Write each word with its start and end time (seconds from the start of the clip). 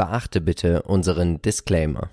Beachte 0.00 0.40
bitte 0.40 0.80
unseren 0.84 1.42
Disclaimer. 1.42 2.08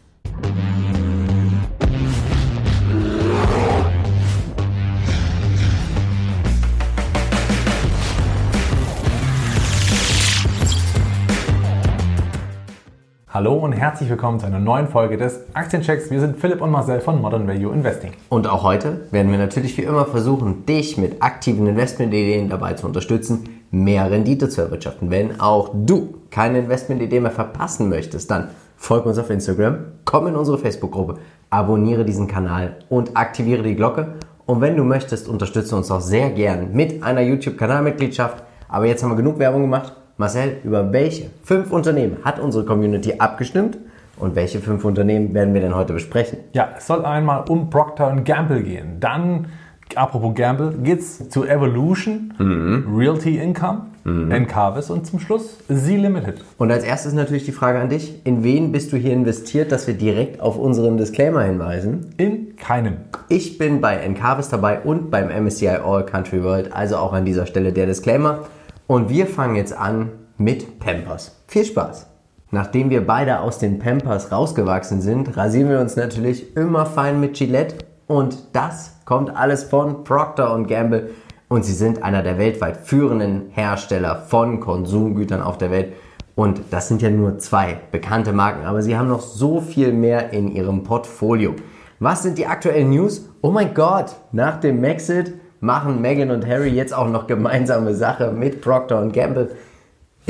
Hallo 13.30 13.54
und 13.54 13.72
herzlich 13.72 14.10
willkommen 14.10 14.42
zu 14.42 14.48
einer 14.48 14.60
neuen 14.60 14.90
Folge 14.90 15.16
des 15.16 15.46
Aktienchecks. 15.54 16.12
Wir 16.12 16.20
sind 16.20 16.38
Philipp 16.38 16.60
und 16.60 16.72
Marcel 16.72 17.00
von 17.00 17.22
Modern 17.22 17.48
Value 17.48 17.74
Investing. 17.74 18.12
Und 18.28 18.48
auch 18.48 18.64
heute 18.64 19.08
werden 19.12 19.32
wir 19.32 19.38
natürlich 19.38 19.78
wie 19.78 19.84
immer 19.84 20.06
versuchen, 20.06 20.66
dich 20.66 20.98
mit 20.98 21.22
aktiven 21.22 21.66
Investmentideen 21.68 22.50
dabei 22.50 22.74
zu 22.74 22.86
unterstützen, 22.86 23.62
mehr 23.72 24.12
Rendite 24.12 24.50
zu 24.50 24.60
erwirtschaften. 24.60 25.10
Wenn 25.10 25.40
auch 25.40 25.70
du 25.74 26.17
keine 26.30 26.60
Investmentidee 26.60 27.20
mehr 27.20 27.32
verpassen 27.32 27.90
möchtest, 27.90 28.30
dann 28.32 28.50
folg 28.76 29.06
uns 29.06 29.18
auf 29.18 29.30
Instagram, 29.30 29.78
komm 30.06 30.28
in 30.28 30.36
unsere 30.36 30.58
Facebook-Gruppe, 30.58 31.18
abonniere 31.50 32.06
diesen 32.06 32.28
Kanal 32.28 32.78
und 32.90 33.16
aktiviere 33.18 33.64
die 33.64 33.76
Glocke. 33.76 34.14
Und 34.46 34.62
wenn 34.62 34.78
du 34.78 34.84
möchtest, 34.84 35.28
unterstütze 35.28 35.76
uns 35.76 35.92
auch 35.92 36.02
sehr 36.02 36.30
gern 36.30 36.74
mit 36.74 37.04
einer 37.04 37.22
YouTube-Kanalmitgliedschaft. 37.22 38.44
Aber 38.70 38.86
jetzt 38.86 39.04
haben 39.04 39.12
wir 39.12 39.18
genug 39.18 39.40
Werbung 39.40 39.62
gemacht. 39.62 39.94
Marcel, 40.18 40.58
über 40.64 40.92
welche 40.94 41.30
fünf 41.44 41.72
Unternehmen 41.72 42.18
hat 42.24 42.40
unsere 42.40 42.66
Community 42.66 43.16
abgestimmt? 43.20 43.78
Und 44.20 44.36
welche 44.36 44.60
fünf 44.60 44.84
Unternehmen 44.84 45.34
werden 45.36 45.54
wir 45.54 45.62
denn 45.62 45.76
heute 45.76 45.94
besprechen? 45.94 46.40
Ja, 46.54 46.70
es 46.76 46.88
soll 46.88 47.06
einmal 47.06 47.46
um 47.50 47.70
Procter 47.70 48.16
Gamble 48.16 48.64
gehen. 48.64 49.00
Dann, 49.00 49.48
apropos 49.96 50.34
Gamble, 50.36 50.74
geht 50.84 51.00
es 51.00 51.30
zu 51.30 51.46
Evolution, 51.46 52.34
mhm. 52.38 52.96
Realty 52.96 53.38
Income, 53.38 53.88
mhm. 54.04 54.32
Encarvis 54.32 54.90
und 54.90 55.06
zum 55.06 55.20
Schluss 55.20 55.58
Z 55.68 55.86
Limited. 55.86 56.44
Und 56.58 56.72
als 56.72 56.84
erstes 56.84 57.14
natürlich 57.14 57.46
die 57.46 57.52
Frage 57.52 57.80
an 57.80 57.90
dich. 57.90 58.26
In 58.26 58.44
wen 58.44 58.72
bist 58.72 58.92
du 58.92 58.98
hier 58.98 59.14
investiert, 59.14 59.72
dass 59.72 59.88
wir 59.88 59.94
direkt 59.94 60.42
auf 60.42 60.58
unseren 60.58 60.98
Disclaimer 60.98 61.44
hinweisen? 61.44 62.14
In 62.18 62.56
keinem. 62.56 62.98
Ich 63.30 63.58
bin 63.58 63.82
bei 63.82 63.98
Encarvis 63.98 64.50
dabei 64.50 64.80
und 64.80 65.12
beim 65.12 65.30
MSCI 65.30 65.78
All 65.86 66.06
Country 66.06 66.44
World, 66.44 66.74
also 66.74 66.98
auch 66.98 67.14
an 67.14 67.26
dieser 67.26 67.46
Stelle 67.46 67.74
der 67.74 67.86
Disclaimer. 67.86 68.46
Und 68.88 69.10
wir 69.10 69.28
fangen 69.28 69.56
jetzt 69.56 69.74
an 69.74 70.10
mit 70.38 70.80
Pampers. 70.80 71.36
Viel 71.48 71.66
Spaß! 71.66 72.08
Nachdem 72.50 72.90
wir 72.90 73.06
beide 73.06 73.42
aus 73.42 73.60
den 73.60 73.78
Pampers 73.78 74.32
rausgewachsen 74.32 75.02
sind, 75.02 75.36
rasieren 75.36 75.70
wir 75.70 75.82
uns 75.82 75.98
natürlich 75.98 76.56
immer 76.56 76.86
fein 76.86 77.20
mit 77.20 77.36
Gillette. 77.36 77.76
Und 78.08 78.38
das 78.54 78.96
kommt 79.06 79.36
alles 79.36 79.66
von 79.66 80.04
Procter 80.04 80.58
Gamble. 80.66 81.12
Und 81.50 81.64
sie 81.64 81.74
sind 81.74 82.04
einer 82.04 82.24
der 82.24 82.38
weltweit 82.38 82.78
führenden 82.78 83.50
Hersteller 83.52 84.16
von 84.28 84.60
Konsumgütern 84.60 85.42
auf 85.42 85.58
der 85.58 85.72
Welt. 85.72 85.94
Und 86.36 86.62
das 86.72 86.88
sind 86.88 87.02
ja 87.02 87.10
nur 87.10 87.40
zwei 87.40 87.80
bekannte 87.92 88.32
Marken, 88.32 88.66
aber 88.66 88.82
sie 88.82 88.98
haben 88.98 89.08
noch 89.08 89.22
so 89.22 89.60
viel 89.60 89.92
mehr 89.92 90.34
in 90.34 90.52
ihrem 90.52 90.84
Portfolio. 90.84 91.56
Was 92.00 92.22
sind 92.22 92.38
die 92.38 92.46
aktuellen 92.46 92.92
News? 92.92 93.28
Oh 93.42 93.50
mein 93.50 93.74
Gott, 93.74 94.16
nach 94.32 94.60
dem 94.60 94.80
Maxit 94.80 95.34
machen 95.62 96.00
Meghan 96.00 96.30
und 96.30 96.46
Harry 96.46 96.70
jetzt 96.70 96.94
auch 96.94 97.10
noch 97.10 97.26
gemeinsame 97.26 97.96
Sache 97.96 98.32
mit 98.32 98.62
Procter 98.62 99.04
Gamble. 99.08 99.50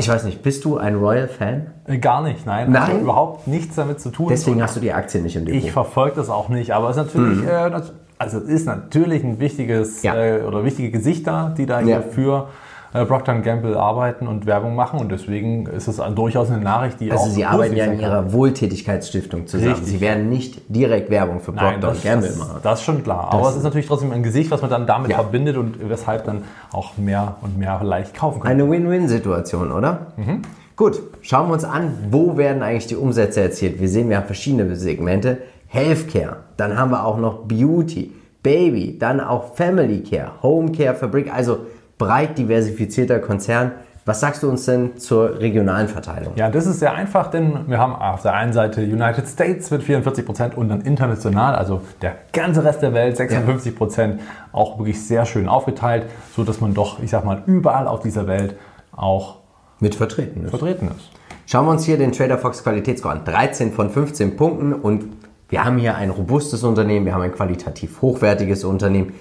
Ich 0.00 0.08
weiß 0.08 0.24
nicht, 0.24 0.42
bist 0.42 0.64
du 0.64 0.78
ein 0.78 0.94
Royal-Fan? 0.94 1.66
Äh, 1.86 1.98
gar 1.98 2.22
nicht, 2.22 2.46
nein. 2.46 2.70
Nein? 2.70 2.82
Hat 2.82 3.00
überhaupt 3.00 3.48
nichts 3.48 3.74
damit 3.74 4.00
zu 4.00 4.10
tun. 4.10 4.28
Deswegen 4.30 4.62
hast 4.62 4.76
du 4.76 4.80
die 4.80 4.92
Aktien 4.92 5.24
nicht 5.24 5.34
im 5.34 5.44
Depot. 5.44 5.60
Ich 5.60 5.72
verfolge 5.72 6.14
das 6.14 6.30
auch 6.30 6.48
nicht, 6.48 6.72
aber 6.72 6.88
es 6.88 6.96
ist 6.96 7.02
natürlich, 7.02 7.38
mhm. 7.42 7.48
äh, 7.48 7.82
also 8.16 8.38
es 8.38 8.44
ist 8.44 8.66
natürlich 8.66 9.24
ein 9.24 9.40
wichtiges 9.40 10.04
ja. 10.04 10.14
äh, 10.14 10.42
oder 10.42 10.64
wichtige 10.64 10.92
Gesichter, 10.92 11.52
die 11.58 11.66
da 11.66 11.80
ja. 11.80 11.86
hier 11.86 12.02
für 12.02 12.48
äh, 12.94 13.04
Procter 13.04 13.34
Gamble 13.40 13.76
arbeiten 13.76 14.26
und 14.26 14.46
Werbung 14.46 14.74
machen 14.74 14.98
und 14.98 15.12
deswegen 15.12 15.66
ist 15.66 15.88
es 15.88 16.00
durchaus 16.14 16.50
eine 16.50 16.62
Nachricht, 16.62 17.00
die 17.00 17.10
also 17.10 17.22
auch 17.22 17.26
Also 17.26 17.34
Sie 17.36 17.44
arbeiten 17.44 17.76
ja 17.76 17.84
in 17.84 18.00
Ihrer 18.00 18.32
Wohltätigkeitsstiftung 18.32 19.46
zusammen. 19.46 19.72
Richtig. 19.72 19.88
Sie 19.88 20.00
werden 20.00 20.28
nicht 20.28 20.62
direkt 20.68 21.10
Werbung 21.10 21.40
für 21.40 21.52
Procter 21.52 21.88
Nein, 21.92 21.96
Gamble 22.02 22.28
das, 22.28 22.38
machen. 22.38 22.60
Das 22.62 22.80
ist 22.80 22.84
schon 22.84 23.02
klar. 23.02 23.28
Das 23.30 23.40
Aber 23.40 23.48
es 23.50 23.56
ist 23.56 23.62
natürlich 23.62 23.86
trotzdem 23.86 24.12
ein 24.12 24.22
Gesicht, 24.22 24.50
was 24.50 24.62
man 24.62 24.70
dann 24.70 24.86
damit 24.86 25.10
ja. 25.10 25.16
verbindet 25.16 25.56
und 25.56 25.88
weshalb 25.88 26.24
dann 26.24 26.44
auch 26.72 26.96
mehr 26.96 27.36
und 27.42 27.58
mehr 27.58 27.80
leicht 27.82 28.14
kaufen 28.14 28.40
kann. 28.40 28.50
Eine 28.50 28.70
Win-Win-Situation, 28.70 29.72
oder? 29.72 30.08
Mhm. 30.16 30.42
Gut, 30.76 31.02
schauen 31.22 31.48
wir 31.48 31.54
uns 31.54 31.64
an, 31.64 31.92
wo 32.10 32.36
werden 32.36 32.62
eigentlich 32.62 32.86
die 32.86 32.96
Umsätze 32.96 33.40
erzielt. 33.40 33.80
Wir 33.80 33.88
sehen, 33.88 34.08
wir 34.08 34.16
haben 34.16 34.26
verschiedene 34.26 34.76
Segmente. 34.76 35.38
Healthcare, 35.66 36.36
dann 36.56 36.78
haben 36.78 36.92
wir 36.92 37.04
auch 37.04 37.18
noch 37.18 37.40
Beauty, 37.46 38.12
Baby, 38.42 38.96
dann 38.98 39.20
auch 39.20 39.54
Family 39.54 40.02
Care, 40.02 40.30
Home 40.42 40.72
Care, 40.72 40.94
Fabrik, 40.94 41.34
also 41.34 41.58
breit 41.98 42.38
diversifizierter 42.38 43.18
Konzern. 43.18 43.72
Was 44.04 44.20
sagst 44.20 44.42
du 44.42 44.48
uns 44.48 44.64
denn 44.64 44.96
zur 44.96 45.38
regionalen 45.38 45.86
Verteilung? 45.86 46.32
Ja, 46.36 46.48
das 46.50 46.66
ist 46.66 46.78
sehr 46.78 46.94
einfach, 46.94 47.30
denn 47.30 47.68
wir 47.68 47.76
haben 47.76 47.94
auf 47.94 48.22
der 48.22 48.32
einen 48.32 48.54
Seite 48.54 48.80
United 48.80 49.28
States 49.28 49.70
mit 49.70 49.82
44 49.82 50.24
Prozent 50.24 50.56
und 50.56 50.70
dann 50.70 50.80
international, 50.80 51.54
also 51.54 51.82
der 52.00 52.16
ganze 52.32 52.64
Rest 52.64 52.80
der 52.80 52.94
Welt 52.94 53.18
56 53.18 53.76
Prozent, 53.76 54.20
auch 54.52 54.78
wirklich 54.78 55.06
sehr 55.06 55.26
schön 55.26 55.46
aufgeteilt, 55.46 56.06
so 56.34 56.42
dass 56.42 56.62
man 56.62 56.72
doch, 56.72 57.02
ich 57.02 57.10
sag 57.10 57.26
mal, 57.26 57.42
überall 57.44 57.86
auf 57.86 58.00
dieser 58.00 58.26
Welt 58.26 58.56
auch 58.92 59.40
mit 59.78 59.94
vertreten 59.94 60.44
ist. 60.44 60.50
Vertreten 60.50 60.88
ist. 60.88 61.10
Schauen 61.44 61.66
wir 61.66 61.72
uns 61.72 61.84
hier 61.84 61.98
den 61.98 62.12
Trader 62.12 62.38
Fox 62.38 62.62
Qualitätsscore 62.62 63.14
an. 63.14 63.24
13 63.26 63.72
von 63.72 63.90
15 63.90 64.36
Punkten 64.36 64.72
und 64.72 65.04
wir 65.50 65.64
haben 65.64 65.78
hier 65.78 65.96
ein 65.96 66.10
robustes 66.10 66.62
Unternehmen, 66.62 67.06
wir 67.06 67.14
haben 67.14 67.22
ein 67.22 67.32
qualitativ 67.32 68.02
hochwertiges 68.02 68.64
Unternehmen. 68.64 69.14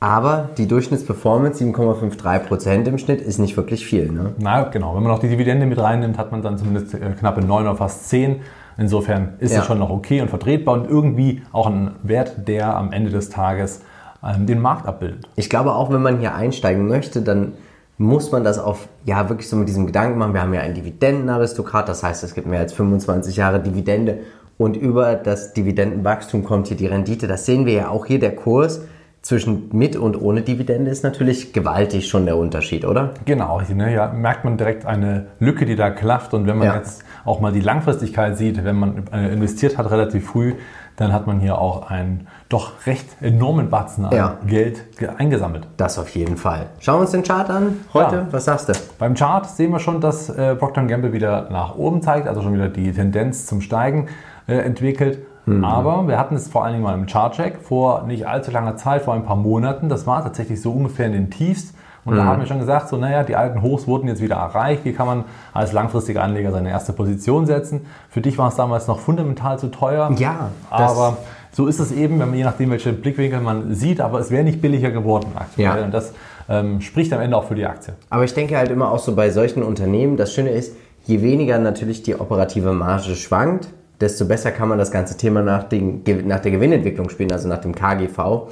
Aber 0.00 0.50
die 0.56 0.68
Durchschnittsperformance 0.68 1.62
7,53% 1.64 2.86
im 2.86 2.98
Schnitt 2.98 3.20
ist 3.20 3.38
nicht 3.38 3.56
wirklich 3.56 3.84
viel. 3.84 4.10
Ne? 4.12 4.32
Na 4.38 4.62
genau, 4.64 4.94
wenn 4.94 5.02
man 5.02 5.10
noch 5.10 5.18
die 5.18 5.28
Dividende 5.28 5.66
mit 5.66 5.78
reinnimmt, 5.78 6.18
hat 6.18 6.30
man 6.30 6.40
dann 6.40 6.56
zumindest 6.56 6.94
äh, 6.94 6.98
knappe 7.18 7.40
9 7.40 7.64
oder 7.64 7.76
fast 7.76 8.08
10. 8.08 8.36
Insofern 8.76 9.34
ist 9.40 9.52
ja. 9.52 9.60
es 9.60 9.66
schon 9.66 9.80
noch 9.80 9.90
okay 9.90 10.20
und 10.20 10.28
vertretbar 10.28 10.74
und 10.74 10.88
irgendwie 10.88 11.42
auch 11.50 11.66
ein 11.66 11.96
Wert, 12.04 12.46
der 12.46 12.76
am 12.76 12.92
Ende 12.92 13.10
des 13.10 13.28
Tages 13.28 13.82
ähm, 14.24 14.46
den 14.46 14.60
Markt 14.60 14.86
abbildet. 14.86 15.28
Ich 15.34 15.50
glaube 15.50 15.72
auch, 15.72 15.90
wenn 15.90 16.02
man 16.02 16.20
hier 16.20 16.32
einsteigen 16.32 16.86
möchte, 16.86 17.22
dann 17.22 17.54
muss 17.96 18.30
man 18.30 18.44
das 18.44 18.60
auf, 18.60 18.86
ja, 19.04 19.28
wirklich 19.28 19.48
so 19.48 19.56
mit 19.56 19.68
diesem 19.68 19.86
Gedanken 19.86 20.16
machen. 20.18 20.32
Wir 20.32 20.42
haben 20.42 20.54
ja 20.54 20.60
einen 20.60 20.74
Dividendenaristokrat, 20.74 21.88
das 21.88 22.04
heißt, 22.04 22.22
es 22.22 22.34
gibt 22.34 22.46
mehr 22.46 22.60
als 22.60 22.72
25 22.72 23.34
Jahre 23.34 23.58
Dividende 23.58 24.20
und 24.58 24.76
über 24.76 25.16
das 25.16 25.54
Dividendenwachstum 25.54 26.44
kommt 26.44 26.68
hier 26.68 26.76
die 26.76 26.86
Rendite. 26.86 27.26
Das 27.26 27.46
sehen 27.46 27.66
wir 27.66 27.72
ja 27.72 27.88
auch 27.88 28.06
hier, 28.06 28.20
der 28.20 28.36
Kurs 28.36 28.82
zwischen 29.28 29.68
mit 29.72 29.94
und 29.94 30.18
ohne 30.18 30.40
Dividende 30.40 30.90
ist 30.90 31.04
natürlich 31.04 31.52
gewaltig 31.52 32.08
schon 32.08 32.24
der 32.24 32.38
Unterschied, 32.38 32.86
oder? 32.86 33.10
Genau, 33.26 33.60
ne, 33.60 33.92
ja, 33.92 34.08
merkt 34.08 34.46
man 34.46 34.56
direkt 34.56 34.86
eine 34.86 35.26
Lücke, 35.38 35.66
die 35.66 35.76
da 35.76 35.90
klafft. 35.90 36.32
Und 36.32 36.46
wenn 36.46 36.56
man 36.56 36.68
ja. 36.68 36.76
jetzt 36.76 37.04
auch 37.26 37.38
mal 37.38 37.52
die 37.52 37.60
Langfristigkeit 37.60 38.38
sieht, 38.38 38.64
wenn 38.64 38.76
man 38.76 39.04
äh, 39.12 39.30
investiert 39.30 39.76
hat 39.76 39.90
relativ 39.90 40.28
früh, 40.28 40.54
dann 40.96 41.12
hat 41.12 41.26
man 41.26 41.40
hier 41.40 41.58
auch 41.58 41.90
einen 41.90 42.26
doch 42.48 42.86
recht 42.86 43.04
enormen 43.20 43.68
Batzen 43.68 44.06
an 44.06 44.16
ja. 44.16 44.38
Geld 44.46 44.82
eingesammelt. 45.18 45.68
Das 45.76 45.98
auf 45.98 46.08
jeden 46.08 46.38
Fall. 46.38 46.68
Schauen 46.80 46.96
wir 46.96 47.00
uns 47.02 47.10
den 47.10 47.22
Chart 47.22 47.50
an 47.50 47.80
heute. 47.92 48.16
Ja. 48.16 48.26
Was 48.30 48.46
sagst 48.46 48.70
du? 48.70 48.72
Beim 48.98 49.12
Chart 49.12 49.44
sehen 49.44 49.72
wir 49.72 49.78
schon, 49.78 50.00
dass 50.00 50.30
äh, 50.30 50.54
Procter 50.54 50.84
Gamble 50.84 51.12
wieder 51.12 51.50
nach 51.50 51.76
oben 51.76 52.00
zeigt, 52.00 52.28
also 52.28 52.40
schon 52.40 52.54
wieder 52.54 52.70
die 52.70 52.92
Tendenz 52.92 53.44
zum 53.44 53.60
Steigen 53.60 54.08
äh, 54.46 54.54
entwickelt. 54.54 55.18
Mhm. 55.48 55.64
Aber 55.64 56.06
wir 56.08 56.18
hatten 56.18 56.34
es 56.34 56.48
vor 56.48 56.64
allen 56.64 56.74
Dingen 56.74 56.84
mal 56.84 56.94
im 56.94 57.06
Chartcheck 57.06 57.58
vor 57.62 58.02
nicht 58.02 58.26
allzu 58.26 58.50
langer 58.50 58.76
Zeit, 58.76 59.02
vor 59.02 59.14
ein 59.14 59.24
paar 59.24 59.36
Monaten. 59.36 59.88
Das 59.88 60.06
war 60.06 60.22
tatsächlich 60.22 60.60
so 60.60 60.72
ungefähr 60.72 61.06
in 61.06 61.12
den 61.12 61.30
Tiefs. 61.30 61.74
Und 62.04 62.14
mhm. 62.14 62.18
da 62.18 62.24
haben 62.24 62.40
wir 62.40 62.46
schon 62.46 62.58
gesagt, 62.58 62.88
so 62.88 62.96
naja, 62.96 63.22
die 63.22 63.36
alten 63.36 63.62
Hochs 63.62 63.86
wurden 63.86 64.08
jetzt 64.08 64.22
wieder 64.22 64.36
erreicht. 64.36 64.84
Wie 64.84 64.92
kann 64.92 65.06
man 65.06 65.24
als 65.52 65.72
langfristiger 65.72 66.22
Anleger 66.22 66.52
seine 66.52 66.70
erste 66.70 66.92
Position 66.92 67.46
setzen? 67.46 67.86
Für 68.10 68.20
dich 68.20 68.38
war 68.38 68.48
es 68.48 68.56
damals 68.56 68.86
noch 68.86 69.00
fundamental 69.00 69.58
zu 69.58 69.68
teuer. 69.68 70.10
Ja. 70.16 70.50
Aber 70.70 71.18
so 71.50 71.66
ist 71.66 71.80
es 71.80 71.92
eben, 71.92 72.18
wenn 72.20 72.28
man 72.28 72.38
je 72.38 72.44
nachdem, 72.44 72.70
welche 72.70 72.92
Blickwinkel 72.92 73.40
man 73.40 73.74
sieht. 73.74 74.00
Aber 74.00 74.20
es 74.20 74.30
wäre 74.30 74.44
nicht 74.44 74.60
billiger 74.60 74.90
geworden 74.90 75.32
aktuell. 75.34 75.78
Ja. 75.78 75.84
Und 75.84 75.92
das 75.92 76.12
ähm, 76.48 76.80
spricht 76.80 77.12
am 77.12 77.20
Ende 77.20 77.36
auch 77.36 77.44
für 77.44 77.54
die 77.54 77.66
Aktie. 77.66 77.94
Aber 78.10 78.24
ich 78.24 78.34
denke 78.34 78.56
halt 78.56 78.70
immer 78.70 78.90
auch 78.90 78.98
so 78.98 79.14
bei 79.14 79.30
solchen 79.30 79.62
Unternehmen, 79.62 80.16
das 80.16 80.32
Schöne 80.32 80.50
ist, 80.50 80.76
je 81.04 81.22
weniger 81.22 81.58
natürlich 81.58 82.02
die 82.02 82.18
operative 82.18 82.72
Marge 82.72 83.14
schwankt, 83.16 83.68
desto 84.00 84.26
besser 84.26 84.50
kann 84.50 84.68
man 84.68 84.78
das 84.78 84.90
ganze 84.90 85.16
Thema 85.16 85.42
nach, 85.42 85.64
den, 85.64 86.02
nach 86.26 86.40
der 86.40 86.52
Gewinnentwicklung 86.52 87.08
spielen, 87.08 87.32
also 87.32 87.48
nach 87.48 87.60
dem 87.60 87.74
KGV. 87.74 88.48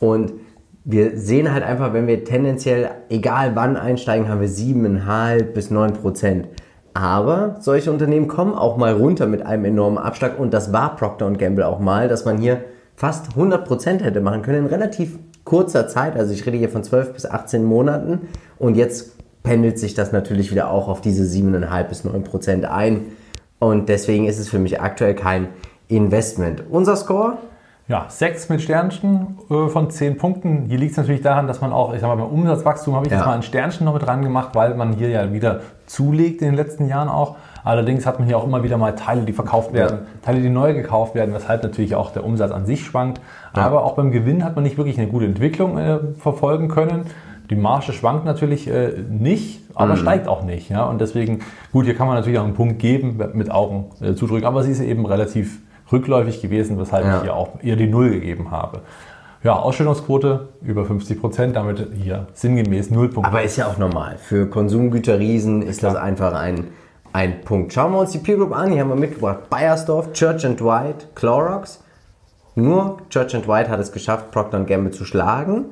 Und 0.00 0.32
wir 0.84 1.16
sehen 1.16 1.52
halt 1.52 1.62
einfach, 1.62 1.92
wenn 1.92 2.06
wir 2.06 2.24
tendenziell, 2.24 2.90
egal 3.08 3.54
wann 3.54 3.76
einsteigen, 3.76 4.28
haben 4.28 4.40
wir 4.40 4.48
7,5 4.48 5.42
bis 5.52 5.70
9 5.70 5.92
Prozent. 5.94 6.48
Aber 6.94 7.56
solche 7.60 7.90
Unternehmen 7.90 8.28
kommen 8.28 8.54
auch 8.54 8.76
mal 8.76 8.92
runter 8.92 9.26
mit 9.26 9.46
einem 9.46 9.64
enormen 9.64 9.98
Abschlag 9.98 10.38
und 10.38 10.52
das 10.52 10.72
war 10.72 10.96
Procter 10.96 11.30
Gamble 11.30 11.66
auch 11.66 11.78
mal, 11.78 12.08
dass 12.08 12.24
man 12.24 12.38
hier 12.38 12.64
fast 12.96 13.30
100 13.30 13.66
Prozent 13.66 14.04
hätte 14.04 14.20
machen 14.20 14.42
können 14.42 14.64
in 14.64 14.66
relativ 14.66 15.18
kurzer 15.44 15.88
Zeit. 15.88 16.16
Also 16.16 16.32
ich 16.34 16.44
rede 16.44 16.58
hier 16.58 16.68
von 16.68 16.84
12 16.84 17.14
bis 17.14 17.26
18 17.26 17.64
Monaten 17.64 18.28
und 18.58 18.74
jetzt 18.74 19.12
pendelt 19.42 19.78
sich 19.78 19.94
das 19.94 20.12
natürlich 20.12 20.50
wieder 20.50 20.70
auch 20.70 20.88
auf 20.88 21.00
diese 21.00 21.24
7,5 21.24 21.84
bis 21.84 22.04
9 22.04 22.24
Prozent 22.24 22.64
ein. 22.66 23.06
Und 23.62 23.88
deswegen 23.88 24.26
ist 24.26 24.40
es 24.40 24.48
für 24.48 24.58
mich 24.58 24.80
aktuell 24.80 25.14
kein 25.14 25.46
Investment. 25.86 26.64
Unser 26.68 26.96
Score? 26.96 27.34
Ja, 27.86 28.06
6 28.08 28.48
mit 28.48 28.60
Sternchen 28.60 29.38
äh, 29.48 29.68
von 29.68 29.88
10 29.88 30.16
Punkten. 30.16 30.64
Hier 30.66 30.78
liegt 30.78 30.90
es 30.90 30.96
natürlich 30.96 31.22
daran, 31.22 31.46
dass 31.46 31.60
man 31.60 31.72
auch, 31.72 31.94
ich 31.94 32.00
sag 32.00 32.08
mal, 32.08 32.16
beim 32.16 32.32
Umsatzwachstum 32.32 32.96
habe 32.96 33.06
ich 33.06 33.12
ja. 33.12 33.18
jetzt 33.18 33.26
mal 33.26 33.34
ein 33.34 33.44
Sternchen 33.44 33.84
noch 33.84 33.92
mit 33.92 34.04
dran 34.04 34.22
gemacht, 34.22 34.48
weil 34.54 34.74
man 34.74 34.94
hier 34.94 35.10
ja 35.10 35.32
wieder 35.32 35.60
zulegt 35.86 36.42
in 36.42 36.48
den 36.48 36.56
letzten 36.56 36.88
Jahren 36.88 37.08
auch. 37.08 37.36
Allerdings 37.62 38.04
hat 38.04 38.18
man 38.18 38.26
hier 38.26 38.36
auch 38.36 38.44
immer 38.44 38.64
wieder 38.64 38.78
mal 38.78 38.96
Teile, 38.96 39.22
die 39.22 39.32
verkauft 39.32 39.72
werden, 39.72 39.98
ja. 39.98 40.06
Teile, 40.22 40.40
die 40.40 40.50
neu 40.50 40.74
gekauft 40.74 41.14
werden, 41.14 41.32
weshalb 41.32 41.62
natürlich 41.62 41.94
auch 41.94 42.10
der 42.10 42.24
Umsatz 42.24 42.50
an 42.50 42.66
sich 42.66 42.84
schwankt. 42.84 43.20
Ja. 43.54 43.62
Aber 43.62 43.84
auch 43.84 43.94
beim 43.94 44.10
Gewinn 44.10 44.42
hat 44.44 44.56
man 44.56 44.64
nicht 44.64 44.76
wirklich 44.76 44.98
eine 44.98 45.06
gute 45.06 45.26
Entwicklung 45.26 45.78
äh, 45.78 46.00
verfolgen 46.18 46.66
können. 46.66 47.06
Die 47.52 47.60
Marge 47.60 47.92
schwankt 47.92 48.24
natürlich 48.24 48.66
äh, 48.66 48.94
nicht, 49.10 49.60
aber 49.74 49.92
mhm. 49.92 49.98
steigt 49.98 50.26
auch 50.26 50.42
nicht. 50.42 50.70
Ja? 50.70 50.84
Und 50.84 51.02
deswegen, 51.02 51.40
gut, 51.70 51.84
hier 51.84 51.94
kann 51.94 52.06
man 52.06 52.16
natürlich 52.16 52.38
auch 52.38 52.44
einen 52.44 52.54
Punkt 52.54 52.78
geben, 52.78 53.20
mit 53.34 53.50
Augen 53.50 53.90
äh, 54.00 54.14
zudrücken, 54.14 54.46
aber 54.46 54.62
sie 54.62 54.72
ist 54.72 54.80
eben 54.80 55.04
relativ 55.04 55.60
rückläufig 55.92 56.40
gewesen, 56.40 56.80
weshalb 56.80 57.04
ja. 57.04 57.18
ich 57.18 57.24
hier 57.24 57.34
auch 57.34 57.62
eher 57.62 57.76
die 57.76 57.88
Null 57.88 58.08
gegeben 58.08 58.50
habe. 58.50 58.80
Ja, 59.42 59.52
Ausstellungsquote 59.52 60.48
über 60.62 60.86
50 60.86 61.20
Prozent, 61.20 61.56
damit 61.56 61.88
hier 62.02 62.26
sinngemäß 62.32 62.90
null 62.90 63.10
Punkte. 63.10 63.30
Aber 63.30 63.42
ist 63.42 63.58
ja 63.58 63.66
auch 63.66 63.76
normal. 63.76 64.16
Für 64.16 64.46
Konsumgüterriesen 64.46 65.60
ist 65.60 65.80
Klar. 65.80 65.92
das 65.92 66.02
einfach 66.02 66.32
ein, 66.32 66.68
ein 67.12 67.42
Punkt. 67.42 67.74
Schauen 67.74 67.92
wir 67.92 67.98
uns 67.98 68.12
die 68.12 68.18
Peer 68.18 68.36
Group 68.36 68.56
an. 68.56 68.70
Hier 68.70 68.80
haben 68.80 68.88
wir 68.88 68.96
mitgebracht 68.96 69.50
Bayersdorf, 69.50 70.14
Church 70.14 70.46
and 70.46 70.64
White, 70.64 71.08
Clorox. 71.14 71.84
Nur 72.54 72.96
Church 73.10 73.34
and 73.34 73.46
White 73.46 73.68
hat 73.68 73.78
es 73.78 73.92
geschafft, 73.92 74.30
Procter 74.30 74.64
Gamble 74.64 74.92
zu 74.92 75.04
schlagen. 75.04 75.66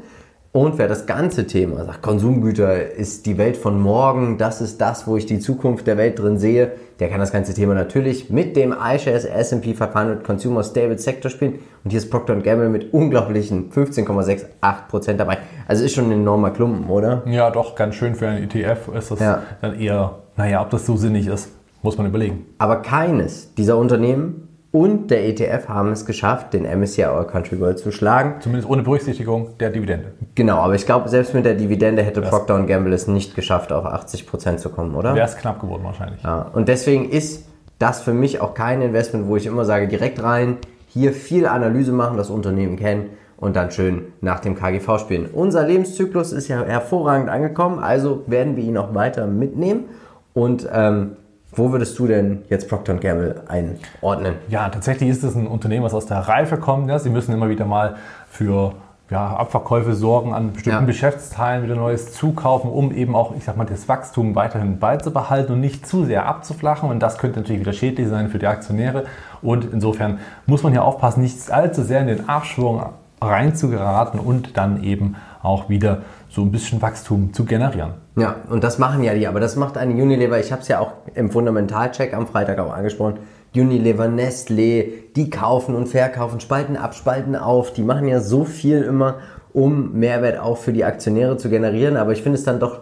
Und 0.52 0.78
wer 0.78 0.88
das 0.88 1.06
ganze 1.06 1.46
Thema 1.46 1.84
sagt, 1.84 2.02
Konsumgüter 2.02 2.90
ist 2.90 3.24
die 3.26 3.38
Welt 3.38 3.56
von 3.56 3.80
morgen, 3.80 4.36
das 4.36 4.60
ist 4.60 4.80
das, 4.80 5.06
wo 5.06 5.16
ich 5.16 5.24
die 5.24 5.38
Zukunft 5.38 5.86
der 5.86 5.96
Welt 5.96 6.18
drin 6.18 6.38
sehe, 6.38 6.72
der 6.98 7.08
kann 7.08 7.20
das 7.20 7.30
ganze 7.30 7.54
Thema 7.54 7.72
natürlich 7.72 8.30
mit 8.30 8.56
dem 8.56 8.72
iShares 8.72 9.24
S&P 9.24 9.74
500 9.74 10.24
Consumer 10.24 10.64
Stable 10.64 10.98
Sector 10.98 11.30
spielen. 11.30 11.60
Und 11.84 11.90
hier 11.90 11.98
ist 11.98 12.10
Procter 12.10 12.34
Gamble 12.34 12.68
mit 12.68 12.92
unglaublichen 12.92 13.70
15,68% 13.70 15.12
dabei. 15.12 15.38
Also 15.68 15.84
ist 15.84 15.94
schon 15.94 16.06
ein 16.06 16.12
enormer 16.20 16.50
Klumpen, 16.50 16.90
oder? 16.90 17.22
Ja, 17.26 17.50
doch, 17.50 17.76
ganz 17.76 17.94
schön 17.94 18.16
für 18.16 18.26
einen 18.26 18.42
ETF 18.42 18.88
ist 18.98 19.12
das 19.12 19.20
ja. 19.20 19.42
dann 19.60 19.78
eher, 19.78 20.18
naja, 20.36 20.62
ob 20.62 20.70
das 20.70 20.84
so 20.84 20.96
sinnig 20.96 21.28
ist, 21.28 21.48
muss 21.82 21.96
man 21.96 22.08
überlegen. 22.08 22.46
Aber 22.58 22.82
keines 22.82 23.54
dieser 23.54 23.78
Unternehmen 23.78 24.48
und 24.72 25.10
der 25.10 25.26
ETF 25.26 25.68
haben 25.68 25.90
es 25.90 26.06
geschafft, 26.06 26.52
den 26.52 26.62
MSCI 26.64 27.04
All 27.04 27.26
Country 27.26 27.58
World 27.58 27.80
zu 27.80 27.90
schlagen. 27.90 28.40
Zumindest 28.40 28.70
ohne 28.70 28.82
Berücksichtigung 28.82 29.58
der 29.58 29.70
Dividende. 29.70 30.12
Genau, 30.36 30.58
aber 30.58 30.76
ich 30.76 30.86
glaube, 30.86 31.08
selbst 31.08 31.34
mit 31.34 31.44
der 31.44 31.54
Dividende 31.54 32.02
hätte 32.02 32.22
Procter 32.22 32.62
Gamble 32.62 32.94
es 32.94 33.08
nicht 33.08 33.34
geschafft, 33.34 33.72
auf 33.72 33.84
80% 33.84 34.58
zu 34.58 34.68
kommen, 34.68 34.94
oder? 34.94 35.14
Wäre 35.16 35.26
es 35.26 35.36
knapp 35.36 35.60
geworden 35.60 35.82
wahrscheinlich. 35.82 36.22
Ja, 36.22 36.42
und 36.52 36.68
deswegen 36.68 37.10
ist 37.10 37.46
das 37.80 38.00
für 38.00 38.14
mich 38.14 38.40
auch 38.40 38.54
kein 38.54 38.80
Investment, 38.80 39.26
wo 39.26 39.36
ich 39.36 39.46
immer 39.46 39.64
sage, 39.64 39.88
direkt 39.88 40.22
rein, 40.22 40.58
hier 40.86 41.12
viel 41.12 41.46
Analyse 41.46 41.92
machen, 41.92 42.16
das 42.16 42.30
Unternehmen 42.30 42.76
kennen 42.76 43.10
und 43.36 43.56
dann 43.56 43.72
schön 43.72 44.12
nach 44.20 44.38
dem 44.38 44.54
KGV 44.54 44.98
spielen. 44.98 45.26
Unser 45.32 45.66
Lebenszyklus 45.66 46.32
ist 46.32 46.46
ja 46.46 46.62
hervorragend 46.62 47.28
angekommen, 47.28 47.80
also 47.80 48.22
werden 48.26 48.56
wir 48.56 48.62
ihn 48.62 48.76
auch 48.76 48.94
weiter 48.94 49.26
mitnehmen 49.26 49.86
und 50.34 50.68
ähm, 50.72 51.16
wo 51.52 51.72
würdest 51.72 51.98
du 51.98 52.06
denn 52.06 52.42
jetzt 52.48 52.68
Procter 52.68 52.94
Gamble 52.94 53.42
einordnen? 53.48 54.34
Ja, 54.48 54.68
tatsächlich 54.68 55.10
ist 55.10 55.24
es 55.24 55.34
ein 55.34 55.46
Unternehmen, 55.46 55.84
was 55.84 55.94
aus 55.94 56.06
der 56.06 56.18
Reife 56.18 56.56
kommt. 56.56 56.88
Ja. 56.88 56.98
Sie 56.98 57.10
müssen 57.10 57.32
immer 57.32 57.48
wieder 57.48 57.64
mal 57.64 57.96
für 58.28 58.74
ja, 59.10 59.34
Abverkäufe 59.34 59.94
sorgen, 59.94 60.32
an 60.32 60.52
bestimmten 60.52 60.82
ja. 60.82 60.86
Geschäftsteilen 60.86 61.64
wieder 61.64 61.74
Neues 61.74 62.12
zukaufen, 62.12 62.70
um 62.70 62.92
eben 62.92 63.16
auch, 63.16 63.34
ich 63.36 63.42
sag 63.42 63.56
mal, 63.56 63.64
das 63.64 63.88
Wachstum 63.88 64.36
weiterhin 64.36 64.78
beizubehalten 64.78 65.54
und 65.54 65.60
nicht 65.60 65.86
zu 65.86 66.04
sehr 66.04 66.26
abzuflachen. 66.26 66.88
Und 66.88 67.00
das 67.00 67.18
könnte 67.18 67.40
natürlich 67.40 67.60
wieder 67.60 67.72
schädlich 67.72 68.08
sein 68.08 68.28
für 68.28 68.38
die 68.38 68.46
Aktionäre. 68.46 69.06
Und 69.42 69.66
insofern 69.72 70.20
muss 70.46 70.62
man 70.62 70.72
hier 70.72 70.84
aufpassen, 70.84 71.22
nicht 71.22 71.50
allzu 71.50 71.82
sehr 71.82 72.00
in 72.00 72.06
den 72.06 72.28
Abschwung 72.28 72.84
reinzugeraten 73.20 74.20
und 74.20 74.56
dann 74.56 74.82
eben 74.82 75.16
auch 75.42 75.68
wieder 75.68 76.02
so 76.30 76.42
ein 76.42 76.52
bisschen 76.52 76.80
Wachstum 76.80 77.32
zu 77.32 77.44
generieren. 77.44 77.94
Ja, 78.16 78.36
und 78.48 78.62
das 78.62 78.78
machen 78.78 79.02
ja 79.02 79.14
die, 79.14 79.26
aber 79.26 79.40
das 79.40 79.56
macht 79.56 79.76
eine 79.76 80.00
Unilever, 80.00 80.38
ich 80.38 80.52
habe 80.52 80.62
es 80.62 80.68
ja 80.68 80.78
auch 80.78 80.92
im 81.14 81.30
Fundamentalcheck 81.30 82.14
am 82.14 82.26
Freitag 82.26 82.58
auch 82.60 82.72
angesprochen, 82.72 83.18
Unilever, 83.54 84.04
Nestlé, 84.04 84.92
die 85.16 85.28
kaufen 85.28 85.74
und 85.74 85.88
verkaufen, 85.88 86.38
spalten 86.38 86.76
ab, 86.76 86.94
spalten 86.94 87.34
auf, 87.34 87.72
die 87.72 87.82
machen 87.82 88.06
ja 88.06 88.20
so 88.20 88.44
viel 88.44 88.82
immer, 88.82 89.16
um 89.52 89.98
Mehrwert 89.98 90.38
auch 90.38 90.56
für 90.56 90.72
die 90.72 90.84
Aktionäre 90.84 91.36
zu 91.36 91.50
generieren, 91.50 91.96
aber 91.96 92.12
ich 92.12 92.22
finde 92.22 92.38
es 92.38 92.44
dann 92.44 92.60
doch 92.60 92.80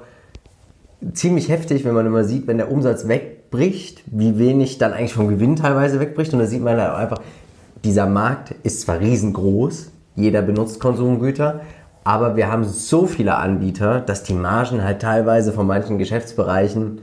ziemlich 1.13 1.49
heftig, 1.49 1.85
wenn 1.85 1.95
man 1.95 2.07
immer 2.07 2.25
sieht, 2.25 2.47
wenn 2.47 2.59
der 2.59 2.71
Umsatz 2.71 3.09
wegbricht, 3.09 4.03
wie 4.07 4.39
wenig 4.39 4.79
dann 4.79 4.93
eigentlich 4.93 5.15
vom 5.15 5.29
Gewinn 5.29 5.57
teilweise 5.57 6.01
wegbricht. 6.01 6.33
Und 6.33 6.41
da 6.41 6.47
sieht 6.47 6.63
man 6.63 6.81
halt 6.81 6.95
einfach, 6.95 7.23
dieser 7.85 8.07
Markt 8.07 8.55
ist 8.63 8.83
zwar 8.83 9.01
riesengroß, 9.01 9.93
jeder 10.17 10.43
benutzt 10.43 10.81
Konsumgüter, 10.81 11.61
aber 12.09 12.37
wir 12.37 12.51
haben 12.51 12.65
so 12.65 13.05
viele 13.05 13.37
Anbieter, 13.37 14.01
dass 14.01 14.23
die 14.23 14.33
Margen 14.33 14.83
halt 14.83 15.03
teilweise 15.03 15.53
von 15.53 15.67
manchen 15.67 15.99
Geschäftsbereichen 15.99 17.03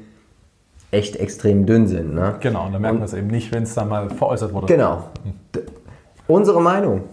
echt 0.90 1.18
extrem 1.18 1.68
dünn 1.68 1.86
sind. 1.86 2.16
Ne? 2.16 2.34
Genau, 2.40 2.66
und 2.66 2.74
da 2.74 2.80
merkt 2.80 2.96
man 2.96 3.04
es 3.04 3.14
eben 3.14 3.28
nicht, 3.28 3.54
wenn 3.54 3.62
es 3.62 3.76
dann 3.76 3.88
mal 3.88 4.10
veräußert 4.10 4.52
wurde. 4.52 4.66
Genau. 4.66 5.04
Unsere 6.26 6.60
Meinung. 6.60 7.04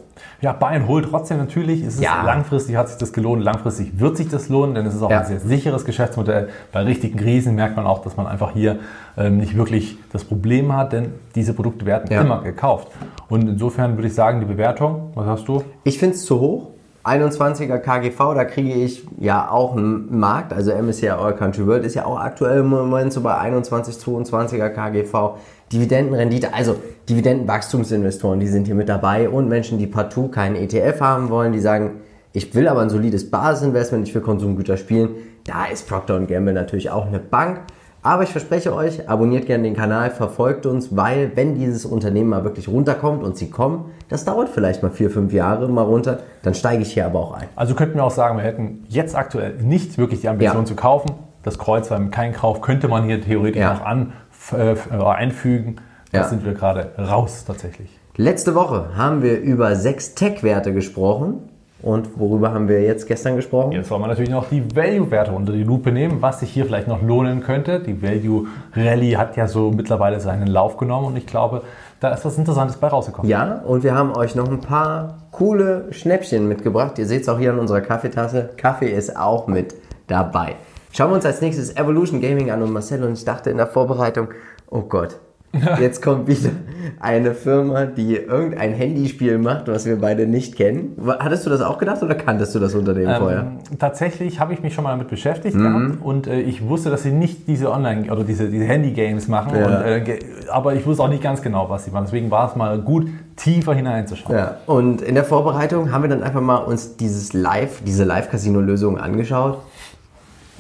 Ja, 0.41 0.55
Buy 0.55 0.77
and 0.77 0.89
Hold 0.89 1.11
trotzdem 1.11 1.37
natürlich. 1.37 1.83
Ist 1.83 1.97
es 1.97 2.01
ja. 2.01 2.23
Langfristig 2.25 2.77
hat 2.77 2.89
sich 2.89 2.97
das 2.97 3.13
gelohnt, 3.13 3.45
langfristig 3.45 4.01
wird 4.01 4.17
sich 4.17 4.29
das 4.29 4.49
lohnen, 4.49 4.75
denn 4.75 4.87
es 4.87 4.95
ist 4.95 5.03
auch 5.03 5.11
ja. 5.11 5.21
ein 5.21 5.27
sehr 5.27 5.41
sicheres 5.41 5.85
Geschäftsmodell. 5.85 6.49
Bei 6.73 6.85
richtigen 6.85 7.19
Krisen 7.19 7.55
merkt 7.57 7.77
man 7.77 7.85
auch, 7.85 8.01
dass 8.01 8.17
man 8.17 8.27
einfach 8.27 8.53
hier 8.53 8.79
ähm, 9.19 9.37
nicht 9.37 9.55
wirklich 9.55 9.99
das 10.15 10.25
Problem 10.25 10.75
hat, 10.75 10.95
denn 10.95 11.13
diese 11.35 11.53
Produkte 11.53 11.85
werden 11.85 12.11
ja. 12.11 12.23
immer 12.23 12.41
gekauft. 12.41 12.89
Und 13.29 13.47
insofern 13.47 13.99
würde 13.99 14.09
ich 14.09 14.15
sagen, 14.15 14.41
die 14.41 14.47
Bewertung, 14.47 15.11
was 15.15 15.27
hast 15.27 15.47
du? 15.47 15.63
Ich 15.85 15.99
finde 15.99 16.15
es 16.15 16.25
zu 16.25 16.41
hoch. 16.41 16.72
21er 17.05 17.79
KGV, 17.79 18.35
da 18.35 18.45
kriege 18.45 18.75
ich 18.75 19.05
ja 19.19 19.51
auch 19.51 19.77
einen 19.77 20.19
Markt, 20.19 20.53
also 20.53 20.73
MSCI 20.73 21.11
All 21.11 21.35
Country 21.35 21.67
World 21.67 21.85
ist 21.85 21.95
ja 21.95 22.05
auch 22.05 22.19
aktuell 22.19 22.61
im 22.61 22.69
Moment 22.69 23.13
so 23.13 23.21
bei 23.23 23.37
21, 23.37 23.97
22er 23.97 24.69
KGV. 24.69 25.39
Dividendenrendite, 25.73 26.55
also 26.55 26.77
Dividendenwachstumsinvestoren, 27.09 28.39
die 28.39 28.47
sind 28.47 28.67
hier 28.67 28.75
mit 28.75 28.89
dabei 28.89 29.29
und 29.29 29.49
Menschen, 29.49 29.79
die 29.79 29.87
partout 29.87 30.29
keinen 30.29 30.55
ETF 30.55 31.01
haben 31.01 31.31
wollen, 31.31 31.53
die 31.53 31.61
sagen, 31.61 32.03
ich 32.35 32.55
will 32.55 32.69
aber 32.69 32.81
ein 32.81 32.91
solides 32.91 33.31
Basisinvestment, 33.31 34.07
ich 34.07 34.15
will 34.15 34.23
Konsumgüter 34.23 34.77
spielen. 34.77 35.11
Da 35.45 35.67
ist 35.67 35.89
Procter 35.89 36.21
Gamble 36.21 36.55
natürlich 36.55 36.91
auch 36.91 37.07
eine 37.07 37.19
Bank. 37.19 37.63
Aber 38.05 38.25
ich 38.25 38.31
verspreche 38.31 38.75
euch, 38.75 39.09
abonniert 39.09 39.47
gerne 39.47 39.63
den 39.63 39.77
Kanal, 39.77 40.11
verfolgt 40.11 40.67
uns, 40.67 40.97
weil 40.97 41.33
wenn 41.37 41.55
dieses 41.55 41.85
Unternehmen 41.85 42.31
mal 42.31 42.43
wirklich 42.43 42.67
runterkommt 42.67 43.23
und 43.23 43.37
sie 43.37 43.49
kommen, 43.49 43.93
das 44.09 44.25
dauert 44.25 44.49
vielleicht 44.49 44.83
mal 44.83 44.91
vier, 44.91 45.09
fünf 45.09 45.33
Jahre 45.33 45.69
mal 45.69 45.83
runter, 45.83 46.19
dann 46.43 46.55
steige 46.55 46.83
ich 46.83 46.93
hier 46.93 47.07
aber 47.07 47.21
auch 47.21 47.33
ein. 47.33 47.49
Also 47.55 47.75
könnten 47.75 47.95
wir 47.95 48.05
auch 48.05 48.11
sagen, 48.11 48.39
wir 48.39 48.45
hätten 48.45 48.85
jetzt 48.89 49.15
aktuell 49.15 49.55
nicht 49.63 49.99
wirklich 49.99 50.21
die 50.21 50.29
Ambition 50.29 50.63
ja. 50.63 50.65
zu 50.65 50.75
kaufen. 50.75 51.13
Das 51.45 51.59
Kreuz 51.59 51.89
beim 51.91 52.11
kein 52.11 52.33
Kauf 52.33 52.61
könnte 52.61 52.89
man 52.89 53.05
hier 53.05 53.21
theoretisch 53.21 53.61
ja. 53.61 53.75
noch 53.75 53.85
an, 53.85 54.13
äh, 54.53 54.75
einfügen. 55.05 55.77
Da 56.11 56.19
ja. 56.19 56.25
sind 56.29 56.45
wir 56.45 56.55
gerade 56.55 56.93
raus 56.99 57.45
tatsächlich. 57.47 57.89
Letzte 58.17 58.55
Woche 58.57 58.97
haben 58.97 59.23
wir 59.23 59.41
über 59.41 59.77
sechs 59.77 60.15
Tech-Werte 60.15 60.75
gesprochen. 60.75 61.49
Und 61.83 62.19
worüber 62.19 62.53
haben 62.53 62.69
wir 62.69 62.81
jetzt 62.83 63.09
gestern 63.09 63.35
gesprochen? 63.35 63.73
Jetzt 63.73 63.91
wollen 63.91 64.03
wir 64.03 64.07
natürlich 64.07 64.31
noch 64.31 64.49
die 64.49 64.65
Value-Werte 64.75 65.33
unter 65.33 65.53
die 65.53 65.65
Lupe 65.65 65.91
nehmen, 65.91 66.23
was 66.23 66.41
sich 66.41 66.51
hier 66.51 66.65
vielleicht 66.65 66.87
noch 66.87 67.03
lohnen 67.03 67.41
könnte. 67.41 67.81
Die 67.81 68.01
Value 68.01 68.47
Rally 68.75 69.13
hat 69.13 69.37
ja 69.37 69.49
so 69.49 69.73
mittlerweile 69.73 70.21
seinen 70.21 70.47
Lauf 70.47 70.77
genommen 70.77 71.07
und 71.09 71.17
ich 71.17 71.27
glaube, 71.27 71.63
da 71.99 72.11
ist 72.11 72.25
was 72.25 72.39
Interessantes 72.39 72.77
bei 72.77 72.87
rausgekommen. 72.87 73.29
Ja, 73.29 73.63
und 73.67 73.83
wir 73.83 73.95
haben 73.95 74.15
euch 74.15 74.37
noch 74.37 74.49
ein 74.49 74.61
paar 74.61 75.19
coole 75.33 75.93
Schnäppchen 75.93 76.47
mitgebracht. 76.47 76.99
Ihr 76.99 77.07
seht 77.07 77.23
es 77.23 77.29
auch 77.29 77.39
hier 77.39 77.53
an 77.53 77.59
unserer 77.59 77.81
Kaffeetasse. 77.81 78.51
Kaffee 78.57 78.91
ist 78.91 79.17
auch 79.17 79.49
mit 79.49 79.75
dabei. 80.07 80.55
Schauen 80.93 81.11
wir 81.11 81.15
uns 81.17 81.27
als 81.27 81.41
nächstes 81.41 81.77
Evolution 81.77 82.21
Gaming 82.21 82.51
an 82.51 82.63
und 82.63 82.71
Marcel 82.71 83.03
und 83.03 83.15
ich 83.15 83.25
dachte 83.25 83.51
in 83.51 83.57
der 83.57 83.67
Vorbereitung, 83.67 84.29
oh 84.71 84.83
Gott, 84.83 85.17
Jetzt 85.81 86.01
kommt 86.01 86.29
wieder 86.29 86.51
eine 86.99 87.35
Firma, 87.35 87.85
die 87.85 88.17
irgendein 88.17 88.73
Handyspiel 88.73 89.37
macht, 89.37 89.69
was 89.69 89.85
wir 89.85 90.01
beide 90.01 90.27
nicht 90.27 90.57
kennen. 90.57 90.97
Hattest 91.19 91.45
du 91.45 91.51
das 91.51 91.61
auch 91.61 91.79
gedacht 91.79 92.03
oder 92.03 92.15
kanntest 92.15 92.55
du 92.55 92.59
das 92.59 92.75
Unternehmen 92.75 93.11
ähm, 93.11 93.19
vorher? 93.19 93.53
Tatsächlich 93.79 94.41
habe 94.41 94.55
ich 94.55 94.63
mich 94.63 94.73
schon 94.73 94.85
mal 94.85 94.93
damit 94.93 95.09
beschäftigt 95.09 95.55
mhm. 95.55 95.63
gehabt 95.63 96.03
und 96.03 96.27
äh, 96.27 96.41
ich 96.41 96.67
wusste, 96.67 96.89
dass 96.89 97.03
sie 97.03 97.13
nicht 97.13 97.47
diese 97.49 97.71
Online- 97.71 98.11
oder 98.11 98.25
diese, 98.25 98.49
diese 98.49 98.65
Handy-Games 98.65 99.29
machen. 99.29 99.55
Ja. 99.55 99.67
Und, 99.67 99.73
äh, 99.85 100.19
aber 100.51 100.75
ich 100.75 100.87
wusste 100.87 101.03
auch 101.03 101.09
nicht 101.09 101.23
ganz 101.23 101.43
genau, 101.43 101.69
was 101.69 101.85
sie 101.85 101.91
machen. 101.91 102.05
Deswegen 102.07 102.31
war 102.31 102.49
es 102.49 102.57
mal 102.57 102.79
gut, 102.79 103.09
tiefer 103.37 103.75
hineinzuschauen. 103.75 104.37
Ja. 104.37 104.57
Und 104.67 105.03
in 105.03 105.15
der 105.15 105.25
Vorbereitung 105.25 105.93
haben 105.93 106.03
wir 106.03 106.09
dann 106.09 106.23
einfach 106.23 106.41
mal 106.41 106.59
uns 106.59 106.97
dieses 106.97 107.35
Live, 107.35 107.83
diese 107.85 108.05
Live-Casino-Lösung 108.05 108.99
angeschaut. 108.99 109.59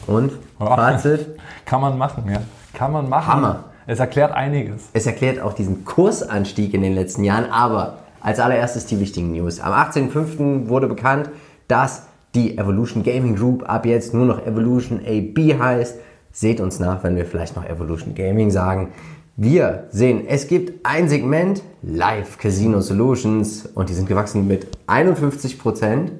Und 0.07 0.33
Fazit? 0.59 1.39
Kann 1.65 1.81
man 1.81 1.97
machen, 1.97 2.25
ja. 2.31 2.43
Kann 2.75 2.93
man 2.93 3.09
machen. 3.09 3.33
Hammer. 3.33 3.65
Es 3.87 3.99
erklärt 3.99 4.33
einiges. 4.33 4.89
Es 4.93 5.07
erklärt 5.07 5.41
auch 5.41 5.55
diesen 5.55 5.85
Kursanstieg 5.85 6.73
in 6.75 6.83
den 6.83 6.95
letzten 6.95 7.25
Jahren, 7.25 7.51
aber 7.51 7.99
als 8.21 8.39
allererstes 8.39 8.87
die 8.87 9.01
wichtigen 9.01 9.33
News. 9.33 9.59
Am 9.61 9.73
18.05. 9.73 10.69
wurde 10.69 10.87
bekannt, 10.87 11.31
dass 11.67 12.05
die 12.35 12.57
Evolution 12.57 13.03
Gaming 13.03 13.35
Group 13.35 13.69
ab 13.69 13.85
jetzt 13.85 14.15
nur 14.15 14.25
noch 14.25 14.47
Evolution 14.47 15.01
AB 15.01 15.59
heißt. 15.59 15.97
Seht 16.31 16.61
uns 16.61 16.79
nach, 16.79 17.03
wenn 17.03 17.17
wir 17.17 17.27
vielleicht 17.27 17.57
noch 17.57 17.65
Evolution 17.65 18.15
Gaming 18.15 18.51
sagen. 18.51 18.93
Wir 19.37 19.89
sehen, 19.91 20.27
es 20.29 20.47
gibt 20.47 20.87
ein 20.87 21.09
Segment, 21.09 21.63
Live 21.83 22.39
Casino 22.39 22.81
Solutions, 22.81 23.67
und 23.75 23.89
die 23.89 23.95
sind 23.95 24.09
gewachsen 24.09 24.47
mit 24.47 24.69
51 24.87 25.59
Prozent. 25.59 26.13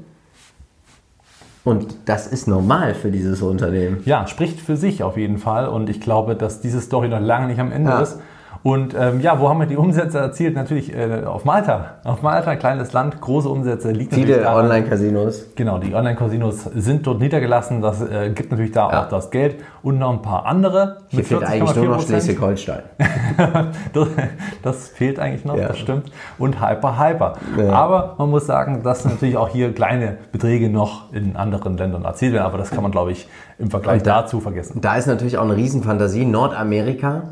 Und 1.65 1.95
das 2.07 2.27
ist 2.27 2.49
normal 2.49 2.95
für 2.95 3.11
dieses 3.11 3.41
Unternehmen. 3.41 4.03
Ja, 4.05 4.27
spricht 4.27 4.59
für 4.61 4.77
sich 4.77 5.03
auf 5.03 5.17
jeden 5.17 5.39
Fall. 5.39 5.69
Und 5.69 5.89
ich 5.89 6.01
glaube, 6.01 6.35
dass 6.35 6.61
diese 6.61 6.81
Story 6.81 7.09
noch 7.09 7.21
lange 7.21 7.47
nicht 7.47 7.61
am 7.61 7.71
Ende 7.71 7.91
Ja. 7.91 8.01
ist. 8.01 8.19
Und 8.65 8.95
ähm, 8.97 9.21
ja, 9.21 9.41
wo 9.41 9.49
haben 9.49 9.59
wir 9.59 9.67
die 9.67 9.77
Umsätze 9.77 10.19
erzielt? 10.21 10.55
Natürlich 10.55 10.95
äh, 10.95 11.25
auf 11.25 11.45
Malta. 11.45 11.97
Auf 12.05 12.23
Malta, 12.23 12.53
ein 12.53 12.59
kleines 12.61 12.93
Land, 12.93 13.21
große 13.21 13.49
Umsätze. 13.49 13.91
Liegt 13.91 14.15
Viele 14.15 14.47
Online-Casinos. 14.49 15.47
Genau, 15.57 15.79
die 15.79 15.93
Online-Casinos 15.95 16.65
sind 16.77 17.05
dort 17.07 17.19
niedergelassen. 17.19 17.83
Das 17.83 18.01
äh, 18.01 18.31
gibt 18.31 18.53
natürlich 18.53 18.71
da 18.71 18.89
Ja. 18.91 19.03
auch 19.03 19.09
das 19.09 19.31
Geld 19.33 19.57
und 19.83 19.99
noch 19.99 20.13
ein 20.13 20.23
paar 20.23 20.47
andere. 20.47 20.99
Hier 21.09 21.25
fehlt 21.25 21.43
eigentlich 21.43 21.75
nur 21.75 21.87
noch 21.87 22.01
40,4%. 22.03 22.07
Schleswig-Holstein. 22.07 22.83
Das, 23.93 24.09
das 24.63 24.89
fehlt 24.89 25.19
eigentlich 25.19 25.45
noch, 25.45 25.57
Ja. 25.57 25.69
das 25.69 25.79
stimmt. 25.79 26.13
Und 26.39 26.61
Hyper 26.61 26.99
Hyper. 26.99 27.35
Ja. 27.59 27.71
Aber 27.71 28.15
man 28.19 28.31
muss 28.31 28.47
sagen, 28.47 28.83
dass 28.83 29.05
natürlich 29.05 29.37
auch 29.37 29.49
hier 29.49 29.73
kleine 29.75 30.19
Beträge 30.31 30.69
noch 30.69 31.13
in 31.13 31.37
anderen 31.37 31.77
Ländern 31.77 32.05
erzielt 32.05 32.33
werden. 32.33 32.45
Aber 32.47 32.59
das 32.59 32.71
kann 32.71 32.83
man, 32.83 32.93
glaube 32.93 33.13
ich, 33.13 33.29
im 33.59 33.71
Vergleich 33.71 34.03
da- 34.03 34.23
dazu 34.23 34.41
vergessen. 34.41 34.81
Da 34.81 34.97
ist 34.97 35.07
natürlich 35.07 35.39
auch 35.39 35.45
eine 35.45 35.57
Riesenfantasie. 35.57 36.25
Nordamerika, 36.25 37.23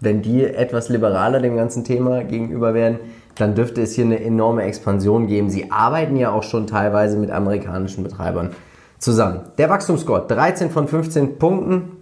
wenn 0.00 0.22
die 0.22 0.44
etwas 0.44 0.88
liberaler 0.88 1.40
dem 1.40 1.56
ganzen 1.56 1.84
Thema 1.84 2.24
gegenüber 2.24 2.74
werden, 2.74 2.98
dann 3.34 3.54
dürfte 3.54 3.82
es 3.82 3.94
hier 3.94 4.04
eine 4.04 4.22
enorme 4.22 4.62
Expansion 4.62 5.26
geben. 5.26 5.50
Sie 5.50 5.70
arbeiten 5.70 6.16
ja 6.16 6.32
auch 6.32 6.42
schon 6.42 6.66
teilweise 6.66 7.16
mit 7.16 7.30
amerikanischen 7.30 8.02
Betreibern 8.02 8.50
zusammen. 8.98 9.40
Der 9.58 9.70
Wachstumsscore, 9.70 10.26
13 10.26 10.70
von 10.70 10.88
15 10.88 11.38
Punkten. 11.38 11.92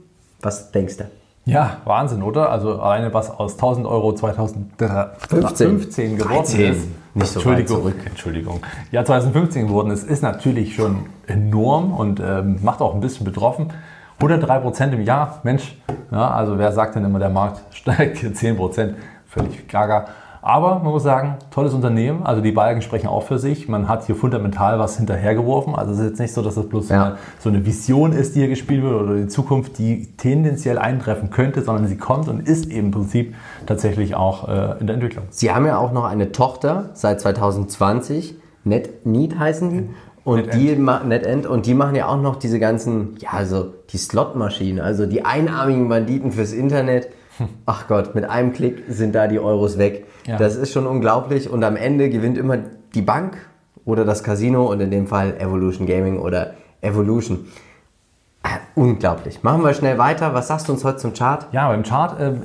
Was 0.41 0.73
denkst 0.73 0.99
du? 0.99 1.05
Ja, 1.45 1.79
Wahnsinn, 1.85 2.23
oder? 2.23 2.51
Also 2.51 2.81
alleine 2.81 3.15
was 3.15 3.31
aus 3.31 3.53
1000 3.53 3.87
Euro 3.87 4.15
2015 4.15 6.17
geworden 6.17 6.35
13. 6.35 6.73
ist. 6.73 6.89
Nicht 7.15 7.29
so 7.29 7.39
Entschuldigung, 7.39 7.77
zurück. 7.79 7.97
Entschuldigung. 8.05 8.61
Ja, 8.91 9.05
2015 9.05 9.69
geworden 9.69 9.91
ist, 9.91 10.11
ist 10.11 10.23
natürlich 10.23 10.75
schon 10.75 11.07
enorm 11.27 11.95
und 11.95 12.21
ähm, 12.21 12.59
macht 12.63 12.81
auch 12.81 12.95
ein 12.95 13.01
bisschen 13.01 13.25
betroffen. 13.25 13.73
103 14.19 14.59
Prozent 14.61 14.95
im 14.95 15.03
Jahr, 15.03 15.41
Mensch, 15.43 15.77
ja, 16.11 16.31
also 16.31 16.59
wer 16.59 16.73
sagt 16.73 16.95
denn 16.95 17.05
immer, 17.05 17.19
der 17.19 17.31
Markt 17.31 17.63
steigt 17.75 18.19
hier 18.19 18.33
10 18.33 18.57
Prozent? 18.57 18.95
Völlig 19.27 19.69
gaga. 19.69 20.07
Aber 20.41 20.77
man 20.79 20.93
muss 20.93 21.03
sagen, 21.03 21.39
tolles 21.51 21.75
Unternehmen. 21.75 22.25
Also 22.25 22.41
die 22.41 22.53
Balken 22.53 22.81
sprechen 22.81 23.09
auch 23.09 23.25
für 23.25 23.41
sich. 23.41 23.69
Man 23.69 23.89
hat 23.89 24.05
hier 24.07 24.15
fundamental 24.15 24.79
was 24.79 24.97
hinterhergeworfen. 24.97 25.75
Also 25.75 25.91
es 25.93 25.99
ist 25.99 26.05
jetzt 26.11 26.19
nicht 26.21 26.33
so, 26.33 26.41
dass 26.41 26.55
das 26.55 26.69
bloß 26.69 26.87
so, 26.87 26.95
Ja. 26.95 27.05
eine, 27.05 27.17
so 27.41 27.49
eine 27.49 27.67
Vision 27.67 28.13
ist, 28.13 28.37
die 28.37 28.39
hier 28.39 28.49
gespielt 28.49 28.85
wird 28.85 28.95
oder 28.95 29.17
die 29.17 29.27
Zukunft, 29.27 29.77
die 29.79 30.07
tendenziell 30.17 30.79
eintreffen 30.79 31.31
könnte, 31.31 31.63
sondern 31.63 31.89
sie 31.89 31.97
kommt 31.97 32.29
und 32.29 32.49
ist 32.49 32.67
eben 32.67 32.87
im 32.87 32.91
Prinzip 32.93 33.35
tatsächlich 33.67 34.15
auch 34.15 34.47
äh, 34.49 34.79
in 34.79 34.87
der 34.87 34.95
Entwicklung. 34.95 35.25
Sie 35.31 35.51
haben 35.51 35.67
ja 35.67 35.79
auch 35.79 35.91
noch 35.91 36.05
eine 36.05 36.31
Tochter 36.31 36.91
seit 36.95 37.21
2020, 37.21 38.37
NetNeat 38.63 39.37
heißen 39.37 39.71
die. 39.71 39.91
Und 40.27 40.47
NetEnt. 40.47 40.55
die 40.63 40.77
ma- 40.77 41.03
NetEnt 41.05 41.47
und 41.47 41.67
die 41.67 41.75
machen 41.75 41.95
ja 41.95 42.09
auch 42.09 42.21
noch 42.21 42.37
diese 42.37 42.59
ganzen, 42.59 43.15
ja, 43.21 43.31
also 43.31 43.73
die 43.91 43.97
Slotmaschinen, 43.99 44.81
also 44.85 45.07
die 45.07 45.25
einarmigen 45.25 45.89
Banditen 45.89 46.33
fürs 46.33 46.53
Internet. 46.53 47.09
Ach 47.67 47.87
Gott, 47.87 48.15
mit 48.15 48.29
einem 48.29 48.53
Klick 48.53 48.83
sind 48.89 49.15
da 49.15 49.29
die 49.29 49.39
Euros 49.39 49.79
weg. 49.79 50.07
Ja. 50.27 50.37
Das 50.37 50.57
ist 50.57 50.73
schon 50.73 50.87
unglaublich 50.87 51.49
und 51.49 51.63
am 51.63 51.77
Ende 51.77 52.11
gewinnt 52.11 52.37
immer 52.39 52.59
die 52.95 53.03
Bank 53.03 53.37
oder 53.85 54.05
das 54.05 54.25
Casino 54.25 54.67
und 54.71 54.81
in 54.81 54.91
dem 54.91 55.07
Fall 55.07 55.35
Evolution 55.39 55.87
Gaming 55.87 56.19
oder 56.19 56.55
Evolution. 56.81 57.47
Ah, 58.43 58.59
Unglaublich. 58.75 59.43
Machen 59.45 59.63
wir 59.63 59.75
schnell 59.75 59.97
weiter. 59.99 60.35
Was 60.35 60.49
sagst 60.49 60.69
du 60.69 60.73
uns 60.73 60.85
heute 60.85 60.99
zum 60.99 61.13
Chart? 61.15 61.47
Ja, 61.53 61.69
beim 61.69 61.83
Chart, 61.85 62.17
ähm, 62.21 62.43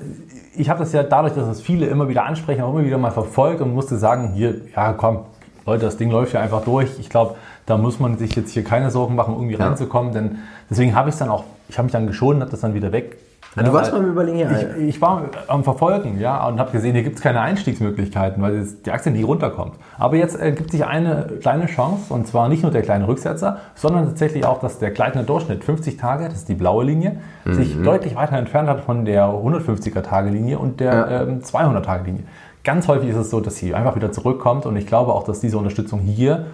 ich 0.55 0.69
habe 0.69 0.79
das 0.79 0.93
ja 0.93 1.03
dadurch, 1.03 1.33
dass 1.33 1.47
es 1.47 1.61
viele 1.61 1.87
immer 1.87 2.07
wieder 2.09 2.25
ansprechen, 2.25 2.61
auch 2.61 2.73
immer 2.73 2.83
wieder 2.85 2.97
mal 2.99 3.11
verfolgt 3.11 3.61
und 3.61 3.73
musste 3.73 3.97
sagen, 3.97 4.33
hier, 4.33 4.61
ja 4.75 4.93
komm, 4.93 5.25
Leute, 5.65 5.85
das 5.85 5.97
Ding 5.97 6.09
läuft 6.11 6.33
ja 6.33 6.41
einfach 6.41 6.63
durch. 6.63 6.89
Ich 6.99 7.09
glaube, 7.09 7.35
da 7.65 7.77
muss 7.77 7.99
man 7.99 8.17
sich 8.17 8.35
jetzt 8.35 8.51
hier 8.51 8.63
keine 8.63 8.89
Sorgen 8.91 9.15
machen, 9.15 9.33
irgendwie 9.35 9.55
Ja. 9.57 9.67
reinzukommen, 9.67 10.11
denn 10.13 10.39
deswegen 10.69 10.95
habe 10.95 11.09
ich 11.09 11.13
es 11.15 11.19
dann 11.19 11.29
auch, 11.29 11.43
ich 11.69 11.77
habe 11.77 11.85
mich 11.85 11.93
dann 11.93 12.07
geschont, 12.07 12.41
habe 12.41 12.51
das 12.51 12.61
dann 12.61 12.73
wieder 12.73 12.91
weg. 12.91 13.17
Ah, 13.57 13.63
du 13.63 13.73
warst 13.73 13.91
weil- 13.91 13.99
mal 13.99 14.05
im 14.05 14.11
Überlegen, 14.13 14.39
ja. 14.39 14.49
Ich, 14.77 14.95
ich 14.95 15.01
war 15.01 15.23
am 15.49 15.65
Verfolgen, 15.65 16.21
ja, 16.21 16.47
und 16.47 16.57
habe 16.57 16.71
gesehen, 16.71 16.93
hier 16.93 17.03
gibt 17.03 17.17
es 17.17 17.21
keine 17.21 17.41
Einstiegsmöglichkeiten, 17.41 18.41
weil 18.41 18.65
die 18.85 18.91
Aktie 18.91 19.11
nie 19.11 19.23
runterkommt. 19.23 19.73
Aber 19.99 20.15
jetzt 20.15 20.39
äh, 20.41 20.53
gibt 20.53 20.71
sich 20.71 20.85
eine 20.85 21.27
kleine 21.41 21.65
Chance, 21.65 22.13
und 22.13 22.27
zwar 22.27 22.47
nicht 22.47 22.63
nur 22.63 22.71
der 22.71 22.81
kleine 22.81 23.09
Rücksetzer, 23.09 23.57
sondern 23.75 24.05
tatsächlich 24.05 24.45
auch, 24.45 24.61
dass 24.61 24.79
der 24.79 24.91
gleitende 24.91 25.25
Durchschnitt 25.25 25.65
50 25.65 25.97
Tage, 25.97 26.25
das 26.29 26.35
ist 26.35 26.49
die 26.49 26.53
blaue 26.55 26.85
Linie, 26.85 27.17
sich 27.45 27.75
deutlich 27.83 28.15
weiter 28.15 28.37
entfernt 28.37 28.69
hat 28.69 28.81
von 28.85 29.03
der 29.03 29.25
150er-Tage-Linie 29.27 30.57
und 30.57 30.79
der 30.79 30.93
Ja. 30.93 31.21
ähm, 31.23 31.41
200-Tage-Linie. 31.43 32.23
Ganz 32.63 32.87
häufig 32.87 33.09
ist 33.09 33.15
es 33.15 33.29
so, 33.31 33.39
dass 33.39 33.55
sie 33.55 33.73
einfach 33.73 33.95
wieder 33.95 34.11
zurückkommt 34.11 34.65
und 34.65 34.75
ich 34.75 34.85
glaube 34.85 35.13
auch, 35.13 35.23
dass 35.23 35.39
diese 35.39 35.57
Unterstützung 35.57 35.99
hier 35.99 36.45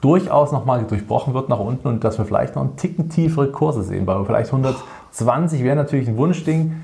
durchaus 0.00 0.52
nochmal 0.52 0.84
durchbrochen 0.84 1.34
wird 1.34 1.48
nach 1.48 1.58
unten 1.58 1.88
und 1.88 2.04
dass 2.04 2.18
wir 2.18 2.24
vielleicht 2.24 2.54
noch 2.54 2.62
einen 2.62 2.76
Ticken 2.76 3.10
tiefere 3.10 3.50
Kurse 3.50 3.82
sehen, 3.82 4.06
weil 4.06 4.24
vielleicht 4.24 4.52
120 4.52 5.64
wäre 5.64 5.76
natürlich 5.76 6.08
ein 6.08 6.16
Wunschding, 6.16 6.76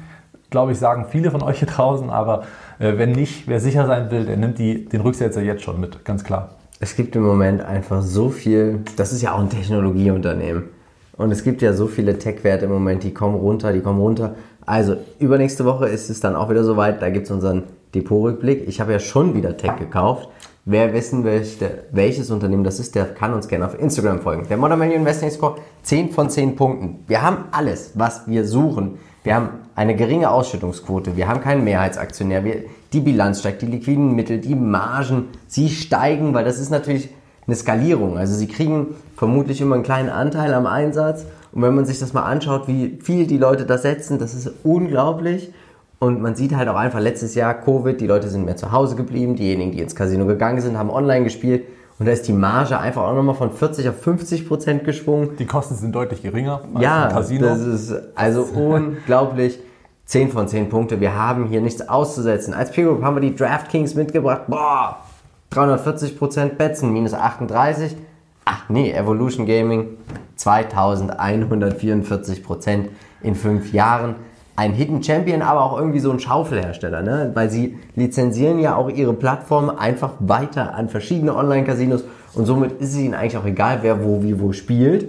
glaube 0.51 0.73
ich, 0.73 0.79
sagen 0.79 1.07
viele 1.09 1.31
von 1.31 1.43
euch 1.43 1.61
hier 1.61 1.69
draußen, 1.69 2.11
aber 2.11 2.43
äh, 2.79 2.99
wenn 2.99 3.13
nicht, 3.13 3.47
wer 3.47 3.61
sicher 3.61 3.87
sein 3.87 4.11
will, 4.11 4.27
der 4.27 4.37
nimmt 4.37 4.59
die, 4.59 4.85
den 4.85 5.01
Rücksetzer 5.01 5.43
jetzt 5.43 5.63
schon 5.63 5.81
mit, 5.81 6.05
ganz 6.05 6.25
klar. 6.25 6.51
Es 6.79 6.95
gibt 6.95 7.17
im 7.17 7.23
Moment 7.23 7.63
einfach 7.63 8.03
so 8.03 8.29
viel, 8.29 8.81
das 8.97 9.13
ist 9.13 9.23
ja 9.23 9.33
auch 9.33 9.41
ein 9.41 9.49
Technologieunternehmen. 9.49 10.65
Und 11.17 11.31
es 11.31 11.43
gibt 11.43 11.63
ja 11.63 11.73
so 11.73 11.87
viele 11.87 12.19
Tech-Werte 12.19 12.67
im 12.67 12.73
Moment, 12.73 13.03
die 13.03 13.15
kommen 13.15 13.37
runter, 13.37 13.73
die 13.73 13.81
kommen 13.81 14.01
runter. 14.01 14.35
Also, 14.67 14.97
übernächste 15.19 15.65
Woche 15.65 15.89
ist 15.89 16.11
es 16.11 16.21
dann 16.21 16.37
auch 16.37 16.51
wieder 16.51 16.65
soweit, 16.65 17.01
da 17.01 17.09
gibt 17.09 17.25
es 17.25 17.31
unseren 17.31 17.63
Depotrückblick. 17.95 18.67
Ich 18.69 18.81
habe 18.81 18.93
ja 18.93 18.99
schon 18.99 19.35
wieder 19.35 19.57
Tech 19.57 19.77
gekauft. 19.79 20.29
Wer 20.65 20.93
wissen 20.93 21.23
möchte, 21.23 21.85
welches 21.93 22.31
Unternehmen 22.31 22.65
das 22.65 22.81
ist, 22.81 22.97
der 22.97 23.05
kann 23.05 23.33
uns 23.33 23.47
gerne 23.47 23.67
auf 23.67 23.79
Instagram 23.79 24.21
folgen. 24.21 24.47
Der 24.49 24.57
Modern 24.57 24.81
Value 24.81 24.95
Investing 24.95 25.31
Score 25.31 25.57
10 25.85 26.11
von 26.11 26.29
10 26.29 26.57
Punkten. 26.57 27.05
Wir 27.07 27.23
haben 27.23 27.45
alles, 27.53 27.93
was 27.95 28.27
wir 28.27 28.45
suchen. 28.45 28.99
Wir 29.23 29.37
haben 29.37 29.49
eine 29.77 29.95
geringe 29.95 30.31
Ausschüttungsquote, 30.31 31.17
wir 31.17 31.29
haben 31.29 31.41
keinen 31.41 31.65
Mehrheitsaktionär, 31.65 32.45
wir, 32.45 32.65
die 32.93 33.01
Bilanz 33.01 33.41
steigt, 33.41 33.63
die 33.63 33.67
liquiden 33.67 34.15
Mittel, 34.15 34.39
die 34.39 34.55
Margen, 34.55 35.27
sie 35.49 35.69
steigen, 35.69 36.33
weil 36.33 36.45
das 36.45 36.59
ist 36.59 36.71
natürlich 36.71 37.11
eine 37.47 37.57
Skalierung. 37.57 38.19
Also 38.19 38.35
sie 38.35 38.47
kriegen 38.49 38.95
vermutlich 39.17 39.61
immer 39.61 39.75
einen 39.75 39.85
kleinen 39.85 40.11
Anteil 40.11 40.55
am 40.55 40.67
Einsatz. 40.67 41.27
Und 41.53 41.63
wenn 41.63 41.75
man 41.75 41.87
sich 41.87 41.99
das 41.99 42.13
mal 42.13 42.23
anschaut, 42.23 42.69
wie 42.69 42.99
viel 43.03 43.27
die 43.27 43.39
Leute 43.39 43.67
das 43.67 43.83
setzen, 43.83 44.19
das 44.19 44.35
ist 44.35 44.51
unglaublich. 44.65 45.53
Und 45.99 46.21
man 46.21 46.35
sieht 46.37 46.55
halt 46.55 46.69
auch 46.69 46.77
einfach 46.77 47.01
letztes 47.01 47.35
Jahr 47.35 47.55
Covid, 47.55 47.99
die 48.01 48.07
Leute 48.07 48.29
sind 48.29 48.45
mehr 48.45 48.57
zu 48.57 48.71
Hause 48.73 48.97
geblieben, 48.97 49.35
diejenigen, 49.35 49.73
die 49.73 49.81
ins 49.81 49.95
Casino 49.97 50.27
gegangen 50.27 50.61
sind, 50.61 50.77
haben 50.77 50.91
online 50.91 51.25
gespielt. 51.25 51.65
Und 51.99 52.05
da 52.05 52.13
ist 52.13 52.29
die 52.29 52.35
Marge 52.35 52.79
einfach 52.79 53.03
auch 53.05 53.15
nochmal 53.15 53.35
von 53.35 53.51
40 53.51 53.89
auf 53.89 53.99
50 54.03 54.47
Prozent 54.47 54.85
geschwungen. 54.85 55.31
Die 55.39 55.47
Kosten 55.47 55.75
sind 55.75 55.95
deutlich 55.95 56.23
geringer 56.23 56.61
als 56.75 56.85
Ja, 56.85 57.07
im 57.07 57.13
Casino. 57.15 57.47
das 57.47 57.61
ist 57.61 57.95
also 58.15 58.43
unglaublich. 58.55 59.59
10 60.05 60.31
von 60.31 60.47
10 60.47 60.69
Punkte. 60.69 61.01
Wir 61.01 61.15
haben 61.17 61.47
hier 61.47 61.63
nichts 61.63 61.89
auszusetzen. 61.89 62.53
Als 62.55 62.71
Peer 62.71 62.85
Group 62.85 63.03
haben 63.03 63.17
wir 63.17 63.21
die 63.23 63.35
DraftKings 63.35 63.95
mitgebracht. 63.95 64.43
Boah, 64.47 64.99
340% 65.53 66.51
Betzen, 66.57 66.93
minus 66.93 67.15
38. 67.15 67.97
Ach 68.45 68.69
nee, 68.69 68.93
Evolution 68.93 69.47
Gaming 69.47 69.97
2144% 70.39 72.85
in 73.23 73.35
fünf 73.35 73.73
Jahren. 73.73 74.17
Ein 74.57 74.73
Hidden 74.73 75.03
Champion, 75.03 75.43
aber 75.43 75.63
auch 75.63 75.79
irgendwie 75.79 76.01
so 76.01 76.11
ein 76.11 76.19
Schaufelhersteller, 76.19 77.03
ne? 77.03 77.31
weil 77.35 77.51
sie 77.51 77.79
lizenzieren 77.95 78.59
ja 78.59 78.75
auch 78.75 78.89
ihre 78.89 79.13
Plattform 79.13 79.71
einfach 79.71 80.13
weiter 80.19 80.75
an 80.75 80.89
verschiedene 80.89 81.37
Online-Casinos 81.37 82.05
und 82.35 82.47
somit 82.47 82.81
ist 82.81 82.91
es 82.91 82.99
ihnen 82.99 83.15
eigentlich 83.15 83.37
auch 83.37 83.45
egal, 83.45 83.79
wer 83.83 84.03
wo 84.03 84.23
wie 84.23 84.41
wo 84.41 84.53
spielt. 84.53 85.09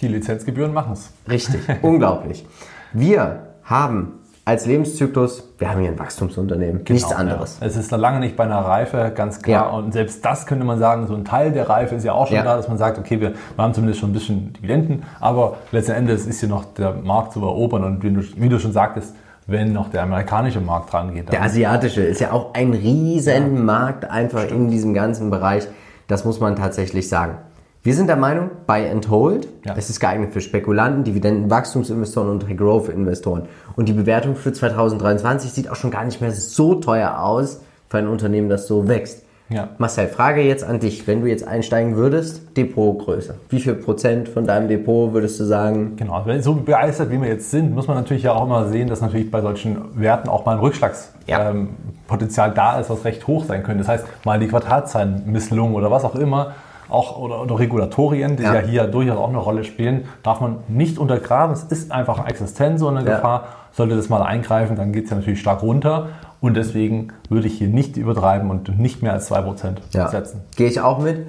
Die 0.00 0.08
Lizenzgebühren 0.08 0.72
machen 0.72 0.92
es. 0.92 1.10
Richtig, 1.28 1.60
unglaublich. 1.82 2.44
Wir 2.92 3.42
haben 3.64 4.17
als 4.48 4.64
Lebenszyklus, 4.64 5.46
wir 5.58 5.70
haben 5.70 5.82
hier 5.82 5.90
ein 5.90 5.98
Wachstumsunternehmen, 5.98 6.80
nichts 6.88 7.12
anderes. 7.12 7.56
Genau, 7.56 7.66
Ja. 7.66 7.66
Es 7.66 7.76
ist 7.76 7.92
noch 7.92 7.98
lange 7.98 8.18
nicht 8.18 8.34
bei 8.34 8.44
einer 8.44 8.60
Reife, 8.60 9.12
ganz 9.14 9.42
klar. 9.42 9.66
Ja. 9.66 9.76
Und 9.76 9.92
selbst 9.92 10.24
das 10.24 10.46
könnte 10.46 10.64
man 10.64 10.78
sagen, 10.78 11.06
so 11.06 11.14
ein 11.14 11.26
Teil 11.26 11.52
der 11.52 11.68
Reife 11.68 11.96
ist 11.96 12.04
ja 12.04 12.14
auch 12.14 12.28
schon 12.28 12.36
Ja. 12.38 12.44
da, 12.44 12.56
dass 12.56 12.66
man 12.66 12.78
sagt, 12.78 12.98
okay, 12.98 13.20
wir, 13.20 13.34
wir 13.34 13.62
haben 13.62 13.74
zumindest 13.74 14.00
schon 14.00 14.08
ein 14.08 14.14
bisschen 14.14 14.54
Dividenden, 14.54 15.02
aber 15.20 15.56
letzten 15.70 15.92
Endes 15.92 16.26
ist 16.26 16.40
hier 16.40 16.48
noch 16.48 16.64
der 16.64 16.94
Markt 16.94 17.34
zu 17.34 17.40
erobern. 17.42 17.84
Und 17.84 18.02
wie 18.02 18.10
du, 18.10 18.22
wie 18.36 18.48
du 18.48 18.58
schon 18.58 18.72
sagtest, 18.72 19.14
wenn 19.46 19.74
noch 19.74 19.90
der 19.90 20.04
amerikanische 20.04 20.62
Markt 20.62 20.94
dran 20.94 21.12
geht, 21.12 21.30
Der 21.30 21.42
asiatische 21.42 22.00
ist 22.00 22.22
ja 22.22 22.32
auch 22.32 22.54
ein 22.54 22.72
riesen 22.72 23.66
Markt 23.66 24.10
einfach 24.10 24.48
in 24.48 24.70
diesem 24.70 24.94
ganzen 24.94 25.28
Bereich. 25.28 25.68
Das 26.06 26.24
muss 26.24 26.40
man 26.40 26.56
tatsächlich 26.56 27.10
sagen. 27.10 27.36
Wir 27.84 27.94
sind 27.94 28.08
der 28.08 28.16
Meinung, 28.16 28.50
Buy 28.66 28.88
and 28.90 29.08
Hold, 29.08 29.48
Ja. 29.64 29.74
es 29.76 29.88
ist 29.88 30.00
geeignet 30.00 30.32
für 30.32 30.40
Spekulanten, 30.40 31.04
Dividenden, 31.04 31.48
Wachstumsinvestoren 31.50 32.28
und 32.28 32.56
Growth-Investoren. 32.56 33.42
Und 33.76 33.88
die 33.88 33.92
Bewertung 33.92 34.34
für 34.34 34.52
2023 34.52 35.52
sieht 35.52 35.70
auch 35.70 35.76
schon 35.76 35.90
gar 35.90 36.04
nicht 36.04 36.20
mehr 36.20 36.32
so 36.32 36.74
teuer 36.74 37.20
aus 37.20 37.60
für 37.88 37.98
ein 37.98 38.08
Unternehmen, 38.08 38.48
das 38.48 38.66
so 38.66 38.88
wächst. 38.88 39.22
Ja. 39.48 39.70
Marcel, 39.78 40.08
Frage 40.08 40.42
jetzt 40.42 40.62
an 40.62 40.78
dich. 40.80 41.06
Wenn 41.06 41.22
du 41.22 41.26
jetzt 41.28 41.46
einsteigen 41.46 41.96
würdest, 41.96 42.42
Depotgröße. 42.56 43.36
Wie 43.48 43.60
viel 43.60 43.74
Prozent 43.74 44.28
von 44.28 44.46
deinem 44.46 44.68
Depot 44.68 45.14
würdest 45.14 45.40
du 45.40 45.44
sagen? 45.44 45.94
Genau, 45.96 46.20
wenn 46.26 46.42
so 46.42 46.52
begeistert 46.54 47.10
wie 47.10 47.18
wir 47.18 47.28
jetzt 47.28 47.50
sind, 47.50 47.74
muss 47.74 47.86
man 47.88 47.96
natürlich 47.96 48.24
ja 48.24 48.34
auch 48.34 48.44
immer 48.44 48.68
sehen, 48.68 48.88
dass 48.88 49.00
natürlich 49.00 49.30
bei 49.30 49.40
solchen 49.40 49.78
Werten 49.98 50.28
auch 50.28 50.44
mal 50.44 50.52
ein 50.52 50.58
Rückschlagspotenzial 50.58 52.48
Ja. 52.48 52.48
ähm, 52.50 52.54
da 52.54 52.78
ist, 52.80 52.90
was 52.90 53.04
recht 53.06 53.26
hoch 53.26 53.44
sein 53.44 53.62
könnte. 53.62 53.78
Das 53.84 53.88
heißt, 53.88 54.04
mal 54.26 54.38
die 54.38 54.48
Quartalzahlen 54.48 55.22
misslungen 55.26 55.74
oder 55.74 55.90
was 55.90 56.04
auch 56.04 56.16
immer. 56.16 56.52
Auch 56.88 57.18
oder, 57.18 57.42
oder 57.42 57.58
Regulatorien, 57.58 58.36
die 58.36 58.42
ja. 58.42 58.54
ja. 58.54 58.60
hier 58.60 58.84
durchaus 58.86 59.18
auch 59.18 59.28
eine 59.28 59.38
Rolle 59.38 59.64
spielen, 59.64 60.04
darf 60.22 60.40
man 60.40 60.58
nicht 60.68 60.98
untergraben. 60.98 61.52
Es 61.52 61.64
ist 61.64 61.92
einfach 61.92 62.26
existent 62.26 62.78
so 62.78 62.88
eine 62.88 63.04
ja. 63.04 63.16
Gefahr. 63.16 63.48
Sollte 63.72 63.96
das 63.96 64.08
mal 64.08 64.22
eingreifen, 64.22 64.76
dann 64.76 64.92
geht 64.92 65.04
es 65.04 65.10
ja 65.10 65.16
natürlich 65.16 65.40
stark 65.40 65.62
runter. 65.62 66.08
Und 66.40 66.56
deswegen 66.56 67.08
würde 67.28 67.48
ich 67.48 67.58
hier 67.58 67.68
nicht 67.68 67.96
übertreiben 67.96 68.50
und 68.50 68.78
nicht 68.78 69.02
mehr 69.02 69.12
als 69.12 69.30
2% 69.30 69.76
ja. 69.92 70.08
setzen. 70.08 70.42
Gehe 70.56 70.68
ich 70.68 70.80
auch 70.80 70.98
mit. 70.98 71.26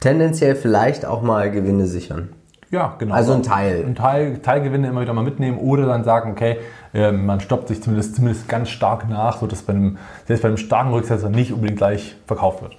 Tendenziell 0.00 0.56
vielleicht 0.56 1.06
auch 1.06 1.22
mal 1.22 1.50
Gewinne 1.50 1.86
sichern. 1.86 2.30
Ja, 2.70 2.96
genau. 2.98 3.14
Also 3.14 3.32
ein 3.32 3.42
Teil. 3.42 3.84
Ein 3.86 3.94
Teil, 3.94 4.38
Teilgewinne 4.38 4.88
immer 4.88 5.00
wieder 5.00 5.12
mal 5.12 5.22
mitnehmen 5.22 5.58
oder 5.58 5.86
dann 5.86 6.02
sagen, 6.04 6.32
okay, 6.32 6.58
äh, 6.92 7.12
man 7.12 7.40
stoppt 7.40 7.68
sich 7.68 7.82
zumindest, 7.82 8.16
zumindest 8.16 8.48
ganz 8.48 8.70
stark 8.70 9.08
nach, 9.08 9.38
sodass 9.38 9.62
bei 9.62 9.72
einem, 9.72 9.98
selbst 10.26 10.42
bei 10.42 10.48
einem 10.48 10.56
starken 10.56 10.92
Rücksetzer 10.92 11.30
nicht 11.30 11.52
unbedingt 11.52 11.78
gleich 11.78 12.16
verkauft 12.26 12.62
wird. 12.62 12.76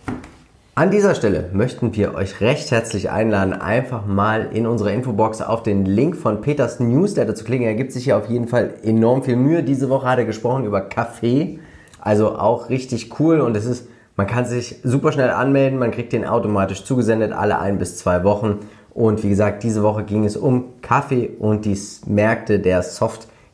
An 0.77 0.91
dieser 0.91 1.15
Stelle 1.15 1.49
möchten 1.53 1.95
wir 1.95 2.13
euch 2.13 2.39
recht 2.39 2.69
herzlich 2.69 3.09
einladen, 3.09 3.53
einfach 3.53 4.05
mal 4.05 4.49
in 4.53 4.67
unsere 4.67 4.93
Infobox 4.93 5.41
auf 5.41 5.63
den 5.63 5.85
Link 5.85 6.15
von 6.15 6.39
Peters 6.39 6.79
Newsletter 6.79 7.33
zu 7.33 7.45
klicken. 7.45 7.65
Er 7.65 7.73
gibt 7.73 7.91
sich 7.91 8.03
hier 8.03 8.15
auf 8.15 8.29
jeden 8.29 8.47
Fall 8.47 8.75
enorm 8.83 9.23
viel 9.23 9.37
Mühe. 9.37 9.63
Diese 9.63 9.89
Woche 9.89 10.07
hat 10.07 10.19
er 10.19 10.25
gesprochen 10.25 10.65
über 10.65 10.81
Kaffee, 10.81 11.57
also 11.99 12.37
auch 12.37 12.69
richtig 12.69 13.19
cool 13.19 13.39
und 13.41 13.57
es 13.57 13.65
ist, 13.65 13.87
man 14.17 14.27
kann 14.27 14.45
sich 14.45 14.75
super 14.83 15.11
schnell 15.11 15.31
anmelden, 15.31 15.79
man 15.79 15.89
kriegt 15.89 16.13
den 16.13 16.25
automatisch 16.25 16.83
zugesendet 16.83 17.31
alle 17.31 17.57
ein 17.57 17.79
bis 17.79 17.97
zwei 17.97 18.23
Wochen 18.23 18.59
und 18.91 19.23
wie 19.23 19.29
gesagt, 19.29 19.63
diese 19.63 19.81
Woche 19.81 20.03
ging 20.03 20.25
es 20.25 20.37
um 20.37 20.79
Kaffee 20.83 21.31
und 21.39 21.65
die 21.65 21.75
Märkte 22.05 22.59
der 22.59 22.83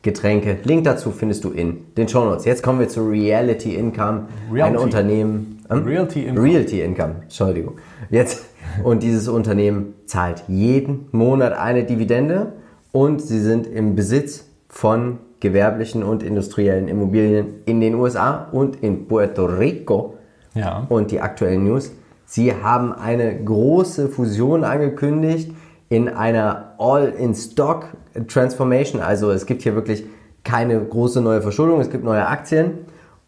Softgetränke. 0.04 0.58
Link 0.64 0.84
dazu 0.84 1.10
findest 1.10 1.44
du 1.44 1.50
in 1.50 1.94
den 1.96 2.08
Show 2.08 2.24
Notes. 2.24 2.44
Jetzt 2.44 2.62
kommen 2.62 2.78
wir 2.78 2.88
zu 2.88 3.08
Reality 3.08 3.74
Income, 3.74 4.28
Reality. 4.52 4.76
ein 4.76 4.76
Unternehmen. 4.76 5.64
Ähm? 5.70 5.84
Realty 5.84 6.24
Income. 6.26 6.46
Realty 6.46 6.82
Income, 6.82 7.14
Entschuldigung. 7.22 7.74
Jetzt 8.10 8.44
und 8.84 9.02
dieses 9.02 9.28
Unternehmen 9.28 9.94
zahlt 10.04 10.44
jeden 10.46 11.06
Monat 11.12 11.54
eine 11.54 11.84
Dividende 11.84 12.52
und 12.92 13.22
sie 13.22 13.40
sind 13.40 13.66
im 13.66 13.94
Besitz 13.94 14.44
von 14.68 15.18
gewerblichen 15.40 16.02
und 16.02 16.22
industriellen 16.22 16.88
Immobilien 16.88 17.62
in 17.64 17.80
den 17.80 17.94
USA 17.94 18.48
und 18.52 18.82
in 18.82 19.08
Puerto 19.08 19.46
Rico. 19.46 20.14
Ja. 20.54 20.86
Und 20.88 21.12
die 21.12 21.20
aktuellen 21.20 21.64
News 21.64 21.92
Sie 22.26 22.52
haben 22.52 22.92
eine 22.92 23.44
große 23.44 24.08
Fusion 24.08 24.64
angekündigt 24.64 25.52
in 25.88 26.08
einer 26.08 26.74
All-in-Stock-Transformation. 26.78 29.00
Also 29.00 29.30
es 29.30 29.46
gibt 29.46 29.62
hier 29.62 29.74
wirklich 29.74 30.04
keine 30.42 30.80
große 30.80 31.20
neue 31.20 31.42
Verschuldung, 31.42 31.80
es 31.80 31.90
gibt 31.90 32.04
neue 32.04 32.26
Aktien 32.26 32.78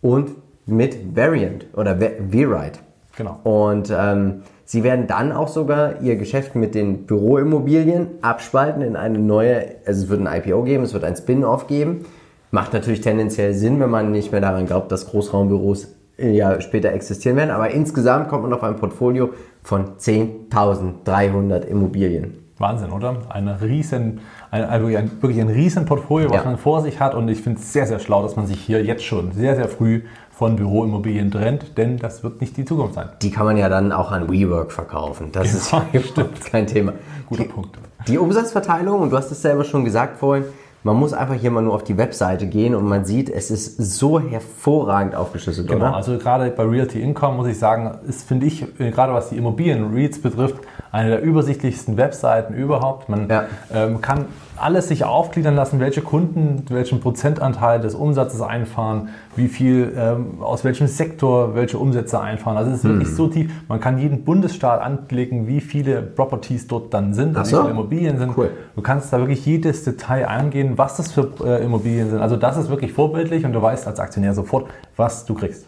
und 0.01 0.31
mit 0.67 1.17
Variant 1.17 1.67
oder 1.75 1.97
V-Ride. 1.97 2.79
Genau. 3.17 3.41
Und 3.45 3.93
ähm, 3.97 4.43
sie 4.65 4.85
werden 4.85 5.07
dann 5.07 5.33
auch 5.33 5.49
sogar 5.49 6.03
ihr 6.03 6.17
Geschäft 6.17 6.55
mit 6.55 6.75
den 6.75 7.07
Büroimmobilien 7.07 8.09
abspalten 8.21 8.83
in 8.83 8.97
eine 8.97 9.19
neue, 9.19 9.77
also 9.87 10.05
es 10.05 10.11
wird 10.11 10.27
ein 10.27 10.41
IPO 10.41 10.65
geben, 10.65 10.85
es 10.85 10.93
wird 10.93 11.05
ein 11.05 11.17
Spin-off 11.17 11.67
geben. 11.67 12.05
Macht 12.51 12.75
natürlich 12.75 13.01
tendenziell 13.01 13.55
Sinn, 13.55 13.81
wenn 13.81 13.91
man 13.91 14.13
nicht 14.13 14.33
mehr 14.33 14.41
daran 14.41 14.67
glaubt, 14.67 14.93
dass 14.93 15.09
Großraumbüros 15.09 15.89
ja 16.19 16.61
später 16.61 16.93
existieren 16.93 17.37
werden. 17.37 17.51
Aber 17.51 17.71
insgesamt 17.71 18.29
kommt 18.29 18.43
man 18.43 18.53
auf 18.53 18.63
ein 18.63 18.77
Portfolio 18.77 19.31
von 19.63 19.97
10.300 19.99 21.63
Immobilien. 21.63 22.46
Wahnsinn, 22.59 22.91
oder? 22.91 23.17
Eine 23.29 23.61
riesen, 23.61 24.21
ein, 24.51 24.65
also 24.65 24.87
ein, 24.87 25.11
wirklich 25.21 25.41
ein 25.41 25.49
riesen 25.49 25.85
Portfolio, 25.85 26.31
was 26.31 26.39
ja. 26.39 26.45
man 26.45 26.59
vor 26.59 26.81
sich 26.81 27.01
hat. 27.01 27.15
Und 27.15 27.29
ich 27.29 27.43
finde 27.43 27.61
es 27.61 27.73
sehr, 27.73 27.87
sehr 27.87 27.99
schlau, 27.99 28.23
dass 28.23 28.37
man 28.37 28.47
sich 28.47 28.61
hier 28.61 28.83
jetzt 28.83 29.05
schon 29.05 29.33
sehr, 29.33 29.57
sehr 29.57 29.69
früh 29.69 30.03
von 30.31 30.57
Büroimmobilien 30.57 31.31
trennt, 31.31 31.79
denn 31.79 31.99
das 31.99 32.23
wird 32.23 32.43
nicht 32.43 32.57
die 32.59 32.67
Zukunft 32.67 32.95
sein. 32.95 33.09
Die 33.23 33.31
kann 33.31 33.47
man 33.47 33.57
ja 33.57 33.71
dann 33.71 33.91
auch 33.91 34.13
an 34.13 34.31
WeWork 34.31 34.71
verkaufen. 34.71 35.33
Das 35.33 35.71
genau, 35.71 35.85
ist 35.93 36.09
stimmt. 36.11 36.45
kein 36.45 36.67
Thema. 36.67 36.93
Guter 37.27 37.45
die, 37.45 37.49
Punkt. 37.49 37.79
Die 38.07 38.19
Umsatzverteilung, 38.19 39.01
und 39.01 39.11
du 39.11 39.17
hast 39.17 39.31
es 39.31 39.41
selber 39.41 39.65
schon 39.65 39.85
gesagt 39.85 40.19
vorhin, 40.19 40.45
man 40.87 40.97
muss 40.97 41.13
einfach 41.13 41.35
hier 41.35 41.51
mal 41.51 41.63
nur 41.63 41.75
auf 41.75 41.83
die 41.83 41.99
Webseite 41.99 42.47
gehen 42.47 42.77
und 42.77 42.85
man 42.87 43.05
sieht, 43.05 43.29
es 43.29 43.51
ist 43.51 43.77
so 43.77 44.21
hervorragend 44.21 45.17
aufgeschlüsselt, 45.17 45.67
genau, 45.67 45.87
oder? 45.87 45.97
also 45.97 46.17
gerade 46.17 46.49
bei 46.53 46.63
Realty 46.63 47.03
Income 47.03 47.39
muss 47.39 47.49
ich 47.49 47.59
sagen, 47.59 47.99
ist, 48.07 48.29
finde 48.29 48.47
ich, 48.47 48.63
äh, 48.79 48.93
gerade 48.93 49.13
was 49.13 49.31
die 49.31 49.37
Immobilien-Reads 49.37 50.23
betrifft, 50.23 50.61
eine 50.93 51.11
der 51.11 51.23
übersichtlichsten 51.23 51.97
Webseiten 51.97 52.55
überhaupt. 52.55 53.09
Man 53.09 53.29
ja. 53.29 53.47
ähm, 53.75 54.01
kann 54.01 54.27
alles 54.59 54.89
sich 54.89 55.05
aufgliedern 55.05 55.55
lassen, 55.55 55.81
welche 55.81 56.03
Kunden 56.03 56.65
welchen 56.69 57.01
Prozentanteil 57.01 57.81
des 57.81 57.95
Umsatzes 57.95 58.41
einfahren, 58.41 59.09
wie 59.37 59.49
viel, 59.49 59.93
ähm, 59.97 60.43
aus 60.43 60.65
welchem 60.65 60.87
Sektor 60.87 61.55
welche 61.55 61.79
Umsätze 61.79 62.21
einfahren. 62.21 62.57
Also 62.57 62.71
es 62.71 62.79
ist 62.79 62.85
hm. 62.85 62.91
wirklich 62.93 63.15
so 63.15 63.29
tief. 63.29 63.51
Man 63.69 63.81
kann 63.81 63.99
jeden 63.99 64.25
Bundesstaat 64.25 64.81
anklicken, 64.81 65.47
wie 65.47 65.61
viele 65.61 66.03
Properties 66.03 66.67
dort 66.67 66.93
dann 66.95 67.15
sind, 67.15 67.37
also 67.37 67.51
so. 67.51 67.57
wie 67.57 67.63
viele 67.63 67.73
Immobilien 67.73 68.19
sind. 68.19 68.37
Cool. 68.37 68.51
Du 68.75 68.83
kannst 68.83 69.13
da 69.13 69.19
wirklich 69.19 69.45
jedes 69.45 69.85
Detail 69.85 70.27
eingehen, 70.27 70.73
was 70.77 70.97
das 70.97 71.13
für 71.13 71.33
äh, 71.45 71.65
Immobilien 71.65 72.11
sind. 72.11 72.21
Also 72.21 72.37
das 72.37 72.57
ist 72.57 72.69
wirklich 72.69 72.93
vorbildlich 72.93 73.45
und 73.45 73.53
du 73.53 73.63
weißt 73.63 73.87
als 73.87 74.01
Aktionär 74.01 74.35
sofort, 74.35 74.67
was 74.97 75.25
du 75.25 75.35
kriegst. 75.35 75.67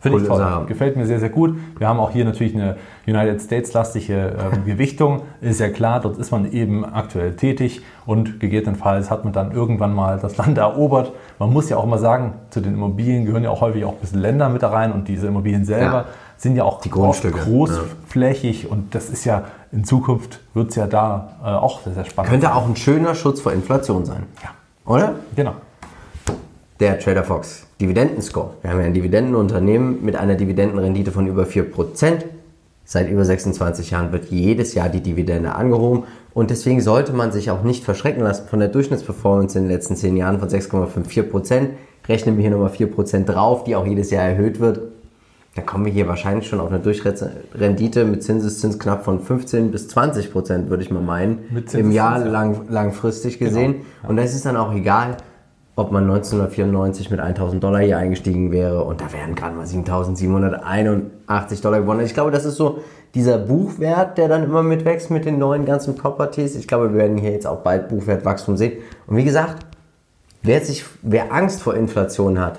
Finde 0.00 0.18
ich 0.18 0.26
toll. 0.26 0.64
Gefällt 0.66 0.96
mir 0.96 1.04
sehr, 1.06 1.20
sehr 1.20 1.28
gut. 1.28 1.58
Wir 1.76 1.86
haben 1.86 2.00
auch 2.00 2.10
hier 2.10 2.24
natürlich 2.24 2.54
eine 2.54 2.76
United 3.06 3.42
States-lastige 3.42 4.34
äh, 4.54 4.56
Gewichtung. 4.64 5.22
Ist 5.42 5.60
ja 5.60 5.68
klar, 5.68 6.00
dort 6.00 6.16
ist 6.16 6.30
man 6.30 6.50
eben 6.50 6.86
aktuell 6.86 7.36
tätig 7.36 7.82
und 8.06 8.40
gegebenenfalls 8.40 9.10
hat 9.10 9.24
man 9.24 9.34
dann 9.34 9.52
irgendwann 9.52 9.94
mal 9.94 10.18
das 10.18 10.38
Land 10.38 10.56
erobert. 10.58 11.12
Man 11.38 11.52
muss 11.52 11.68
ja 11.68 11.76
auch 11.76 11.84
mal 11.84 11.98
sagen, 11.98 12.32
zu 12.48 12.62
den 12.62 12.74
Immobilien 12.74 13.26
gehören 13.26 13.44
ja 13.44 13.50
auch 13.50 13.60
häufig 13.60 13.84
auch 13.84 13.92
ein 13.92 13.98
bisschen 14.00 14.20
Länder 14.20 14.48
mit 14.48 14.62
da 14.62 14.70
rein 14.70 14.92
und 14.92 15.06
diese 15.06 15.26
Immobilien 15.26 15.66
selber 15.66 15.84
ja. 15.92 16.04
sind 16.38 16.56
ja 16.56 16.64
auch 16.64 16.80
großflächig 16.80 18.62
ja. 18.62 18.68
und 18.70 18.94
das 18.94 19.10
ist 19.10 19.26
ja 19.26 19.44
in 19.70 19.84
Zukunft 19.84 20.40
wird 20.54 20.70
es 20.70 20.76
ja 20.76 20.86
da 20.86 21.36
äh, 21.44 21.48
auch 21.48 21.82
sehr, 21.82 21.92
sehr 21.92 22.06
spannend. 22.06 22.30
Könnte 22.30 22.54
auch 22.54 22.66
ein 22.66 22.76
schöner 22.76 23.14
Schutz 23.14 23.40
vor 23.40 23.52
Inflation 23.52 24.06
sein. 24.06 24.24
Ja. 24.42 24.50
Oder? 24.86 25.14
Genau. 25.36 25.52
Der 26.80 26.98
Trader 26.98 27.24
Fox 27.24 27.66
Dividendenscore. 27.78 28.54
Wir 28.62 28.70
haben 28.70 28.80
ja 28.80 28.86
ein 28.86 28.94
Dividendenunternehmen 28.94 30.02
mit 30.02 30.16
einer 30.16 30.34
Dividendenrendite 30.34 31.12
von 31.12 31.26
über 31.26 31.42
4%. 31.42 32.24
Seit 32.86 33.10
über 33.10 33.22
26 33.22 33.90
Jahren 33.90 34.12
wird 34.12 34.30
jedes 34.30 34.72
Jahr 34.72 34.88
die 34.88 35.02
Dividende 35.02 35.54
angehoben 35.54 36.04
und 36.32 36.48
deswegen 36.48 36.80
sollte 36.80 37.12
man 37.12 37.32
sich 37.32 37.50
auch 37.50 37.62
nicht 37.64 37.84
verschrecken 37.84 38.22
lassen 38.22 38.48
von 38.48 38.60
der 38.60 38.68
Durchschnittsperformance 38.68 39.58
in 39.58 39.64
den 39.64 39.70
letzten 39.70 39.94
10 39.94 40.16
Jahren 40.16 40.40
von 40.40 40.48
6,54%. 40.48 41.66
Rechnen 42.08 42.38
wir 42.38 42.42
hier 42.42 42.50
nochmal 42.50 42.70
4% 42.70 43.26
drauf, 43.26 43.64
die 43.64 43.76
auch 43.76 43.86
jedes 43.86 44.10
Jahr 44.10 44.24
erhöht 44.24 44.58
wird. 44.58 44.80
Dann 45.56 45.66
kommen 45.66 45.84
wir 45.84 45.92
hier 45.92 46.08
wahrscheinlich 46.08 46.48
schon 46.48 46.60
auf 46.60 46.70
eine 46.70 46.80
Durchrendite 46.80 48.06
mit 48.06 48.22
Zinseszins 48.22 48.78
knapp 48.78 49.04
von 49.04 49.20
15 49.20 49.70
bis 49.70 49.88
20% 49.90 50.70
würde 50.70 50.82
ich 50.82 50.90
mal 50.90 51.02
meinen, 51.02 51.64
im 51.74 51.90
Jahr 51.92 52.24
lang, 52.24 52.62
langfristig 52.70 53.38
gesehen. 53.38 53.72
Genau, 53.72 53.84
ja. 54.02 54.08
Und 54.08 54.16
das 54.16 54.34
ist 54.34 54.46
dann 54.46 54.56
auch 54.56 54.72
egal, 54.72 55.18
ob 55.80 55.92
man 55.92 56.02
1994 56.04 57.10
mit 57.10 57.20
1000 57.20 57.64
Dollar 57.64 57.80
hier 57.80 57.96
eingestiegen 57.96 58.52
wäre 58.52 58.84
und 58.84 59.00
da 59.00 59.10
wären 59.14 59.34
gerade 59.34 59.56
mal 59.56 59.66
7781 59.66 61.62
Dollar 61.62 61.80
gewonnen. 61.80 62.04
Ich 62.04 62.12
glaube, 62.12 62.30
das 62.30 62.44
ist 62.44 62.56
so 62.56 62.80
dieser 63.14 63.38
Buchwert, 63.38 64.18
der 64.18 64.28
dann 64.28 64.44
immer 64.44 64.62
mitwächst 64.62 65.10
mit 65.10 65.24
den 65.24 65.38
neuen 65.38 65.64
ganzen 65.64 65.94
Properties. 65.96 66.54
Ich 66.54 66.68
glaube, 66.68 66.92
wir 66.92 66.98
werden 66.98 67.16
hier 67.16 67.32
jetzt 67.32 67.46
auch 67.46 67.62
bald 67.62 67.88
Buchwertwachstum 67.88 68.58
sehen. 68.58 68.74
Und 69.06 69.16
wie 69.16 69.24
gesagt, 69.24 69.64
wer, 70.42 70.60
sich, 70.60 70.84
wer 71.00 71.32
Angst 71.32 71.62
vor 71.62 71.74
Inflation 71.74 72.38
hat, 72.38 72.58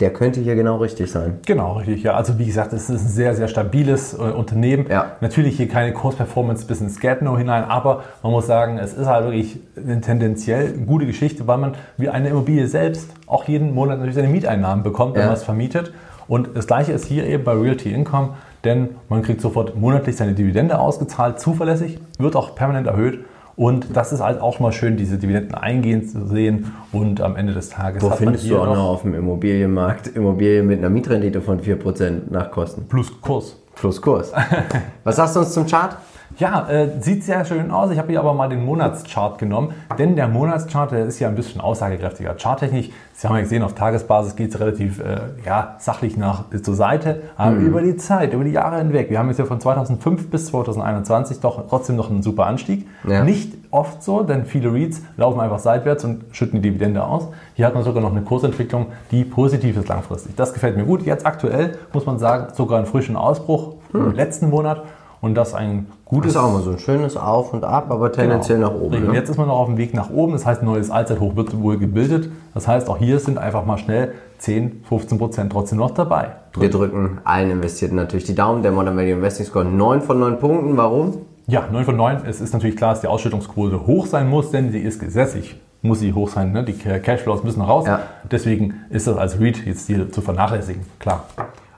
der 0.00 0.12
könnte 0.12 0.40
hier 0.40 0.54
genau 0.54 0.78
richtig 0.78 1.10
sein. 1.10 1.38
Genau, 1.46 1.74
richtig, 1.74 2.02
ja. 2.02 2.14
Also 2.14 2.38
wie 2.38 2.46
gesagt, 2.46 2.72
es 2.72 2.88
ist 2.88 3.02
ein 3.02 3.08
sehr, 3.08 3.34
sehr 3.34 3.48
stabiles 3.48 4.14
äh, 4.14 4.16
Unternehmen. 4.16 4.86
Ja. 4.88 5.12
Natürlich 5.20 5.56
hier 5.56 5.68
keine 5.68 5.92
Kursperformance 5.92 6.66
bis 6.66 6.80
ins 6.80 6.98
Gärtner 7.00 7.36
hinein, 7.36 7.64
aber 7.64 8.04
man 8.22 8.32
muss 8.32 8.46
sagen, 8.46 8.78
es 8.78 8.94
ist 8.94 9.06
halt 9.06 9.24
wirklich 9.24 9.60
eine 9.76 10.00
tendenziell 10.00 10.72
gute 10.72 11.06
Geschichte, 11.06 11.46
weil 11.46 11.58
man 11.58 11.74
wie 11.98 12.08
eine 12.08 12.30
Immobilie 12.30 12.66
selbst 12.66 13.10
auch 13.26 13.44
jeden 13.44 13.74
Monat 13.74 13.98
natürlich 13.98 14.16
seine 14.16 14.28
Mieteinnahmen 14.28 14.82
bekommt, 14.82 15.14
wenn 15.14 15.22
ja. 15.22 15.26
man 15.26 15.36
es 15.36 15.44
vermietet. 15.44 15.92
Und 16.26 16.56
das 16.56 16.66
gleiche 16.66 16.92
ist 16.92 17.06
hier 17.06 17.26
eben 17.26 17.44
bei 17.44 17.52
Realty 17.52 17.92
Income, 17.92 18.30
denn 18.64 18.90
man 19.08 19.22
kriegt 19.22 19.40
sofort 19.40 19.76
monatlich 19.76 20.16
seine 20.16 20.32
Dividende 20.32 20.78
ausgezahlt, 20.78 21.40
zuverlässig, 21.40 21.98
wird 22.18 22.36
auch 22.36 22.54
permanent 22.54 22.86
erhöht 22.86 23.24
und 23.60 23.94
das 23.94 24.10
ist 24.10 24.22
halt 24.22 24.40
auch 24.40 24.58
mal 24.58 24.72
schön, 24.72 24.96
diese 24.96 25.18
Dividenden 25.18 25.54
eingehen 25.54 26.08
zu 26.08 26.26
sehen. 26.26 26.72
Und 26.92 27.20
am 27.20 27.36
Ende 27.36 27.52
des 27.52 27.68
Tages 27.68 28.02
Wo 28.02 28.08
findest 28.08 28.48
du 28.48 28.58
auch 28.58 28.64
noch 28.64 28.88
auf 28.88 29.02
dem 29.02 29.12
Immobilienmarkt 29.12 30.06
Immobilien 30.06 30.66
mit 30.66 30.78
einer 30.78 30.88
Mietrendite 30.88 31.42
von 31.42 31.60
4% 31.60 32.30
nach 32.30 32.50
Kosten? 32.50 32.86
Plus 32.88 33.20
Kurs. 33.20 33.60
Plus 33.74 34.00
Kurs. 34.00 34.32
Was 35.04 35.16
sagst 35.16 35.36
du 35.36 35.40
uns 35.40 35.52
zum 35.52 35.66
Chart? 35.66 35.94
Ja, 36.40 36.66
äh, 36.70 36.88
sieht 37.00 37.22
sehr 37.22 37.44
schön 37.44 37.70
aus. 37.70 37.90
Ich 37.90 37.98
habe 37.98 38.08
hier 38.08 38.18
aber 38.18 38.32
mal 38.32 38.48
den 38.48 38.64
Monatschart 38.64 39.36
genommen, 39.36 39.74
denn 39.98 40.16
der 40.16 40.26
Monatschart 40.26 40.90
der 40.90 41.04
ist 41.04 41.20
ja 41.20 41.28
ein 41.28 41.34
bisschen 41.34 41.60
aussagekräftiger. 41.60 42.34
Charttechnisch, 42.34 42.88
Sie 43.12 43.28
haben 43.28 43.36
ja 43.36 43.42
gesehen, 43.42 43.62
auf 43.62 43.74
Tagesbasis 43.74 44.36
geht 44.36 44.54
es 44.54 44.58
relativ 44.58 45.00
äh, 45.00 45.20
ja, 45.44 45.76
sachlich 45.78 46.16
nach 46.16 46.44
zur 46.62 46.74
Seite, 46.74 47.20
aber 47.36 47.50
mhm. 47.50 47.66
über 47.66 47.82
die 47.82 47.98
Zeit, 47.98 48.32
über 48.32 48.44
die 48.44 48.52
Jahre 48.52 48.78
hinweg, 48.78 49.10
wir 49.10 49.18
haben 49.18 49.28
jetzt 49.28 49.36
ja 49.36 49.44
von 49.44 49.60
2005 49.60 50.30
bis 50.30 50.46
2021 50.46 51.40
doch 51.40 51.68
trotzdem 51.68 51.96
noch 51.96 52.08
einen 52.08 52.22
super 52.22 52.46
Anstieg. 52.46 52.86
Ja. 53.06 53.22
Nicht 53.22 53.52
oft 53.70 54.02
so, 54.02 54.22
denn 54.22 54.46
viele 54.46 54.72
REITs 54.72 55.02
laufen 55.18 55.38
einfach 55.40 55.58
seitwärts 55.58 56.06
und 56.06 56.24
schütten 56.32 56.62
die 56.62 56.70
Dividende 56.70 57.04
aus. 57.04 57.28
Hier 57.52 57.66
hat 57.66 57.74
man 57.74 57.84
sogar 57.84 58.02
noch 58.02 58.12
eine 58.12 58.22
Kursentwicklung, 58.22 58.86
die 59.10 59.24
positiv 59.24 59.76
ist 59.76 59.88
langfristig. 59.88 60.36
Das 60.36 60.54
gefällt 60.54 60.78
mir 60.78 60.84
gut. 60.84 61.02
Jetzt 61.02 61.26
aktuell 61.26 61.76
muss 61.92 62.06
man 62.06 62.18
sagen, 62.18 62.54
sogar 62.54 62.78
einen 62.78 62.86
frischen 62.86 63.16
Ausbruch 63.16 63.74
mhm. 63.92 64.06
im 64.06 64.12
letzten 64.14 64.48
Monat 64.48 64.84
und 65.20 65.34
das 65.34 65.52
ein 65.52 65.86
Das 66.10 66.16
gutes 66.16 66.32
ist 66.32 66.38
auch 66.38 66.52
mal 66.52 66.62
so 66.62 66.72
ein 66.72 66.78
schönes 66.80 67.16
Auf 67.16 67.52
und 67.52 67.62
Ab, 67.62 67.86
aber 67.88 68.10
tendenziell 68.10 68.58
nach 68.58 68.74
oben. 68.74 68.96
Genau. 68.96 69.12
Ne? 69.12 69.14
jetzt 69.16 69.30
ist 69.30 69.36
man 69.36 69.46
noch 69.46 69.58
auf 69.58 69.66
dem 69.68 69.78
Weg 69.78 69.94
nach 69.94 70.10
oben, 70.10 70.32
das 70.32 70.44
heißt, 70.44 70.60
neues 70.60 70.90
Allzeithoch 70.90 71.36
wird 71.36 71.56
wohl 71.62 71.78
gebildet. 71.78 72.32
Das 72.52 72.66
heißt, 72.66 72.88
auch 72.88 72.98
hier 72.98 73.20
sind 73.20 73.38
einfach 73.38 73.64
mal 73.64 73.78
schnell 73.78 74.14
10, 74.38 74.82
15 74.88 75.18
Prozent 75.18 75.52
trotzdem 75.52 75.78
noch 75.78 75.92
dabei. 75.92 76.32
Wir 76.58 76.68
drücken 76.68 77.18
allen 77.22 77.52
Investierten 77.52 77.94
natürlich 77.94 78.24
die 78.24 78.34
Daumen. 78.34 78.64
Der 78.64 78.72
Modern 78.72 78.96
Value 78.96 79.12
Investing 79.12 79.46
Score 79.46 79.64
9 79.64 80.00
von 80.00 80.18
9 80.18 80.40
Punkten. 80.40 80.76
Warum? 80.76 81.18
Ja, 81.46 81.68
9 81.70 81.84
von 81.84 81.96
9. 81.96 82.22
Es 82.26 82.40
ist 82.40 82.52
natürlich 82.54 82.76
klar, 82.76 82.90
dass 82.90 83.02
die 83.02 83.06
Ausschüttungsquote 83.06 83.86
hoch 83.86 84.06
sein 84.06 84.28
muss, 84.28 84.50
denn 84.50 84.72
sie 84.72 84.80
ist 84.80 84.98
gesetzlich. 84.98 85.60
Muss 85.82 86.00
sie 86.00 86.12
hoch 86.12 86.28
sein, 86.28 86.50
ne? 86.50 86.64
die 86.64 86.72
Cashflows 86.72 87.44
müssen 87.44 87.62
raus. 87.62 87.86
Ja. 87.86 88.00
Deswegen 88.28 88.74
ist 88.90 89.06
das 89.06 89.16
als 89.16 89.38
REIT 89.38 89.64
jetzt 89.64 89.86
hier 89.86 90.10
zu 90.10 90.22
vernachlässigen. 90.22 90.82
Klar. 90.98 91.24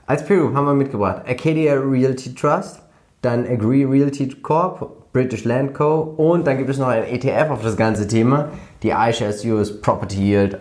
Als 0.05 0.25
Peer 0.25 0.39
Group 0.39 0.55
haben 0.55 0.65
wir 0.65 0.73
mitgebracht 0.73 1.21
Acadia 1.25 1.75
Realty 1.75 2.35
Trust, 2.35 2.81
dann 3.23 3.47
Agree 3.47 3.85
Realty 3.85 4.27
Corp, 4.27 5.11
British 5.13 5.45
Land 5.45 5.73
Co. 5.73 6.13
und 6.17 6.45
dann 6.45 6.57
gibt 6.57 6.69
es 6.69 6.77
noch 6.77 6.87
ein 6.87 7.03
ETF 7.03 7.49
auf 7.51 7.63
das 7.63 7.77
ganze 7.77 8.07
Thema, 8.07 8.49
die 8.83 8.89
iShares 8.89 9.43
US 9.45 9.81
Property 9.81 10.17
Yield 10.17 10.59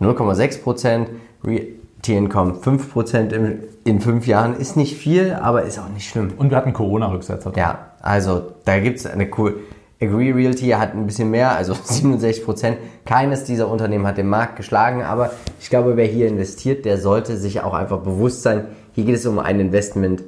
0,6%, 0.00 1.06
Realty 1.44 2.16
Income 2.16 2.54
5% 2.62 3.32
in, 3.32 3.58
in 3.84 4.00
fünf 4.00 4.26
Jahren. 4.26 4.56
Ist 4.56 4.76
nicht 4.76 4.96
viel, 4.96 5.34
aber 5.34 5.64
ist 5.64 5.78
auch 5.78 5.90
nicht 5.90 6.08
schlimm. 6.08 6.32
Und 6.38 6.50
wir 6.50 6.56
hatten 6.56 6.72
Corona-Rücksetzer. 6.72 7.52
Ja, 7.56 7.90
also 8.00 8.52
da 8.64 8.78
gibt 8.80 8.98
es 8.98 9.06
eine 9.06 9.28
cool. 9.36 9.60
Agree 10.02 10.32
Realty 10.32 10.68
hat 10.68 10.94
ein 10.94 11.04
bisschen 11.04 11.30
mehr, 11.30 11.54
also 11.54 11.74
67 11.84 12.44
Prozent. 12.44 12.78
Keines 13.04 13.44
dieser 13.44 13.68
Unternehmen 13.68 14.06
hat 14.06 14.16
den 14.16 14.28
Markt 14.28 14.56
geschlagen, 14.56 15.02
aber 15.02 15.32
ich 15.60 15.68
glaube, 15.68 15.98
wer 15.98 16.06
hier 16.06 16.28
investiert, 16.28 16.86
der 16.86 16.96
sollte 16.96 17.36
sich 17.36 17.60
auch 17.60 17.74
einfach 17.74 17.98
bewusst 17.98 18.42
sein, 18.42 18.68
hier 18.92 19.04
geht 19.04 19.16
es 19.16 19.26
um 19.26 19.38
ein 19.38 19.60
Investment. 19.60 20.22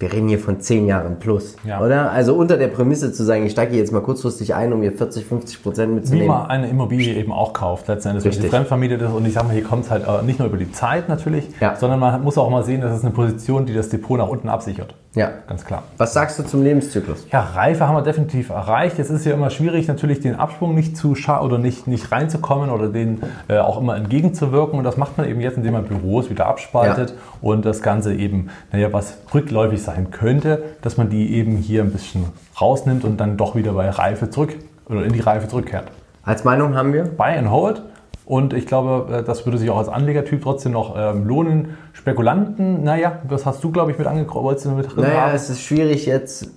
Wir 0.00 0.10
reden 0.14 0.28
hier 0.28 0.38
von 0.38 0.60
10 0.60 0.86
Jahren 0.86 1.18
plus, 1.18 1.56
Ja. 1.62 1.78
oder? 1.82 2.10
Also 2.10 2.34
unter 2.34 2.56
der 2.56 2.68
Prämisse 2.68 3.12
zu 3.12 3.22
sagen, 3.22 3.44
ich 3.44 3.52
steige 3.52 3.76
jetzt 3.76 3.92
mal 3.92 4.00
kurzfristig 4.00 4.54
ein, 4.54 4.72
um 4.72 4.80
hier 4.80 4.92
40, 4.92 5.26
50 5.26 5.62
Prozent 5.62 5.90
Wie 5.90 5.94
mitzunehmen. 5.96 6.28
man 6.28 6.46
eine 6.46 6.70
Immobilie 6.70 7.14
eben 7.14 7.32
auch 7.32 7.52
kauft, 7.52 7.86
letztendlich. 7.86 8.24
Wenn 8.34 8.42
die 8.42 8.48
Fremdfamilie 8.48 8.96
das 8.96 9.12
und 9.12 9.26
ich 9.26 9.34
sage 9.34 9.48
mal, 9.48 9.52
hier 9.52 9.62
kommt 9.62 9.84
es 9.84 9.90
halt 9.90 10.04
äh, 10.08 10.24
nicht 10.24 10.38
nur 10.38 10.48
über 10.48 10.56
die 10.56 10.72
Zeit 10.72 11.10
natürlich, 11.10 11.48
Ja. 11.60 11.76
sondern 11.76 12.00
man 12.00 12.24
muss 12.24 12.38
auch 12.38 12.48
mal 12.48 12.64
sehen, 12.64 12.80
dass 12.80 12.96
es 12.96 13.04
eine 13.04 13.12
Position, 13.12 13.66
die 13.66 13.74
das 13.74 13.90
Depot 13.90 14.16
nach 14.16 14.28
unten 14.28 14.48
absichert. 14.48 14.94
Ja. 15.14 15.28
Ganz 15.48 15.64
klar. 15.66 15.82
Was 15.98 16.14
sagst 16.14 16.38
du 16.38 16.44
zum 16.44 16.62
Lebenszyklus? 16.62 17.26
Ja, 17.32 17.40
Reife 17.40 17.86
haben 17.86 17.96
wir 17.96 18.02
definitiv 18.02 18.50
erreicht. 18.50 18.96
Jetzt 18.96 19.10
ist 19.10 19.26
ja 19.26 19.34
immer 19.34 19.50
schwierig, 19.50 19.88
natürlich 19.88 20.20
den 20.20 20.36
Absprung 20.36 20.74
nicht 20.74 20.96
zu 20.96 21.14
scha 21.16 21.42
oder 21.42 21.58
nicht, 21.58 21.88
nicht 21.88 22.10
reinzukommen 22.12 22.70
oder 22.70 22.86
den 22.88 23.20
äh, 23.48 23.58
auch 23.58 23.78
immer 23.80 23.96
entgegenzuwirken. 23.96 24.78
Und 24.78 24.84
das 24.84 24.96
macht 24.96 25.18
man 25.18 25.28
eben 25.28 25.40
jetzt, 25.40 25.56
indem 25.58 25.72
man 25.72 25.84
Büros 25.84 26.30
wieder 26.30 26.46
abspaltet 26.46 27.12
und 27.42 27.66
das 27.66 27.82
Ganze 27.82 28.14
eben, 28.14 28.50
naja, 28.72 28.92
was 28.92 29.18
rückläufig 29.34 29.82
sein 29.82 29.89
könnte, 30.10 30.62
dass 30.82 30.96
man 30.96 31.10
die 31.10 31.34
eben 31.34 31.56
hier 31.56 31.82
ein 31.82 31.92
bisschen 31.92 32.24
rausnimmt 32.60 33.04
und 33.04 33.18
dann 33.18 33.36
doch 33.36 33.54
wieder 33.54 33.72
bei 33.72 33.90
Reife 33.90 34.30
zurück 34.30 34.56
oder 34.88 35.04
in 35.04 35.12
die 35.12 35.20
Reife 35.20 35.48
zurückkehrt. 35.48 35.84
Als 36.22 36.44
Meinung 36.44 36.74
haben 36.74 36.92
wir? 36.92 37.04
Buy 37.04 37.36
and 37.36 37.50
Hold. 37.50 37.82
Und 38.26 38.52
ich 38.52 38.66
glaube, 38.66 39.12
äh, 39.12 39.22
das 39.24 39.44
würde 39.44 39.58
sich 39.58 39.70
auch 39.70 39.78
als 39.78 39.88
Anlegertyp 39.88 40.42
trotzdem 40.42 40.72
noch 40.72 40.94
ähm, 40.96 41.26
lohnen. 41.26 41.76
Spekulanten, 41.92 42.84
naja, 42.84 43.20
das 43.28 43.44
hast 43.44 43.64
du, 43.64 43.72
glaube 43.72 43.90
ich, 43.90 43.98
mit 43.98 44.06
angekreuzt. 44.06 44.66
Mit 44.66 44.94
drin 44.94 45.02
Naja, 45.02 45.22
haben? 45.22 45.34
es 45.34 45.50
ist 45.50 45.62
schwierig 45.62 46.06
jetzt 46.06 46.48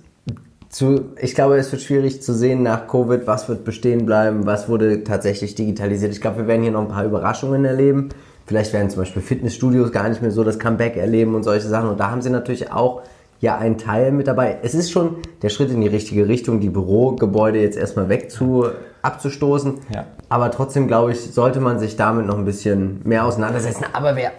zu, 0.68 1.12
ich 1.20 1.34
glaube, 1.34 1.56
es 1.56 1.70
wird 1.72 1.82
schwierig 1.82 2.22
zu 2.22 2.32
sehen 2.32 2.62
nach 2.62 2.86
Covid, 2.88 3.26
was 3.26 3.48
wird 3.48 3.64
bestehen 3.64 4.06
bleiben, 4.06 4.44
was 4.46 4.68
wurde 4.68 5.04
tatsächlich 5.04 5.54
digitalisiert. 5.54 6.12
Ich 6.12 6.20
glaube, 6.20 6.38
wir 6.38 6.46
werden 6.46 6.62
hier 6.62 6.72
noch 6.72 6.82
ein 6.82 6.88
paar 6.88 7.04
Überraschungen 7.04 7.64
erleben. 7.64 8.10
Vielleicht 8.46 8.72
werden 8.72 8.90
zum 8.90 9.00
Beispiel 9.00 9.22
Fitnessstudios 9.22 9.90
gar 9.90 10.08
nicht 10.08 10.20
mehr 10.20 10.30
so 10.30 10.44
das 10.44 10.58
Comeback 10.58 10.96
erleben 10.96 11.34
und 11.34 11.44
solche 11.44 11.68
Sachen. 11.68 11.88
Und 11.88 11.98
da 11.98 12.10
haben 12.10 12.22
sie 12.22 12.30
natürlich 12.30 12.72
auch 12.72 13.02
ja 13.40 13.58
einen 13.58 13.78
Teil 13.78 14.12
mit 14.12 14.26
dabei. 14.26 14.58
Es 14.62 14.74
ist 14.74 14.90
schon 14.90 15.16
der 15.42 15.48
Schritt 15.48 15.70
in 15.70 15.80
die 15.80 15.88
richtige 15.88 16.28
Richtung, 16.28 16.60
die 16.60 16.70
Bürogebäude 16.70 17.60
jetzt 17.60 17.76
erstmal 17.76 18.08
weg 18.08 18.30
zu, 18.30 18.66
abzustoßen. 19.02 19.74
Ja. 19.94 20.04
Aber 20.28 20.50
trotzdem, 20.50 20.86
glaube 20.88 21.12
ich, 21.12 21.20
sollte 21.20 21.60
man 21.60 21.78
sich 21.78 21.96
damit 21.96 22.26
noch 22.26 22.38
ein 22.38 22.44
bisschen 22.44 23.00
mehr 23.04 23.24
auseinandersetzen. 23.24 23.84
Aber 23.92 24.16
wer 24.16 24.32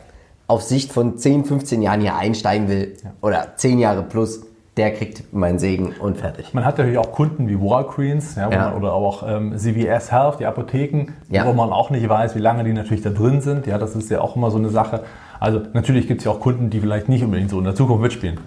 auf 0.48 0.62
Sicht 0.62 0.92
von 0.92 1.18
10, 1.18 1.46
15 1.46 1.82
Jahren 1.82 2.02
hier 2.02 2.16
einsteigen 2.16 2.68
will 2.68 2.94
oder 3.22 3.54
10 3.56 3.80
Jahre 3.80 4.04
plus, 4.04 4.42
der 4.78 4.92
kriegt 4.92 5.34
meinen 5.34 5.58
Segen 5.58 5.94
und 6.00 6.18
fertig. 6.18 6.54
Man 6.54 6.66
hat 6.66 6.78
natürlich 6.78 6.98
auch 6.98 7.14
Kunden 7.14 7.48
wie 7.48 7.60
Walgreens 7.60 8.36
ja, 8.36 8.52
Ja. 8.52 8.70
Man, 8.70 8.74
oder 8.76 8.94
auch 8.94 9.24
ähm, 9.26 9.58
CVS 9.58 10.12
Health, 10.12 10.40
die 10.40 10.46
Apotheken, 10.46 11.14
Ja. 11.30 11.48
wo 11.48 11.54
man 11.54 11.72
auch 11.72 11.90
nicht 11.92 12.08
weiß, 12.10 12.36
wie 12.36 12.40
lange 12.40 12.64
die 12.66 12.74
natürlich 12.74 13.02
da 13.02 13.10
drin 13.12 13.40
sind. 13.40 13.68
Ja, 13.68 13.78
das 13.78 13.96
ist 13.96 14.10
ja 14.12 14.20
auch 14.20 14.36
immer 14.36 14.52
so 14.52 14.58
eine 14.58 14.70
Sache. 14.70 15.04
Also 15.40 15.62
natürlich 15.74 16.08
gibt 16.08 16.22
es 16.22 16.26
ja 16.26 16.32
auch 16.32 16.42
Kunden, 16.42 16.70
die 16.70 16.82
vielleicht 16.82 17.08
nicht 17.08 17.24
unbedingt 17.24 17.50
so 17.52 17.58
in 17.60 17.64
der 17.64 17.76
Zukunft 17.76 18.02
mitspielen. 18.02 18.38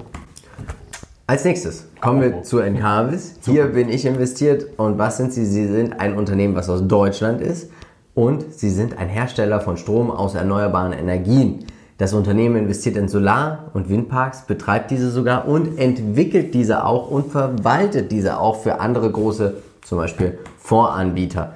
Als 1.31 1.45
nächstes 1.45 1.85
kommen 2.01 2.23
wir 2.23 2.43
zu 2.43 2.59
Encarvis. 2.59 3.35
Hier 3.45 3.67
bin 3.67 3.91
ich 3.91 4.07
investiert 4.07 4.79
und 4.79 4.97
was 4.97 5.19
sind 5.19 5.31
sie? 5.31 5.45
Sie 5.45 5.67
sind 5.67 6.01
ein 6.01 6.17
Unternehmen, 6.17 6.55
was 6.55 6.71
aus 6.71 6.89
Deutschland 6.89 7.43
ist 7.43 7.71
und 8.15 8.51
sie 8.55 8.71
sind 8.71 8.97
ein 8.97 9.11
Hersteller 9.11 9.61
von 9.61 9.77
Strom 9.77 10.11
aus 10.11 10.35
erneuerbaren 10.35 10.95
Energien. 10.95 11.67
Das 11.99 12.15
Unternehmen 12.15 12.57
investiert 12.57 12.97
in 12.97 13.09
Solar- 13.09 13.71
und 13.75 13.91
Windparks, 13.91 14.47
betreibt 14.47 14.91
diese 14.91 15.11
sogar 15.11 15.47
und 15.47 15.79
entwickelt 15.79 16.55
diese 16.55 16.83
auch 16.87 17.11
und 17.11 17.31
verwaltet 17.31 18.11
diese 18.11 18.41
auch 18.41 18.63
für 18.63 18.81
andere 18.81 19.11
große, 19.11 19.57
zum 19.83 19.99
Beispiel 19.99 20.39
Fondsanbieter. 20.57 21.53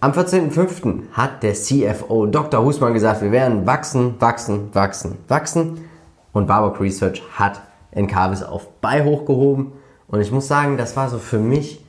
Am 0.00 0.10
14.05. 0.10 1.12
hat 1.12 1.44
der 1.44 1.54
CFO 1.54 2.26
Dr. 2.26 2.64
Husmann 2.64 2.94
gesagt, 2.94 3.22
wir 3.22 3.30
werden 3.30 3.64
wachsen, 3.64 4.16
wachsen, 4.18 4.70
wachsen, 4.72 5.18
wachsen. 5.28 5.84
Und 6.32 6.48
Barbock 6.48 6.80
Research 6.80 7.22
hat 7.38 7.60
Encarvis 7.94 8.42
auf 8.42 8.68
Buy 8.80 9.02
hochgehoben. 9.02 9.72
Und 10.08 10.20
ich 10.20 10.30
muss 10.30 10.48
sagen, 10.48 10.76
das 10.76 10.96
war 10.96 11.08
so 11.08 11.18
für 11.18 11.38
mich 11.38 11.84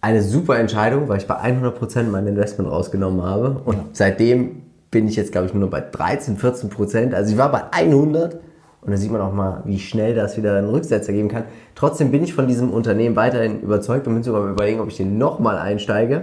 eine 0.00 0.22
super 0.22 0.58
Entscheidung, 0.58 1.08
weil 1.08 1.18
ich 1.18 1.26
bei 1.26 1.36
100% 1.36 2.04
mein 2.04 2.26
Investment 2.26 2.70
rausgenommen 2.70 3.22
habe. 3.22 3.60
Und 3.64 3.96
seitdem 3.96 4.62
bin 4.90 5.06
ich 5.06 5.16
jetzt, 5.16 5.32
glaube 5.32 5.46
ich, 5.46 5.54
nur 5.54 5.62
noch 5.62 5.70
bei 5.70 5.80
13, 5.80 6.38
14%. 6.38 7.14
Also 7.14 7.32
ich 7.32 7.38
war 7.38 7.50
bei 7.50 7.62
100. 7.70 8.40
Und 8.82 8.90
da 8.90 8.96
sieht 8.96 9.12
man 9.12 9.20
auch 9.20 9.32
mal, 9.32 9.62
wie 9.64 9.78
schnell 9.78 10.12
das 10.14 10.36
wieder 10.36 10.56
einen 10.56 10.68
Rücksetzer 10.68 11.12
geben 11.12 11.28
kann. 11.28 11.44
Trotzdem 11.76 12.10
bin 12.10 12.24
ich 12.24 12.34
von 12.34 12.48
diesem 12.48 12.70
Unternehmen 12.70 13.14
weiterhin 13.14 13.60
überzeugt 13.60 14.08
und 14.08 14.14
bin 14.14 14.24
sogar 14.24 14.44
überlegen, 14.50 14.80
ob 14.80 14.88
ich 14.88 14.96
den 14.96 15.18
nochmal 15.18 15.56
einsteige 15.56 16.22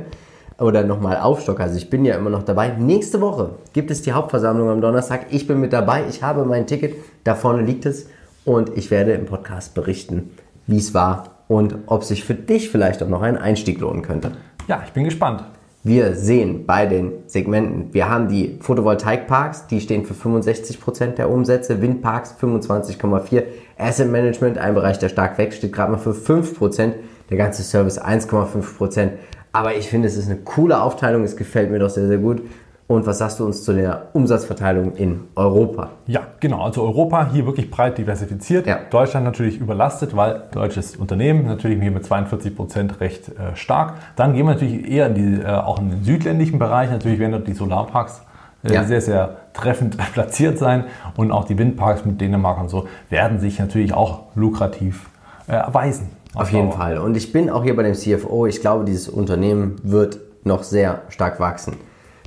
oder 0.60 0.84
nochmal 0.84 1.18
aufstocke. 1.18 1.64
Also 1.64 1.78
ich 1.78 1.90
bin 1.90 2.04
ja 2.04 2.16
immer 2.16 2.30
noch 2.30 2.44
dabei. 2.44 2.76
Nächste 2.78 3.22
Woche 3.22 3.52
gibt 3.72 3.92
es 3.92 4.02
die 4.02 4.12
Hauptversammlung 4.12 4.70
am 4.70 4.82
Donnerstag. 4.82 5.28
Ich 5.30 5.48
bin 5.48 5.62
mit 5.62 5.72
dabei. 5.72 6.04
Ich 6.10 6.22
habe 6.22 6.44
mein 6.44 6.68
Ticket. 6.68 6.96
Da 7.24 7.36
vorne 7.36 7.62
liegt 7.62 7.86
es. 7.86 8.08
Und 8.50 8.76
ich 8.76 8.90
werde 8.90 9.12
im 9.12 9.28
Podcast 9.28 9.76
berichten, 9.76 10.32
wie 10.66 10.80
es 10.80 10.96
war 10.96 11.44
und 11.48 11.76
ob 11.86 12.04
sich 12.04 12.24
für 12.24 12.34
dich 12.34 12.72
vielleicht 12.72 13.04
auch 13.04 13.08
noch 13.08 13.22
ein 13.22 13.38
Einstieg 13.38 13.80
lohnen 13.80 14.02
könnte. 14.02 14.32
Ja, 14.68 14.82
ich 14.84 14.92
bin 14.92 15.04
gespannt. 15.04 15.44
Wir 15.84 16.16
sehen 16.16 16.66
bei 16.66 16.88
den 16.88 17.12
Segmenten, 17.28 17.94
wir 17.94 18.10
haben 18.10 18.28
die 18.28 18.58
Photovoltaikparks, 18.60 19.68
die 19.68 19.80
stehen 19.80 20.04
für 20.04 20.16
65% 20.16 21.12
der 21.12 21.30
Umsätze, 21.30 21.80
Windparks 21.80 22.38
25,4%, 22.42 23.44
Asset 23.78 24.10
Management, 24.10 24.58
ein 24.58 24.74
Bereich, 24.74 24.98
der 24.98 25.10
stark 25.10 25.38
wächst, 25.38 25.60
steht 25.60 25.72
gerade 25.72 25.92
mal 25.92 26.00
für 26.00 26.14
5%, 26.14 26.94
der 27.30 27.38
ganze 27.38 27.62
Service 27.62 28.02
1,5%. 28.02 29.12
Aber 29.52 29.76
ich 29.76 29.88
finde, 29.90 30.08
es 30.08 30.18
ist 30.18 30.26
eine 30.26 30.38
coole 30.38 30.82
Aufteilung, 30.82 31.22
es 31.24 31.38
gefällt 31.38 31.70
mir 31.70 31.78
doch 31.78 31.92
sehr, 31.92 32.08
sehr 32.08 32.18
gut. 32.18 32.42
Und 32.90 33.06
was 33.06 33.20
sagst 33.20 33.40
du 33.40 33.46
uns 33.46 33.64
zu 33.64 33.72
der 33.72 34.08
Umsatzverteilung 34.14 34.96
in 34.96 35.26
Europa? 35.36 35.90
Ja, 36.08 36.22
genau. 36.40 36.64
Also 36.64 36.82
Europa 36.82 37.30
hier 37.32 37.46
wirklich 37.46 37.70
breit 37.70 38.00
diversifiziert. 38.00 38.66
Ja. 38.66 38.80
Deutschland 38.90 39.26
natürlich 39.26 39.60
überlastet, 39.60 40.16
weil 40.16 40.46
deutsches 40.52 40.96
Unternehmen 40.96 41.46
natürlich 41.46 41.80
hier 41.80 41.92
mit 41.92 42.04
42 42.04 42.56
Prozent 42.56 43.00
recht 43.00 43.30
äh, 43.30 43.56
stark. 43.56 43.94
Dann 44.16 44.34
gehen 44.34 44.48
wir 44.48 44.56
natürlich 44.56 44.90
eher 44.90 45.06
in 45.06 45.14
die, 45.14 45.40
äh, 45.40 45.46
auch 45.46 45.78
in 45.78 45.92
den 45.92 46.04
südländischen 46.04 46.58
Bereich. 46.58 46.90
Natürlich 46.90 47.20
werden 47.20 47.34
dort 47.34 47.48
die 47.48 47.54
Solarparks 47.54 48.24
äh, 48.64 48.74
Ja. 48.74 48.84
sehr, 48.84 49.02
sehr 49.02 49.36
treffend 49.54 49.96
platziert 50.14 50.58
sein. 50.58 50.86
Und 51.16 51.32
auch 51.32 51.46
die 51.46 51.60
Windparks 51.60 52.06
mit 52.06 52.20
Dänemark 52.20 52.60
und 52.60 52.70
so 52.70 52.88
werden 53.12 53.38
sich 53.40 53.60
natürlich 53.60 53.94
auch 53.94 54.22
lukrativ 54.34 55.12
äh, 55.48 55.52
erweisen. 55.52 56.10
Auf 56.34 56.52
jeden 56.52 56.72
Dauer. 56.72 56.78
Fall. 56.80 56.98
Und 56.98 57.16
ich 57.16 57.32
bin 57.32 57.52
auch 57.52 57.64
hier 57.64 57.76
bei 57.76 57.84
dem 57.84 57.94
CFO. 57.94 58.48
Ich 58.48 58.62
glaube, 58.62 58.84
dieses 58.84 59.10
Unternehmen 59.10 59.76
wird 59.84 60.18
noch 60.44 60.64
sehr 60.64 61.04
stark 61.10 61.40
wachsen. 61.40 61.78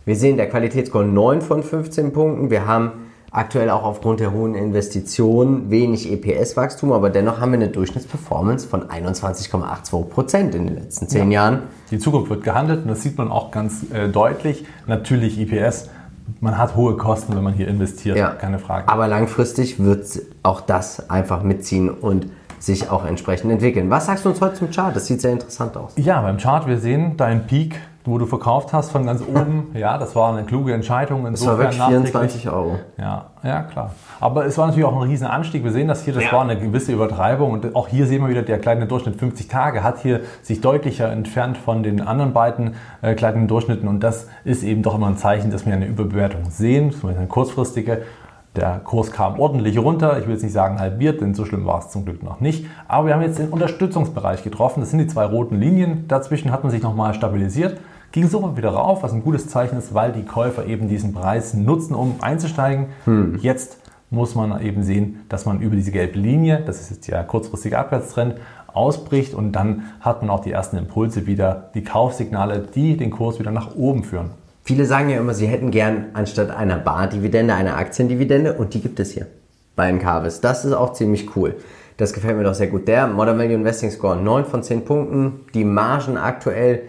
Wir 0.05 0.17
sehen 0.17 0.37
der 0.37 0.49
Qualitätsscore 0.49 1.05
9 1.05 1.41
von 1.43 1.63
15 1.63 2.13
Punkten. 2.13 2.51
Wir 2.51 2.67
haben 2.67 2.93
aktuell 3.31 3.71
auch 3.71 3.85
aufgrund 3.85 4.21
der 4.21 4.33
hohen 4.33 4.55
Investitionen 4.55 5.71
wenig 5.71 6.11
EPS-Wachstum, 6.11 6.93
aber 6.93 7.09
dennoch 7.09 7.41
haben 7.41 7.53
wir 7.53 7.59
eine 7.59 7.69
Durchschnittsperformance 7.69 8.67
von 8.67 8.89
21,82 8.89 10.05
Prozent 10.07 10.55
in 10.55 10.67
den 10.67 10.75
letzten 10.77 11.09
10 11.09 11.31
Jahren. 11.31 11.61
Die 11.91 11.99
Zukunft 11.99 12.31
wird 12.31 12.43
gehandelt 12.45 12.83
und 12.83 12.89
das 12.89 13.03
sieht 13.03 13.17
man 13.17 13.31
auch 13.31 13.51
ganz 13.51 13.91
äh, 13.93 14.09
deutlich. 14.09 14.65
Natürlich 14.87 15.39
IPS, 15.39 15.89
man 16.41 16.59
hat 16.59 16.77
hohe 16.77 16.97
Kosten, 16.97 17.35
wenn 17.37 17.43
man 17.43 17.55
hier 17.55 17.69
investiert, 17.69 18.17
Ja. 18.19 18.31
keine 18.31 18.59
Frage. 18.59 18.89
Aber 18.89 19.07
langfristig 19.09 19.83
wird 19.83 20.05
auch 20.43 20.61
das 20.61 21.09
einfach 21.09 21.43
mitziehen 21.43 21.89
und 21.89 22.27
sich 22.59 22.91
auch 22.91 23.05
entsprechend 23.07 23.51
entwickeln. 23.51 23.89
Was 23.91 24.07
sagst 24.07 24.25
du 24.25 24.29
uns 24.29 24.41
heute 24.41 24.55
zum 24.55 24.71
Chart? 24.71 24.95
Das 24.95 25.07
sieht 25.07 25.21
sehr 25.21 25.33
interessant 25.33 25.77
aus. 25.77 25.93
Ja, 25.97 26.21
beim 26.23 26.37
Chart, 26.37 26.67
wir 26.69 26.79
sehen 26.79 27.17
deinen 27.17 27.47
Peak 27.47 27.81
wo 28.05 28.19
du 28.19 28.27
verkauft 28.27 28.73
hast 28.73 28.91
von 28.91 29.07
ganz 29.07 29.23
oben. 29.23 29.71
ja, 29.75 29.97
das 29.97 30.17
war 30.17 30.33
eine 30.33 30.45
kluge 30.45 30.73
Entscheidung. 30.73 31.25
Das 31.31 31.47
war 31.47 31.59
wirklich 31.59 31.81
24 31.81 32.49
Euro. 32.51 32.79
Ja, 32.99 33.27
ja, 33.45 33.63
klar. 33.63 33.93
Aber 34.21 34.45
es 34.47 34.59
war 34.59 34.67
natürlich 34.67 34.87
auch 34.87 35.01
ein 35.01 35.09
riesen 35.09 35.27
Anstieg. 35.27 35.63
Wir 35.63 35.71
sehen 35.71 35.89
das 35.89 36.05
hier, 36.05 36.13
das 36.15 36.25
ja. 36.25 36.33
war 36.33 36.43
eine 36.43 36.59
gewisse 36.59 36.93
Übertreibung. 36.93 37.53
Und 37.53 37.77
auch 37.77 37.89
hier 37.89 38.07
sehen 38.07 38.23
wir 38.23 38.29
wieder, 38.29 38.43
der 38.43 38.59
kleine 38.59 38.87
Durchschnitt 38.87 39.17
50 39.17 39.49
Tage 39.49 39.83
hat 39.85 39.99
hier 39.99 40.21
sich 40.43 40.61
deutlicher 40.61 41.11
entfernt 41.11 41.57
von 41.57 41.83
den 41.83 42.01
anderen 42.01 42.33
beiden 42.33 42.75
äh, 43.03 43.15
kleinen 43.15 43.47
Durchschnitten. 43.47 43.89
Und 43.89 44.01
das 44.01 44.29
ist 44.45 44.65
eben 44.65 44.83
doch 44.83 44.97
immer 44.97 45.07
ein 45.07 45.17
Zeichen, 45.17 45.51
dass 45.51 45.65
wir 45.65 45.73
eine 45.73 45.87
Überbewertung 45.87 46.51
sehen, 46.51 46.91
zumindest 46.91 47.19
eine 47.19 47.29
kurzfristige. 47.29 48.03
Der 48.57 48.81
Kurs 48.85 49.13
kam 49.13 49.41
ordentlich 49.41 49.79
runter. 49.79 50.19
Ich 50.19 50.27
will 50.27 50.35
jetzt 50.35 50.43
nicht 50.43 50.53
sagen 50.53 50.79
halbiert, 50.79 51.23
denn 51.23 51.35
so 51.35 51.47
schlimm 51.47 51.65
war 51.65 51.79
es 51.79 51.89
zum 51.89 52.05
Glück 52.05 52.23
noch 52.23 52.41
nicht. 52.41 52.67
Aber 52.87 53.07
wir 53.07 53.15
haben 53.15 53.23
jetzt 53.23 53.39
den 53.39 53.49
Unterstützungsbereich 53.49 54.43
getroffen. 54.43 54.81
Das 54.81 54.91
sind 54.91 54.99
die 54.99 55.07
zwei 55.07 55.25
roten 55.25 55.59
Linien. 55.59 56.07
Dazwischen 56.07 56.53
hat 56.53 56.63
man 56.63 56.71
sich 56.71 56.83
nochmal 56.83 57.15
stabilisiert. 57.15 57.81
Ging 58.13 58.29
sofort 58.29 58.57
wieder 58.59 58.71
rauf, 58.71 59.03
was 59.03 59.13
ein 59.13 59.23
gutes 59.23 59.49
Zeichen 59.49 59.79
ist, 59.79 59.95
weil 59.95 60.13
die 60.13 60.25
Käufer 60.25 60.67
eben 60.67 60.89
diesen 60.89 61.15
Preis 61.15 61.55
nutzen, 61.55 61.95
um 61.95 62.17
einzusteigen. 62.21 62.89
Hm. 63.07 63.39
Jetzt 63.41 63.79
muss 64.11 64.35
man 64.35 64.61
eben 64.63 64.83
sehen, 64.83 65.21
dass 65.31 65.47
man 65.47 65.61
über 65.61 65.75
diese 65.75 65.91
gelbe 65.91 66.19
Linie, 66.19 66.63
das 66.65 66.83
ist 66.83 66.91
jetzt 66.91 67.09
der 67.09 67.25
kurzfristige 67.25 67.79
Abwärtstrend, 67.79 68.35
ausbricht 68.75 69.35
und 69.35 69.53
dann 69.53 69.85
hat 70.01 70.21
man 70.21 70.31
auch 70.31 70.41
die 70.41 70.53
ersten 70.53 70.77
Impulse 70.77 71.27
wieder, 71.27 71.71
die 71.75 71.85
Kaufsignale, 71.85 72.61
die 72.75 72.97
den 72.97 73.11
Kurs 73.11 73.39
wieder 73.39 73.51
nach 73.51 73.75
oben 73.75 74.05
führen. 74.05 74.31
Viele 74.65 74.85
sagen 74.85 75.09
ja 75.09 75.19
immer, 75.19 75.35
sie 75.35 75.47
hätten 75.47 75.71
gern 75.71 76.07
anstatt 76.13 76.51
einer 76.51 76.79
Bardividende 76.79 77.55
eine 77.55 77.75
Aktiendividende 77.75 78.55
und 78.55 78.75
die 78.75 78.81
gibt 78.81 79.01
es 79.01 79.11
hier 79.13 79.27
bei 79.75 79.89
Encarvis. 79.89 80.41
Das 80.41 80.65
ist 80.65 80.73
auch 80.73 80.93
ziemlich 80.93 81.35
cool. 81.35 81.57
Das 81.97 82.13
gefällt 82.13 82.37
mir 82.37 82.45
doch 82.45 82.55
sehr 82.55 82.69
gut. 82.69 82.89
Der 82.89 83.07
Modern 83.07 83.39
Value 83.39 83.55
Investing 83.55 83.91
Score 83.91 84.17
9 84.17 84.45
von 84.45 84.63
10 84.63 84.85
Punkten. 84.85 85.41
Die 85.55 85.65
Margen 85.65 86.17
aktuell, 86.17 86.83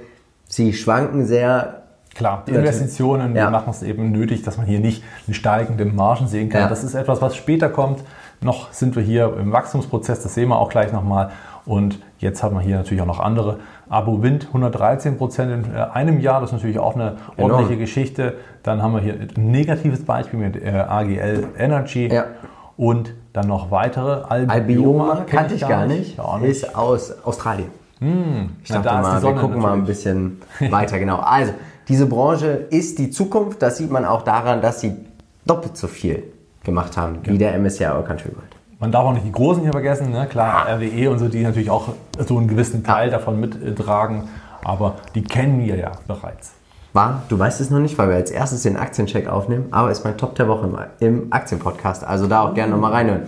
sie 0.56 0.74
schwanken 0.74 1.26
sehr. 1.26 1.80
Klar, 2.16 2.44
die 2.48 2.52
Investitionen 2.52 3.36
ja. 3.36 3.50
machen 3.50 3.72
es 3.72 3.82
eben 3.82 4.12
nötig, 4.12 4.44
dass 4.44 4.58
man 4.58 4.68
hier 4.68 4.80
nicht 4.80 5.04
eine 5.26 5.34
steigende 5.34 5.86
Margen 5.86 6.28
sehen 6.28 6.50
kann. 6.50 6.62
Ja. 6.62 6.68
Das 6.68 6.84
ist 6.84 6.94
etwas, 6.94 7.24
was 7.24 7.36
später 7.36 7.70
kommt. 7.70 8.04
Noch 8.40 8.72
sind 8.72 8.96
wir 8.96 9.02
hier 9.02 9.36
im 9.40 9.52
Wachstumsprozess, 9.52 10.22
das 10.22 10.36
sehen 10.36 10.50
wir 10.50 10.60
auch 10.60 10.70
gleich 10.70 10.92
nochmal. 10.92 11.32
Und 11.66 12.00
jetzt 12.20 12.44
haben 12.44 12.56
wir 12.56 12.62
hier 12.62 12.76
natürlich 12.76 13.02
auch 13.02 13.08
noch 13.08 13.20
andere. 13.20 13.62
Abo 13.90 14.22
Wind 14.22 14.48
113 14.48 15.18
Prozent 15.18 15.52
in 15.52 15.74
äh, 15.74 15.80
einem 15.80 16.20
Jahr, 16.20 16.42
das 16.42 16.50
ist 16.50 16.54
natürlich 16.54 16.78
auch 16.78 16.94
eine 16.94 17.18
ordentliche 17.38 17.74
Enorm. 17.74 17.80
Geschichte. 17.80 18.36
Dann 18.62 18.84
haben 18.84 18.94
wir 18.94 19.02
hier 19.02 19.14
ein 19.14 19.52
negatives 19.52 20.06
Beispiel 20.06 20.40
mit 20.40 20.62
äh, 20.62 20.70
AGL 20.70 21.48
Energy. 21.58 22.14
Ja. 22.14 22.26
Und 22.78 23.14
dann 23.34 23.48
noch 23.48 23.72
weitere. 23.72 24.24
Albioma, 24.24 24.54
Albioma 24.54 25.26
kannte 25.26 25.56
ich 25.56 25.62
gar 25.62 25.86
nicht. 25.86 26.18
nicht. 26.18 26.44
Ist 26.44 26.76
aus 26.76 27.24
Australien. 27.24 27.70
Hm, 28.04 28.50
ich 28.62 28.70
dachte 28.70 28.90
mal, 28.90 29.22
wir 29.22 29.30
gucken 29.30 29.42
natürlich. 29.42 29.64
mal 29.64 29.74
ein 29.74 29.86
bisschen 29.86 30.42
weiter. 30.70 31.00
Genau. 31.00 31.18
Also, 31.18 31.54
diese 31.88 32.06
Branche 32.06 32.48
ist 32.70 33.00
die 33.00 33.10
Zukunft. 33.10 33.62
Das 33.62 33.78
sieht 33.78 33.92
man 33.92 34.04
auch 34.06 34.24
daran, 34.24 34.62
dass 34.62 34.82
sie 34.82 34.94
doppelt 35.46 35.78
so 35.78 35.88
viel 35.88 36.24
gemacht 36.64 36.98
haben 36.98 37.22
genau. 37.24 37.34
wie 37.34 37.38
der 37.38 37.58
MSCI 37.58 37.86
All 37.86 38.04
Country 38.04 38.30
World. 38.30 38.54
Man 38.80 38.92
darf 38.92 39.06
auch 39.06 39.14
nicht 39.14 39.26
die 39.26 39.32
Großen 39.32 39.64
hier 39.64 39.72
vergessen, 39.72 40.12
ne? 40.12 40.28
klar, 40.28 40.68
RWE 40.68 41.10
und 41.10 41.20
so, 41.20 41.30
die 41.30 41.42
natürlich 41.42 41.70
auch 41.70 41.90
so 42.20 42.38
einen 42.38 42.50
gewissen 42.50 42.84
Teil 42.84 43.10
davon 43.10 43.40
mittragen, 43.40 44.24
aber 44.62 44.96
die 45.16 45.24
kennen 45.24 45.64
wir 45.64 45.78
ja 45.78 45.92
bereits. 46.06 46.54
War, 46.92 47.24
du 47.30 47.40
weißt 47.40 47.62
es 47.62 47.70
noch 47.70 47.80
nicht, 47.80 47.98
weil 47.98 48.10
wir 48.10 48.16
als 48.18 48.30
erstes 48.30 48.64
den 48.64 48.76
Aktiencheck 48.76 49.28
aufnehmen, 49.28 49.68
aber 49.72 49.90
ist 49.90 50.04
mein 50.04 50.18
Top 50.18 50.36
der 50.36 50.50
Woche 50.50 50.70
im 51.00 51.32
Aktienpodcast, 51.32 52.04
also 52.04 52.28
da 52.28 52.42
auch 52.42 52.54
gerne 52.54 52.74
nochmal 52.74 52.92
reinhören. 52.92 53.24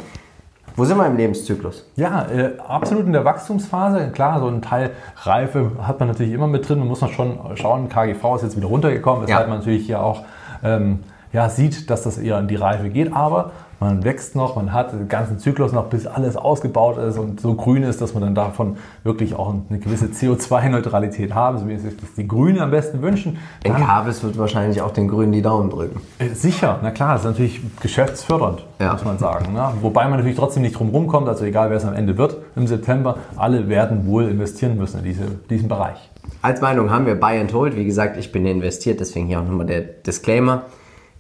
Wo 0.78 0.84
sind 0.84 0.98
wir 0.98 1.08
im 1.08 1.16
Lebenszyklus? 1.16 1.86
Ja, 1.96 2.28
äh, 2.30 2.58
absolut 2.68 3.06
in 3.06 3.14
der 3.14 3.24
Wachstumsphase. 3.24 4.10
Klar, 4.12 4.42
so 4.42 4.48
ein 4.48 4.62
Teil 4.62 4.92
Reife 5.24 5.72
hat 5.82 6.00
man 6.00 6.10
natürlich 6.10 6.34
immer 6.34 6.48
mit 6.48 6.68
drin. 6.68 6.80
Man 6.80 6.90
muss 6.90 7.00
noch 7.00 7.14
schon 7.14 7.40
schauen, 7.56 7.88
KGV 7.88 8.36
ist 8.36 8.42
jetzt 8.42 8.58
wieder 8.58 8.68
runtergekommen, 8.68 9.24
weshalb 9.24 9.44
ja. 9.44 9.48
man 9.48 9.60
natürlich 9.60 9.86
hier 9.86 10.04
auch 10.04 10.24
ähm, 10.64 11.00
ja, 11.32 11.50
sieht, 11.50 11.90
dass 11.90 12.04
das 12.04 12.18
eher 12.18 12.40
in 12.40 12.50
die 12.50 12.58
Reife 12.58 12.90
geht. 12.90 13.14
Aber 13.14 13.52
man 13.80 14.04
wächst 14.04 14.36
noch, 14.36 14.56
man 14.56 14.74
hat 14.74 14.94
den 14.94 15.08
ganzen 15.08 15.40
Zyklus 15.40 15.72
noch, 15.72 15.86
bis 15.86 16.08
alles 16.08 16.36
ausgebaut 16.38 16.98
ist 16.98 17.18
und 17.18 17.40
so 17.40 17.56
grün 17.56 17.84
ist, 17.84 18.02
dass 18.02 18.14
man 18.14 18.24
dann 18.24 18.36
davon 18.36 18.78
wirklich 19.04 19.36
auch 19.36 19.54
eine 19.70 19.80
gewisse 19.80 20.06
CO2-Neutralität 20.06 21.34
haben, 21.34 21.58
so 21.58 21.68
wie 21.68 21.74
es 21.74 21.84
sich 21.84 21.94
die 22.18 22.28
Grünen 22.28 22.60
am 22.60 22.72
besten 22.72 23.02
wünschen. 23.02 23.38
Dann, 23.64 23.76
Encarvis 23.76 24.24
wird 24.24 24.38
wahrscheinlich 24.38 24.82
auch 24.82 24.92
den 24.92 25.08
Grünen 25.08 25.32
die 25.32 25.42
Daumen 25.42 25.70
drücken. 25.70 26.02
Äh, 26.20 26.30
sicher, 26.30 26.80
na 26.82 26.92
klar, 26.92 27.14
das 27.14 27.22
ist 27.22 27.28
natürlich 27.28 27.62
geschäftsfördernd, 27.82 28.66
ja. 28.80 28.94
muss 28.94 29.04
man 29.04 29.18
sagen. 29.18 29.54
Ne? 29.54 29.74
Wobei 29.82 30.04
man 30.04 30.14
natürlich 30.14 30.38
trotzdem 30.38 30.64
nicht 30.64 30.78
drum 30.78 30.90
rumkommt, 30.90 31.28
also 31.28 31.46
egal 31.46 31.70
wer 31.70 31.78
es 31.78 31.86
am 31.86 31.94
Ende 31.94 32.18
wird 32.18 32.38
im 32.56 32.68
September, 32.68 33.18
alle 33.36 33.68
werden 33.68 34.08
wohl 34.08 34.30
investieren 34.30 34.78
müssen 34.78 35.00
in 35.00 35.06
diese, 35.06 35.26
diesen 35.50 35.68
Bereich. 35.68 36.10
Als 36.42 36.62
Meinung 36.62 36.92
haben 36.92 37.06
wir 37.06 37.20
Buy 37.20 37.40
and 37.40 37.54
Hold. 37.54 37.76
Wie 37.76 37.86
gesagt, 37.86 38.18
ich 38.18 38.32
bin 38.32 38.46
investiert, 38.46 39.00
deswegen 39.00 39.28
hier 39.28 39.40
auch 39.40 39.46
nochmal 39.46 39.66
der 39.66 39.82
Disclaimer 39.82 40.64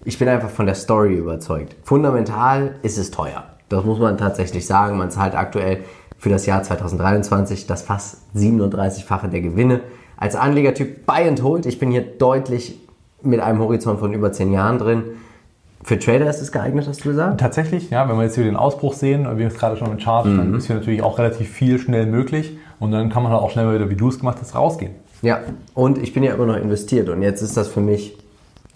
ich 0.05 0.19
bin 0.19 0.29
einfach 0.29 0.49
von 0.49 0.67
der 0.67 0.75
Story 0.75 1.15
überzeugt. 1.15 1.75
Fundamental 1.83 2.75
ist 2.83 2.97
es 2.97 3.11
teuer. 3.11 3.43
Das 3.69 3.83
muss 3.83 3.99
man 3.99 4.17
tatsächlich 4.17 4.67
sagen. 4.67 4.97
Man 4.97 5.09
zahlt 5.09 5.35
aktuell 5.35 5.79
für 6.17 6.29
das 6.29 6.45
Jahr 6.45 6.61
2023 6.61 7.65
das 7.65 7.81
fast 7.81 8.19
37-fache 8.35 9.27
der 9.27 9.41
Gewinne. 9.41 9.81
Als 10.15 10.35
Anlegertyp 10.35 11.05
Buy 11.05 11.27
and 11.27 11.43
Hold, 11.43 11.65
ich 11.65 11.79
bin 11.79 11.91
hier 11.91 12.01
deutlich 12.01 12.79
mit 13.21 13.39
einem 13.39 13.59
Horizont 13.59 13.99
von 13.99 14.13
über 14.13 14.31
10 14.31 14.53
Jahren 14.53 14.77
drin. 14.77 15.03
Für 15.83 15.99
Trader 15.99 16.29
ist 16.29 16.41
es 16.41 16.51
geeignet, 16.51 16.87
hast 16.87 17.03
du 17.03 17.09
gesagt? 17.09 17.39
Tatsächlich, 17.39 17.89
ja. 17.89 18.07
Wenn 18.07 18.15
wir 18.15 18.23
jetzt 18.23 18.35
hier 18.35 18.43
den 18.43 18.55
Ausbruch 18.55 18.93
sehen, 18.93 19.27
wir 19.37 19.47
es 19.47 19.55
gerade 19.55 19.75
schon 19.77 19.91
im 19.91 19.97
Chart, 19.97 20.25
mhm. 20.25 20.37
dann 20.37 20.53
ist 20.55 20.67
hier 20.67 20.75
natürlich 20.75 21.01
auch 21.01 21.17
relativ 21.17 21.49
viel 21.49 21.79
schnell 21.79 22.05
möglich. 22.05 22.57
Und 22.79 22.91
dann 22.91 23.09
kann 23.09 23.23
man 23.23 23.31
halt 23.31 23.41
auch 23.41 23.51
schnell 23.51 23.73
wieder, 23.73 23.89
wie 23.89 23.95
du 23.95 24.09
es 24.09 24.19
gemacht 24.19 24.37
hast, 24.39 24.55
rausgehen. 24.55 24.93
Ja, 25.21 25.39
und 25.73 25.97
ich 25.97 26.13
bin 26.13 26.23
ja 26.23 26.33
immer 26.33 26.45
noch 26.45 26.57
investiert. 26.57 27.09
Und 27.09 27.21
jetzt 27.21 27.41
ist 27.41 27.57
das 27.57 27.67
für 27.67 27.81
mich 27.81 28.17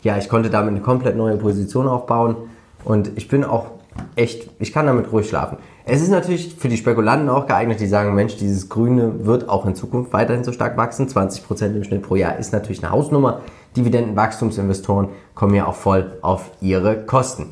ja, 0.01 0.17
ich 0.17 0.29
konnte 0.29 0.49
damit 0.49 0.71
eine 0.71 0.81
komplett 0.81 1.15
neue 1.15 1.37
Position 1.37 1.87
aufbauen 1.87 2.35
und 2.83 3.11
ich 3.15 3.27
bin 3.27 3.43
auch 3.43 3.71
echt, 4.15 4.49
ich 4.59 4.71
kann 4.71 4.85
damit 4.85 5.11
ruhig 5.11 5.27
schlafen. 5.27 5.57
Es 5.85 6.01
ist 6.01 6.09
natürlich 6.09 6.55
für 6.55 6.69
die 6.69 6.77
Spekulanten 6.77 7.29
auch 7.29 7.47
geeignet, 7.47 7.79
die 7.79 7.87
sagen, 7.87 8.13
Mensch, 8.13 8.37
dieses 8.37 8.69
Grüne 8.69 9.25
wird 9.25 9.49
auch 9.49 9.65
in 9.65 9.75
Zukunft 9.75 10.13
weiterhin 10.13 10.43
so 10.43 10.51
stark 10.51 10.77
wachsen. 10.77 11.07
20% 11.07 11.75
im 11.75 11.83
Schnitt 11.83 12.03
pro 12.03 12.15
Jahr 12.15 12.37
ist 12.37 12.53
natürlich 12.53 12.83
eine 12.83 12.91
Hausnummer. 12.91 13.41
Dividendenwachstumsinvestoren 13.75 15.09
kommen 15.35 15.55
ja 15.55 15.65
auch 15.65 15.75
voll 15.75 16.17
auf 16.21 16.51
ihre 16.61 17.05
Kosten. 17.05 17.51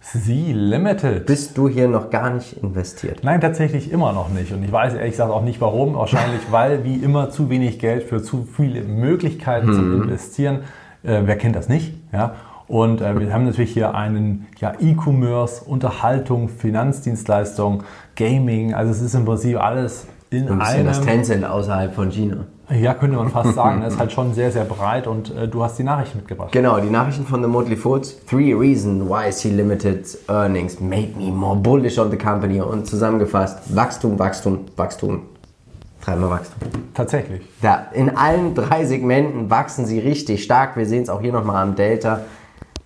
Sie 0.00 0.52
Limited. 0.54 1.26
Bist 1.26 1.58
du 1.58 1.68
hier 1.68 1.86
noch 1.86 2.08
gar 2.08 2.30
nicht 2.30 2.62
investiert? 2.62 3.20
Nein, 3.24 3.42
tatsächlich 3.42 3.92
immer 3.92 4.12
noch 4.12 4.30
nicht. 4.30 4.52
Und 4.52 4.62
ich 4.62 4.72
weiß 4.72 4.94
ehrlich 4.94 5.12
gesagt 5.12 5.30
auch 5.30 5.42
nicht 5.42 5.60
warum. 5.60 5.96
Wahrscheinlich, 5.96 6.40
weil 6.50 6.82
wie 6.82 6.94
immer 6.94 7.30
zu 7.30 7.50
wenig 7.50 7.78
Geld 7.78 8.04
für 8.04 8.22
zu 8.22 8.48
viele 8.50 8.82
Möglichkeiten 8.82 9.68
hm. 9.68 9.74
zum 9.74 9.88
mhm. 9.88 10.02
Investieren. 10.04 10.60
Äh, 11.02 11.22
wer 11.24 11.36
kennt 11.36 11.56
das 11.56 11.68
nicht? 11.68 11.94
Ja? 12.12 12.34
Und 12.66 13.00
äh, 13.00 13.18
wir 13.18 13.32
haben 13.32 13.46
natürlich 13.46 13.72
hier 13.72 13.94
einen 13.94 14.46
ja, 14.58 14.74
E-Commerce, 14.78 15.64
Unterhaltung, 15.64 16.48
Finanzdienstleistung, 16.48 17.82
Gaming. 18.14 18.74
Also 18.74 18.92
es 18.92 19.00
ist 19.00 19.14
im 19.14 19.24
Prinzip 19.24 19.58
alles 19.58 20.06
in 20.30 20.48
Ein 20.48 20.58
bisschen 20.58 20.74
einem. 20.74 20.86
das 20.86 21.00
Tencent 21.00 21.44
außerhalb 21.46 21.94
von 21.94 22.10
China. 22.10 22.44
Ja, 22.70 22.92
könnte 22.92 23.16
man 23.16 23.30
fast 23.30 23.54
sagen. 23.54 23.80
Das 23.84 23.94
ist 23.94 23.98
halt 23.98 24.12
schon 24.12 24.34
sehr, 24.34 24.50
sehr 24.52 24.64
breit 24.64 25.06
und 25.06 25.34
äh, 25.34 25.48
du 25.48 25.62
hast 25.62 25.78
die 25.78 25.84
Nachrichten 25.84 26.18
mitgebracht. 26.18 26.52
Genau, 26.52 26.78
die 26.78 26.90
Nachrichten 26.90 27.24
von 27.24 27.42
The 27.42 27.48
Motley 27.48 27.76
Foods. 27.76 28.26
Three 28.26 28.52
reasons 28.52 29.08
why 29.08 29.30
C 29.30 29.48
Limited's 29.48 30.18
earnings 30.28 30.78
made 30.78 31.16
me 31.16 31.30
more 31.30 31.56
bullish 31.56 31.98
on 31.98 32.10
the 32.10 32.18
company. 32.18 32.60
Und 32.60 32.86
zusammengefasst, 32.86 33.74
Wachstum, 33.74 34.18
Wachstum, 34.18 34.66
Wachstum, 34.76 35.22
Dreimal 36.04 36.30
Wachstum. 36.30 36.68
Tatsächlich. 36.94 37.42
Ja, 37.62 37.86
in 37.92 38.16
allen 38.16 38.54
drei 38.54 38.84
Segmenten 38.84 39.50
wachsen 39.50 39.86
sie 39.86 39.98
richtig 39.98 40.44
stark. 40.44 40.76
Wir 40.76 40.86
sehen 40.86 41.02
es 41.02 41.10
auch 41.10 41.20
hier 41.20 41.32
nochmal 41.32 41.62
am 41.62 41.74
Delta. 41.74 42.20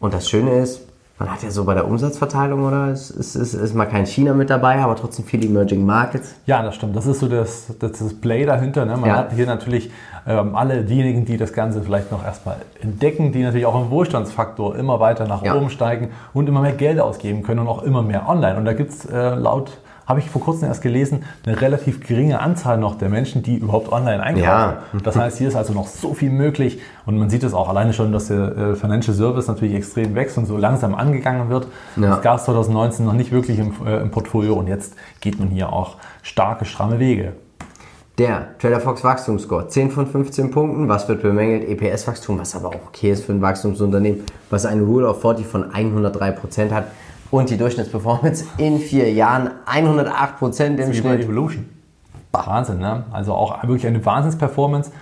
Und 0.01 0.15
das 0.15 0.29
Schöne 0.29 0.59
ist, 0.59 0.83
man 1.23 1.31
hat 1.31 1.43
ja 1.45 1.51
so 1.51 1.65
bei 1.65 1.75
der 1.75 1.87
Umsatzverteilung, 1.87 2.65
oder? 2.65 2.89
Es 2.89 3.11
ist, 3.11 3.37
ist, 3.37 3.55
ist 3.55 3.75
mal 3.75 3.87
kein 3.87 4.07
China 4.07 4.35
mit 4.35 4.51
dabei, 4.51 4.81
aber 4.81 4.97
trotzdem 4.97 5.25
viele 5.25 5.47
Emerging 5.47 5.87
Markets. 5.87 6.35
Ja, 6.47 6.63
das 6.65 6.75
stimmt. 6.75 6.97
Das 6.97 7.07
ist 7.07 7.21
so 7.21 7.29
das, 7.29 7.67
das, 7.79 7.93
das 7.93 8.15
Play 8.15 8.45
dahinter. 8.45 8.85
Ne? 8.87 8.97
Man 8.97 9.09
ja. 9.09 9.17
hat 9.19 9.33
hier 9.33 9.47
natürlich 9.47 9.93
ähm, 10.27 10.57
alle 10.57 10.83
diejenigen, 10.83 11.25
die 11.25 11.37
das 11.37 11.53
Ganze 11.53 11.83
vielleicht 11.83 12.11
noch 12.11 12.25
erstmal 12.25 12.57
entdecken, 12.81 13.31
die 13.31 13.45
natürlich 13.45 13.67
auch 13.67 13.81
im 13.81 13.91
Wohlstandsfaktor 13.91 14.75
immer 14.75 14.99
weiter 14.99 15.29
nach 15.29 15.45
ja. 15.45 15.55
oben 15.55 15.71
steigen 15.71 16.09
und 16.33 16.49
immer 16.49 16.61
mehr 16.61 16.73
Geld 16.73 16.99
ausgeben 16.99 17.45
können 17.45 17.61
und 17.61 17.69
auch 17.69 17.85
immer 17.85 18.03
mehr 18.03 18.29
online. 18.29 18.57
Und 18.57 18.65
da 18.65 18.73
gibt 18.73 18.91
es 18.91 19.05
äh, 19.05 19.35
laut 19.37 19.79
habe 20.13 20.21
ich 20.21 20.29
vor 20.29 20.43
kurzem 20.43 20.69
erst 20.69 20.83
gelesen, 20.83 21.25
eine 21.47 21.59
relativ 21.59 22.07
geringe 22.07 22.41
Anzahl 22.41 22.77
noch 22.77 22.97
der 22.97 23.09
Menschen, 23.09 23.43
die 23.43 23.57
überhaupt 23.57 23.91
online 23.91 24.23
einkaufen. 24.23 24.43
Ja. 24.45 24.83
Das 25.03 25.17
heißt, 25.17 25.39
hier 25.39 25.49
ist 25.49 25.57
also 25.57 25.73
noch 25.73 25.87
so 25.87 26.13
viel 26.13 26.29
möglich 26.29 26.81
und 27.07 27.17
man 27.17 27.31
sieht 27.31 27.43
es 27.45 27.55
auch 27.55 27.71
alleine 27.71 27.95
schon, 27.95 28.13
dass 28.13 28.29
der 28.29 28.57
äh, 28.57 28.75
Financial 28.77 29.17
Service 29.17 29.49
natürlich 29.49 29.75
extrem 29.75 30.15
wächst 30.15 30.37
und 30.37 30.45
so 30.45 30.59
langsam 30.59 30.95
angegangen 30.95 31.49
wird. 31.49 31.67
Ja. 31.97 32.11
Das 32.11 32.21
gab 32.21 32.37
es 32.37 32.45
2019 32.45 33.07
noch 33.07 33.15
nicht 33.15 33.33
wirklich 33.33 33.59
im, 33.59 33.73
äh, 33.87 34.03
im 34.03 34.11
Portfolio 34.11 34.53
und 34.53 34.67
jetzt 34.67 34.97
geht 35.23 35.39
man 35.39 35.49
hier 35.49 35.73
auch 35.73 35.97
starke, 36.23 36.67
stramme 36.67 36.99
Wege. 36.99 37.33
Der 38.19 38.59
Trader 38.59 38.81
Fox 38.81 39.03
Wachstumsscore, 39.03 39.69
10 39.69 39.91
von 39.91 40.07
15 40.07 40.51
Punkten. 40.51 40.91
Was 40.91 41.09
wird 41.09 41.23
bemängelt? 41.23 41.67
EPS-Wachstum, 41.67 42.39
was 42.39 42.55
aber 42.55 42.69
auch 42.69 42.89
okay 42.89 43.13
ist 43.13 43.25
für 43.25 43.33
ein 43.33 43.41
Wachstumsunternehmen, 43.41 44.25
was 44.51 44.67
eine 44.67 44.83
Rule 44.83 45.09
of 45.09 45.23
40 45.23 45.47
von 45.47 45.73
103% 45.73 46.71
hat 46.71 46.89
und 47.33 47.49
die 47.51 47.57
Durchschnittsperformance 47.57 48.45
in 48.59 48.79
vier 48.79 49.11
Jahren 49.11 49.51
108 49.67 50.39
Prozent 50.39 50.79
im 50.79 50.93
Schnitt. 50.95 51.23
Evolution. 51.25 51.65
Wahnsinn, 52.31 52.79
ne? 52.79 53.05
Also 53.11 53.33
auch 53.35 53.63
wirklich 53.65 53.87
eine 53.87 54.05
Wahnsinnsperformance. 54.05 54.93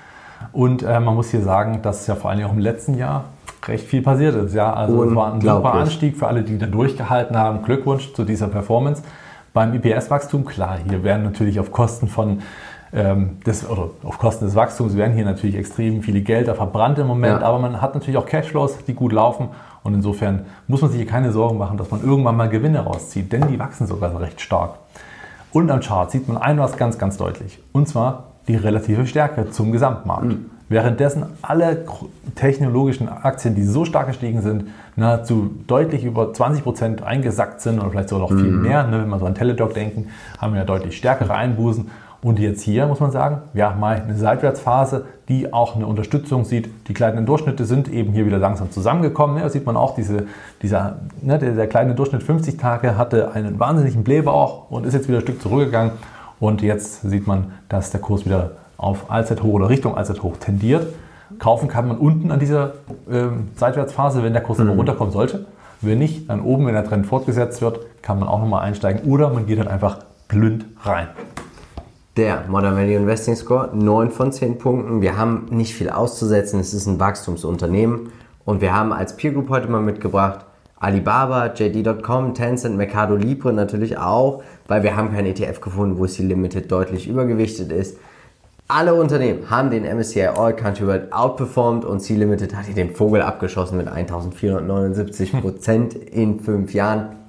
Und 0.52 0.82
äh, 0.82 1.00
man 1.00 1.14
muss 1.16 1.30
hier 1.30 1.42
sagen, 1.42 1.80
dass 1.82 2.06
ja 2.06 2.14
vor 2.14 2.30
allem 2.30 2.46
auch 2.46 2.52
im 2.52 2.58
letzten 2.58 2.94
Jahr 2.96 3.24
recht 3.66 3.84
viel 3.86 4.00
passiert 4.00 4.34
ist. 4.36 4.54
Ja, 4.54 4.72
also 4.72 5.04
es 5.04 5.14
war 5.14 5.34
ein 5.34 5.40
super. 5.40 5.74
Anstieg 5.74 6.16
für 6.16 6.28
alle, 6.28 6.42
die 6.42 6.56
da 6.56 6.66
durchgehalten 6.66 7.36
haben. 7.36 7.62
Glückwunsch 7.62 8.14
zu 8.14 8.24
dieser 8.24 8.46
Performance. 8.46 9.02
Beim 9.52 9.74
IPS-Wachstum, 9.74 10.44
klar, 10.44 10.78
hier 10.88 11.02
werden 11.02 11.24
natürlich 11.24 11.58
auf 11.58 11.72
Kosten 11.72 12.06
von 12.06 12.42
ähm, 12.92 13.38
des, 13.44 13.68
oder 13.68 13.90
auf 14.04 14.18
Kosten 14.18 14.44
des 14.44 14.54
Wachstums 14.54 14.96
werden 14.96 15.14
hier 15.14 15.24
natürlich 15.24 15.56
extrem 15.56 16.02
viele 16.02 16.20
Gelder 16.22 16.54
verbrannt 16.54 16.98
im 16.98 17.06
Moment, 17.06 17.40
Ja. 17.40 17.46
aber 17.46 17.58
man 17.58 17.80
hat 17.80 17.94
natürlich 17.94 18.16
auch 18.16 18.26
Cashflows, 18.26 18.78
die 18.86 18.94
gut 18.94 19.12
laufen 19.12 19.48
und 19.82 19.94
insofern 19.94 20.46
muss 20.66 20.82
man 20.82 20.90
sich 20.90 21.00
hier 21.00 21.10
keine 21.10 21.32
Sorgen 21.32 21.58
machen, 21.58 21.78
dass 21.78 21.90
man 21.90 22.02
irgendwann 22.02 22.36
mal 22.36 22.48
Gewinne 22.48 22.80
rauszieht, 22.80 23.32
denn 23.32 23.48
die 23.48 23.58
wachsen 23.58 23.86
sogar 23.86 24.18
recht 24.20 24.40
stark. 24.40 24.74
Und 25.52 25.70
am 25.70 25.80
Chart 25.80 26.10
sieht 26.10 26.28
man 26.28 26.36
ein 26.36 26.58
was 26.58 26.76
ganz, 26.76 26.98
ganz 26.98 27.16
deutlich. 27.16 27.58
Und 27.72 27.88
zwar 27.88 28.24
die 28.46 28.56
relative 28.56 29.06
Stärke 29.06 29.50
zum 29.50 29.72
Gesamtmarkt. 29.72 30.36
Währenddessen 30.68 31.26
alle 31.42 31.84
technologischen 32.36 33.08
Aktien, 33.08 33.56
die 33.56 33.64
so 33.64 33.84
stark 33.84 34.06
gestiegen 34.06 34.40
sind, 34.40 34.68
nahezu 34.94 35.50
deutlich 35.66 36.04
über 36.04 36.32
20 36.32 36.62
Prozent 36.62 37.02
eingesackt 37.02 37.60
sind 37.60 37.80
oder 37.80 37.90
vielleicht 37.90 38.08
sogar 38.08 38.30
noch 38.30 38.36
viel 38.36 38.52
mehr, 38.52 38.86
ne, 38.86 39.02
wenn 39.02 39.08
wir 39.08 39.18
so 39.18 39.26
an 39.26 39.34
Teledoc 39.34 39.74
denken, 39.74 40.10
haben 40.38 40.52
wir 40.52 40.60
ja 40.60 40.64
deutlich 40.64 40.96
stärkere 40.96 41.34
Einbußen. 41.34 41.90
Und 42.22 42.38
jetzt 42.38 42.62
hier 42.62 42.86
muss 42.86 43.00
man 43.00 43.10
sagen, 43.10 43.42
ja, 43.54 43.74
mal 43.74 43.96
eine 43.96 44.14
Seitwärtsphase, 44.14 45.06
die 45.28 45.52
auch 45.54 45.74
eine 45.74 45.86
Unterstützung 45.86 46.44
sieht. 46.44 46.68
Die 46.88 46.92
kleinen 46.92 47.24
Durchschnitte 47.24 47.64
sind 47.64 47.88
eben 47.88 48.12
hier 48.12 48.26
wieder 48.26 48.38
langsam 48.38 48.70
zusammengekommen. 48.70 49.38
Ja, 49.38 49.44
da 49.44 49.48
sieht 49.48 49.64
man 49.64 49.76
auch, 49.76 49.94
diese, 49.94 50.26
dieser, 50.60 50.98
ne, 51.22 51.38
der, 51.38 51.52
der 51.52 51.66
kleine 51.66 51.94
Durchschnitt 51.94 52.22
50 52.22 52.58
Tage 52.58 52.98
hatte 52.98 53.32
einen 53.32 53.58
wahnsinnigen 53.58 54.04
Blähbauch 54.04 54.70
und 54.70 54.84
ist 54.84 54.92
jetzt 54.92 55.08
wieder 55.08 55.18
ein 55.18 55.22
Stück 55.22 55.40
zurückgegangen. 55.40 55.92
Und 56.40 56.60
jetzt 56.60 57.02
sieht 57.02 57.26
man, 57.26 57.52
dass 57.70 57.90
der 57.90 58.00
Kurs 58.00 58.26
wieder 58.26 58.52
auf 58.76 59.10
Allzeithoch 59.10 59.52
oder 59.52 59.68
Richtung 59.70 59.96
Allzeithoch 59.96 60.36
tendiert. 60.36 60.86
Kaufen 61.38 61.68
kann 61.68 61.88
man 61.88 61.96
unten 61.96 62.30
an 62.32 62.40
dieser 62.40 62.74
ähm, 63.10 63.48
Seitwärtsphase, 63.56 64.22
wenn 64.22 64.32
der 64.32 64.42
Kurs 64.42 64.58
dann 64.58 64.68
runterkommen 64.68 65.12
sollte. 65.12 65.46
Wenn 65.80 65.98
nicht, 65.98 66.28
dann 66.28 66.42
oben, 66.42 66.66
wenn 66.66 66.74
der 66.74 66.84
Trend 66.84 67.06
fortgesetzt 67.06 67.62
wird, 67.62 67.80
kann 68.02 68.18
man 68.18 68.28
auch 68.28 68.40
nochmal 68.40 68.62
einsteigen 68.62 69.10
oder 69.10 69.30
man 69.30 69.46
geht 69.46 69.58
dann 69.58 69.68
einfach 69.68 69.98
blind 70.28 70.66
rein. 70.82 71.08
Der 72.16 72.44
Modern 72.48 72.74
Value 72.74 72.96
Investing 72.96 73.36
Score, 73.36 73.70
9 73.72 74.10
von 74.10 74.32
10 74.32 74.58
Punkten. 74.58 75.00
Wir 75.00 75.16
haben 75.16 75.46
nicht 75.50 75.74
viel 75.74 75.90
auszusetzen. 75.90 76.58
Es 76.58 76.74
ist 76.74 76.86
ein 76.86 76.98
Wachstumsunternehmen. 76.98 78.10
Und 78.44 78.60
wir 78.60 78.74
haben 78.74 78.92
als 78.92 79.14
Peer 79.16 79.30
Group 79.30 79.48
heute 79.48 79.68
mal 79.68 79.80
mitgebracht 79.80 80.44
Alibaba, 80.80 81.52
JD.com, 81.54 82.34
Tencent, 82.34 82.76
Mercado 82.76 83.14
Libre 83.14 83.52
natürlich 83.52 83.98
auch, 83.98 84.42
weil 84.66 84.82
wir 84.82 84.96
haben 84.96 85.12
kein 85.12 85.26
ETF 85.26 85.60
gefunden, 85.60 85.98
wo 85.98 86.06
C 86.06 86.22
Limited 86.22 86.72
deutlich 86.72 87.06
übergewichtet 87.06 87.70
ist. 87.70 87.98
Alle 88.66 88.94
Unternehmen 88.94 89.50
haben 89.50 89.70
den 89.70 89.84
MSCI 89.84 90.28
All 90.28 90.56
Country 90.56 90.86
World 90.86 91.12
outperformed 91.12 91.84
und 91.84 92.00
C 92.00 92.14
Limited 92.14 92.56
hat 92.56 92.64
hier 92.64 92.74
den 92.74 92.94
Vogel 92.94 93.20
abgeschossen 93.20 93.76
mit 93.76 93.88
1479 93.88 95.40
Prozent 95.40 95.94
in 95.94 96.40
fünf 96.40 96.72
Jahren. 96.72 97.19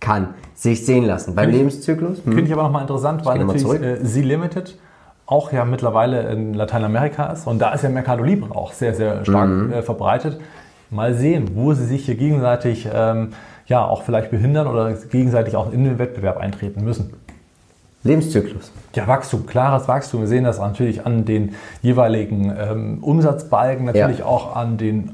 Kann 0.00 0.28
sich 0.54 0.84
sehen 0.86 1.04
lassen. 1.04 1.34
Beim 1.34 1.50
Lebenszyklus? 1.50 2.18
hm, 2.24 2.32
Finde 2.32 2.42
ich 2.46 2.52
aber 2.52 2.62
nochmal 2.62 2.82
interessant, 2.82 3.24
weil 3.26 3.44
natürlich 3.44 3.82
äh, 3.82 4.02
Z 4.02 4.24
Limited 4.24 4.78
auch 5.26 5.52
ja 5.52 5.64
mittlerweile 5.64 6.22
in 6.32 6.54
Lateinamerika 6.54 7.26
ist 7.26 7.46
und 7.46 7.58
da 7.60 7.72
ist 7.72 7.82
ja 7.84 7.88
Mercado 7.90 8.24
Libre 8.24 8.54
auch 8.56 8.72
sehr, 8.72 8.94
sehr 8.94 9.24
stark 9.24 9.48
Mhm. 9.48 9.72
äh, 9.72 9.82
verbreitet. 9.82 10.40
Mal 10.90 11.14
sehen, 11.14 11.50
wo 11.54 11.72
sie 11.74 11.84
sich 11.84 12.04
hier 12.06 12.16
gegenseitig 12.16 12.88
ähm, 12.92 13.28
ja 13.66 13.84
auch 13.84 14.02
vielleicht 14.02 14.30
behindern 14.32 14.66
oder 14.66 14.92
gegenseitig 14.92 15.54
auch 15.54 15.72
in 15.72 15.84
den 15.84 15.98
Wettbewerb 16.00 16.38
eintreten 16.38 16.82
müssen. 16.82 17.12
Lebenszyklus. 18.02 18.72
Ja, 18.94 19.06
Wachstum, 19.06 19.46
klares 19.46 19.86
Wachstum. 19.86 20.22
Wir 20.22 20.26
sehen 20.28 20.44
das 20.44 20.58
natürlich 20.58 21.04
an 21.06 21.26
den 21.26 21.54
jeweiligen 21.82 22.50
ähm, 22.58 22.98
Umsatzbalken, 23.02 23.84
natürlich 23.84 24.20
Ja. 24.20 24.24
auch 24.24 24.56
an 24.56 24.78
den 24.78 25.12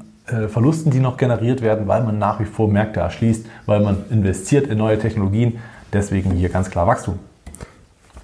Verlusten, 0.49 0.91
die 0.91 1.01
noch 1.01 1.17
generiert 1.17 1.63
werden, 1.63 1.87
weil 1.87 2.03
man 2.03 2.19
nach 2.19 2.41
wie 2.41 2.45
vor 2.45 2.69
Märkte 2.69 3.01
erschließt, 3.01 3.47
weil 3.67 3.81
man 3.81 4.05
investiert 4.11 4.67
in 4.67 4.79
neue 4.79 4.99
Technologien. 4.99 5.59
Deswegen 5.93 6.33
hier 6.33 6.49
ganz 6.49 6.69
klar 6.69 6.87
Wachstum. 6.87 7.19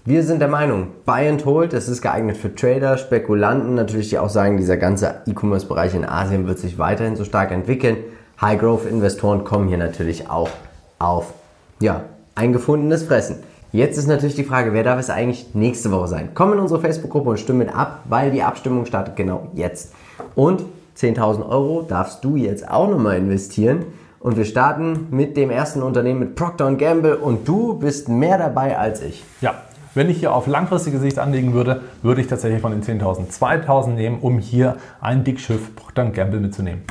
Wir 0.05 0.25
sind 0.25 0.41
der 0.41 0.49
Meinung, 0.49 0.89
Buy 1.07 1.29
and 1.29 1.45
Hold, 1.45 1.73
es 1.75 1.89
ist 1.89 2.03
geeignet 2.03 2.37
für 2.37 2.53
Trader, 2.53 2.99
Spekulanten, 2.99 3.77
natürlich 3.77 4.09
die 4.09 4.19
auch 4.19 4.31
sagen, 4.31 4.57
dieser 4.57 4.77
ganze 4.77 5.23
E-Commerce-Bereich 5.27 5.95
in 5.95 6.05
Asien 6.05 6.49
wird 6.49 6.59
sich 6.59 6.77
weiterhin 6.77 7.15
so 7.15 7.23
stark 7.23 7.53
entwickeln. 7.53 7.99
High-Growth-Investoren 8.41 9.45
kommen 9.45 9.69
hier 9.69 9.79
natürlich 9.79 10.29
auch 10.29 10.51
auf 10.99 11.33
ja, 11.79 12.03
ein 12.35 12.53
gefundenes 12.53 13.05
Fressen. 13.05 13.37
Jetzt 13.71 13.97
ist 13.97 14.09
natürlich 14.09 14.35
die 14.35 14.43
Frage, 14.43 14.73
wer 14.73 14.83
darf 14.83 14.99
es 14.99 15.09
eigentlich 15.09 15.55
nächste 15.55 15.93
Woche 15.93 16.09
sein? 16.09 16.31
Komm 16.35 16.53
in 16.53 16.59
unsere 16.59 16.81
Facebook-Gruppe 16.81 17.31
und 17.31 17.39
stimme 17.39 17.65
mit 17.65 17.73
ab, 17.73 18.01
weil 18.09 18.33
die 18.33 18.43
Abstimmung 18.43 18.87
startet 18.87 19.15
genau 19.15 19.53
jetzt. 19.55 19.95
Und 20.35 20.65
10.000 20.97 21.49
Euro 21.49 21.83
darfst 21.83 22.25
du 22.25 22.37
jetzt 22.37 22.69
auch 22.69 22.89
nochmal 22.89 23.19
investieren. 23.19 23.85
Und 24.21 24.37
wir 24.37 24.45
starten 24.45 25.09
mit 25.11 25.37
dem 25.37 25.51
ersten 25.51 25.83
Unternehmen 25.83 26.21
mit 26.21 26.37
Procter 26.37 26.73
Gamble 26.75 27.17
und 27.17 27.49
du 27.49 27.75
bist 27.75 28.09
mehr 28.09 28.39
dabei 28.39 28.79
als 28.79 29.03
ich. 29.03 29.25
Ja, 29.41 29.55
wenn 29.95 30.09
ich 30.09 30.21
hier 30.21 30.33
auf 30.33 30.47
langfristige 30.47 30.99
Sicht 30.99 31.19
anlegen 31.19 31.53
würde, 31.53 31.83
würde 32.03 32.21
ich 32.21 32.27
tatsächlich 32.29 32.63
von 32.63 32.73
den 32.73 32.83
10.000 32.83 33.31
2.000 33.31 33.89
nehmen, 33.89 34.19
um 34.21 34.39
hier 34.39 34.77
ein 35.01 35.25
Dickschiff 35.25 35.75
Procter 35.75 36.05
Gamble 36.07 36.41
mitzunehmen. 36.41 36.83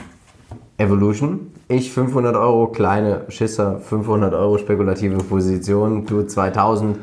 Evolution. 0.77 1.51
Ich 1.67 1.91
500 1.91 2.35
Euro, 2.35 2.67
kleine 2.67 3.21
Schisser, 3.29 3.79
500 3.79 4.33
Euro 4.33 4.57
spekulative 4.57 5.17
Position, 5.23 6.05
du 6.05 6.23
2000. 6.23 6.97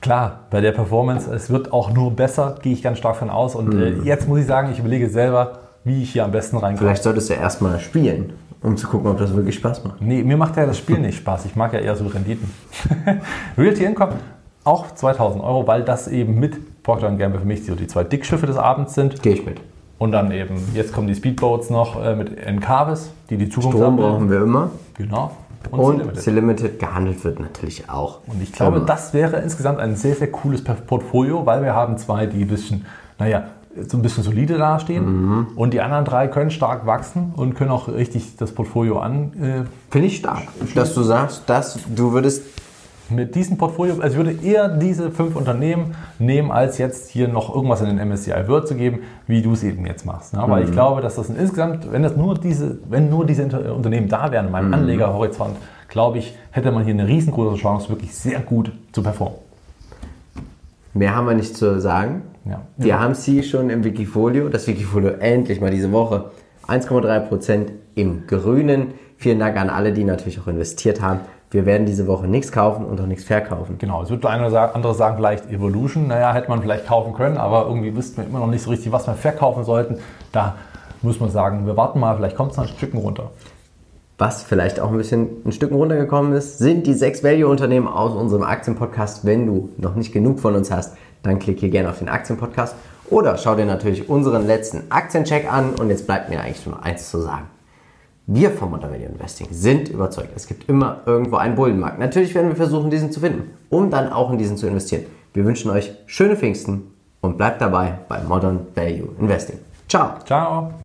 Klar, 0.00 0.40
bei 0.50 0.60
der 0.60 0.72
Performance, 0.72 1.28
es 1.34 1.50
wird 1.50 1.72
auch 1.72 1.92
nur 1.92 2.12
besser, 2.12 2.56
gehe 2.62 2.72
ich 2.72 2.82
ganz 2.82 2.98
stark 2.98 3.16
von 3.16 3.28
aus. 3.28 3.54
Und 3.56 3.74
äh, 3.74 3.94
jetzt 4.04 4.28
muss 4.28 4.38
ich 4.38 4.46
sagen, 4.46 4.70
ich 4.70 4.78
überlege 4.78 5.10
selber, 5.10 5.65
wie 5.86 6.02
ich 6.02 6.12
hier 6.12 6.24
am 6.24 6.32
besten 6.32 6.56
reinkomme. 6.56 6.88
Vielleicht 6.88 7.04
solltest 7.04 7.30
du 7.30 7.34
erstmal 7.34 7.78
spielen, 7.78 8.32
um 8.60 8.76
zu 8.76 8.88
gucken, 8.88 9.08
ob 9.08 9.18
das 9.18 9.34
wirklich 9.34 9.54
Spaß 9.54 9.84
macht. 9.84 10.02
Nee, 10.02 10.24
mir 10.24 10.36
macht 10.36 10.56
ja 10.56 10.66
das 10.66 10.76
Spiel 10.78 10.98
nicht 10.98 11.16
Spaß. 11.16 11.46
Ich 11.46 11.54
mag 11.54 11.72
ja 11.72 11.78
eher 11.78 11.94
so 11.94 12.06
Renditen. 12.08 12.50
Realty 13.56 13.84
Income 13.84 14.14
auch 14.64 14.92
2000 14.92 15.42
Euro, 15.44 15.66
weil 15.68 15.84
das 15.84 16.08
eben 16.08 16.40
mit 16.40 16.82
Procter 16.82 17.10
Gamble 17.12 17.38
für 17.40 17.46
mich 17.46 17.64
so 17.64 17.76
die 17.76 17.86
zwei 17.86 18.02
Dickschiffe 18.02 18.46
des 18.46 18.56
Abends 18.56 18.94
sind. 18.94 19.22
Gehe 19.22 19.34
ich 19.34 19.46
mit. 19.46 19.60
Und 19.98 20.10
dann 20.10 20.32
eben, 20.32 20.56
jetzt 20.74 20.92
kommen 20.92 21.06
die 21.06 21.14
Speedboats 21.14 21.70
noch 21.70 22.04
äh, 22.04 22.16
mit 22.16 22.36
Encarvis, 22.36 23.10
die 23.30 23.36
die 23.38 23.48
Zukunft 23.48 23.78
Strom 23.78 23.94
abbilden. 23.94 24.12
brauchen 24.12 24.30
wir 24.30 24.42
immer. 24.42 24.70
Genau. 24.94 25.30
Und, 25.70 25.80
Und 25.80 25.94
C-Limited. 25.98 26.22
C-Limited 26.22 26.78
gehandelt 26.80 27.24
wird 27.24 27.40
natürlich 27.40 27.88
auch. 27.88 28.18
Und 28.26 28.42
ich 28.42 28.52
glaube, 28.52 28.78
Immer. 28.78 28.86
das 28.86 29.14
wäre 29.14 29.36
insgesamt 29.38 29.78
ein 29.78 29.96
sehr, 29.96 30.14
sehr 30.16 30.30
cooles 30.30 30.62
Portfolio, 30.62 31.46
weil 31.46 31.62
wir 31.62 31.74
haben 31.74 31.96
zwei, 31.96 32.26
die 32.26 32.42
ein 32.42 32.48
bisschen, 32.48 32.86
naja, 33.18 33.44
so 33.88 33.96
ein 33.96 34.02
bisschen 34.02 34.22
solide 34.24 34.58
dastehen. 34.58 35.46
Und 35.56 35.72
die 35.74 35.80
anderen 35.80 36.04
drei 36.04 36.28
können 36.28 36.50
stark 36.50 36.86
wachsen 36.86 37.32
und 37.36 37.54
können 37.54 37.70
auch 37.70 37.88
richtig 37.88 38.36
das 38.36 38.52
Portfolio 38.52 38.98
an. 38.98 39.32
Äh, 39.40 39.64
Finde 39.90 40.06
ich 40.08 40.16
stark, 40.16 40.42
dass 40.74 40.94
du 40.94 41.02
sagst, 41.02 41.42
dass 41.46 41.78
du 41.94 42.12
würdest. 42.12 42.42
mit 43.08 43.36
diesem 43.36 43.56
Portfolio, 43.56 43.94
also 44.00 44.18
ich 44.18 44.26
würde 44.26 44.42
eher 44.44 44.68
diese 44.68 45.12
fünf 45.12 45.36
Unternehmen 45.36 45.94
nehmen, 46.18 46.50
als 46.50 46.76
jetzt 46.78 47.08
hier 47.10 47.28
noch 47.28 47.54
irgendwas 47.54 47.80
in 47.80 47.86
den 47.96 48.08
MSCI 48.08 48.48
World 48.48 48.66
zu 48.66 48.74
geben, 48.74 48.98
wie 49.28 49.42
du 49.42 49.52
es 49.52 49.62
eben 49.62 49.86
jetzt 49.86 50.04
machst. 50.04 50.32
Ne? 50.34 50.42
Weil 50.48 50.64
ich 50.64 50.72
glaube, 50.72 51.02
dass 51.02 51.14
das 51.14 51.28
insgesamt, 51.30 51.92
wenn 51.92 52.02
das 52.02 52.16
nur 52.16 52.34
diese, 52.34 52.78
wenn 52.88 53.08
nur 53.08 53.24
diese 53.24 53.42
Inter- 53.42 53.76
Unternehmen 53.76 54.08
da 54.08 54.32
wären 54.32 54.46
in 54.46 54.52
meinem 54.52 54.74
Anlegerhorizont, 54.74 55.56
glaube 55.88 56.18
ich, 56.18 56.36
hätte 56.50 56.72
man 56.72 56.82
hier 56.84 56.94
eine 56.94 57.06
riesengroße 57.06 57.56
Chance, 57.62 57.88
wirklich 57.90 58.12
sehr 58.12 58.40
gut 58.40 58.72
zu 58.90 59.04
performen. 59.04 59.38
Mehr 60.94 61.14
haben 61.14 61.28
wir 61.28 61.34
nicht 61.34 61.56
zu 61.56 61.80
sagen. 61.80 62.22
Ja. 62.48 62.62
Wir 62.76 63.00
haben 63.00 63.14
sie 63.14 63.42
schon 63.42 63.70
im 63.70 63.84
Wikifolio, 63.84 64.48
das 64.48 64.66
Wikifolio 64.66 65.10
endlich 65.10 65.60
mal 65.60 65.70
diese 65.70 65.92
Woche. 65.92 66.30
1,3% 66.68 67.66
im 67.94 68.26
Grünen. 68.26 68.94
Vielen 69.16 69.38
Dank 69.38 69.56
an 69.56 69.70
alle, 69.70 69.92
die 69.92 70.04
natürlich 70.04 70.40
auch 70.40 70.46
investiert 70.46 71.00
haben. 71.00 71.20
Wir 71.50 71.64
werden 71.64 71.86
diese 71.86 72.06
Woche 72.06 72.26
nichts 72.26 72.50
kaufen 72.52 72.84
und 72.84 73.00
auch 73.00 73.06
nichts 73.06 73.24
verkaufen. 73.24 73.78
Genau, 73.78 74.02
es 74.02 74.10
wird 74.10 74.24
der 74.24 74.30
eine 74.30 74.48
oder 74.48 74.74
andere 74.74 74.94
sagen, 74.94 75.16
vielleicht 75.16 75.50
Evolution, 75.50 76.08
naja, 76.08 76.34
hätte 76.34 76.48
man 76.48 76.60
vielleicht 76.60 76.86
kaufen 76.86 77.14
können, 77.14 77.36
aber 77.36 77.66
irgendwie 77.66 77.94
wüssten 77.96 78.18
wir 78.18 78.24
immer 78.26 78.40
noch 78.40 78.48
nicht 78.48 78.62
so 78.62 78.70
richtig, 78.70 78.90
was 78.90 79.06
wir 79.06 79.14
verkaufen 79.14 79.64
sollten. 79.64 79.98
Da 80.32 80.56
muss 81.02 81.20
man 81.20 81.30
sagen, 81.30 81.66
wir 81.66 81.76
warten 81.76 82.00
mal, 82.00 82.16
vielleicht 82.16 82.36
kommt 82.36 82.50
es 82.50 82.56
noch 82.56 82.64
ein 82.64 82.68
Stückchen 82.68 83.00
runter. 83.00 83.30
Was 84.18 84.42
vielleicht 84.42 84.80
auch 84.80 84.90
ein 84.90 84.96
bisschen 84.96 85.28
ein 85.44 85.52
Stück 85.52 85.72
runtergekommen 85.72 86.32
ist, 86.32 86.58
sind 86.58 86.86
die 86.86 86.94
sechs 86.94 87.22
Value-Unternehmen 87.22 87.86
aus 87.86 88.14
unserem 88.14 88.42
Aktienpodcast. 88.42 89.26
Wenn 89.26 89.46
du 89.46 89.68
noch 89.76 89.94
nicht 89.94 90.10
genug 90.12 90.40
von 90.40 90.54
uns 90.54 90.70
hast, 90.70 90.96
dann 91.26 91.38
klick 91.38 91.60
hier 91.60 91.70
gerne 91.70 91.90
auf 91.90 91.98
den 91.98 92.08
Aktienpodcast 92.08 92.74
oder 93.10 93.36
schau 93.36 93.54
dir 93.54 93.66
natürlich 93.66 94.08
unseren 94.08 94.46
letzten 94.46 94.90
Aktiencheck 94.90 95.52
an. 95.52 95.74
Und 95.74 95.90
jetzt 95.90 96.06
bleibt 96.06 96.28
mir 96.28 96.40
eigentlich 96.40 96.66
nur 96.66 96.82
eins 96.82 97.10
zu 97.10 97.20
sagen. 97.20 97.46
Wir 98.26 98.50
vom 98.50 98.70
Modern 98.70 98.90
Value 98.90 99.06
Investing 99.06 99.46
sind 99.52 99.88
überzeugt, 99.88 100.30
es 100.34 100.48
gibt 100.48 100.68
immer 100.68 101.02
irgendwo 101.06 101.36
einen 101.36 101.54
Bullenmarkt. 101.54 102.00
Natürlich 102.00 102.34
werden 102.34 102.48
wir 102.48 102.56
versuchen, 102.56 102.90
diesen 102.90 103.12
zu 103.12 103.20
finden, 103.20 103.52
um 103.70 103.88
dann 103.88 104.12
auch 104.12 104.32
in 104.32 104.38
diesen 104.38 104.56
zu 104.56 104.66
investieren. 104.66 105.04
Wir 105.32 105.44
wünschen 105.44 105.70
euch 105.70 105.92
schöne 106.06 106.34
Pfingsten 106.34 106.90
und 107.20 107.36
bleibt 107.36 107.60
dabei 107.60 108.00
bei 108.08 108.20
Modern 108.22 108.66
Value 108.74 109.10
Investing. 109.20 109.60
Ciao! 109.88 110.18
Ciao! 110.24 110.80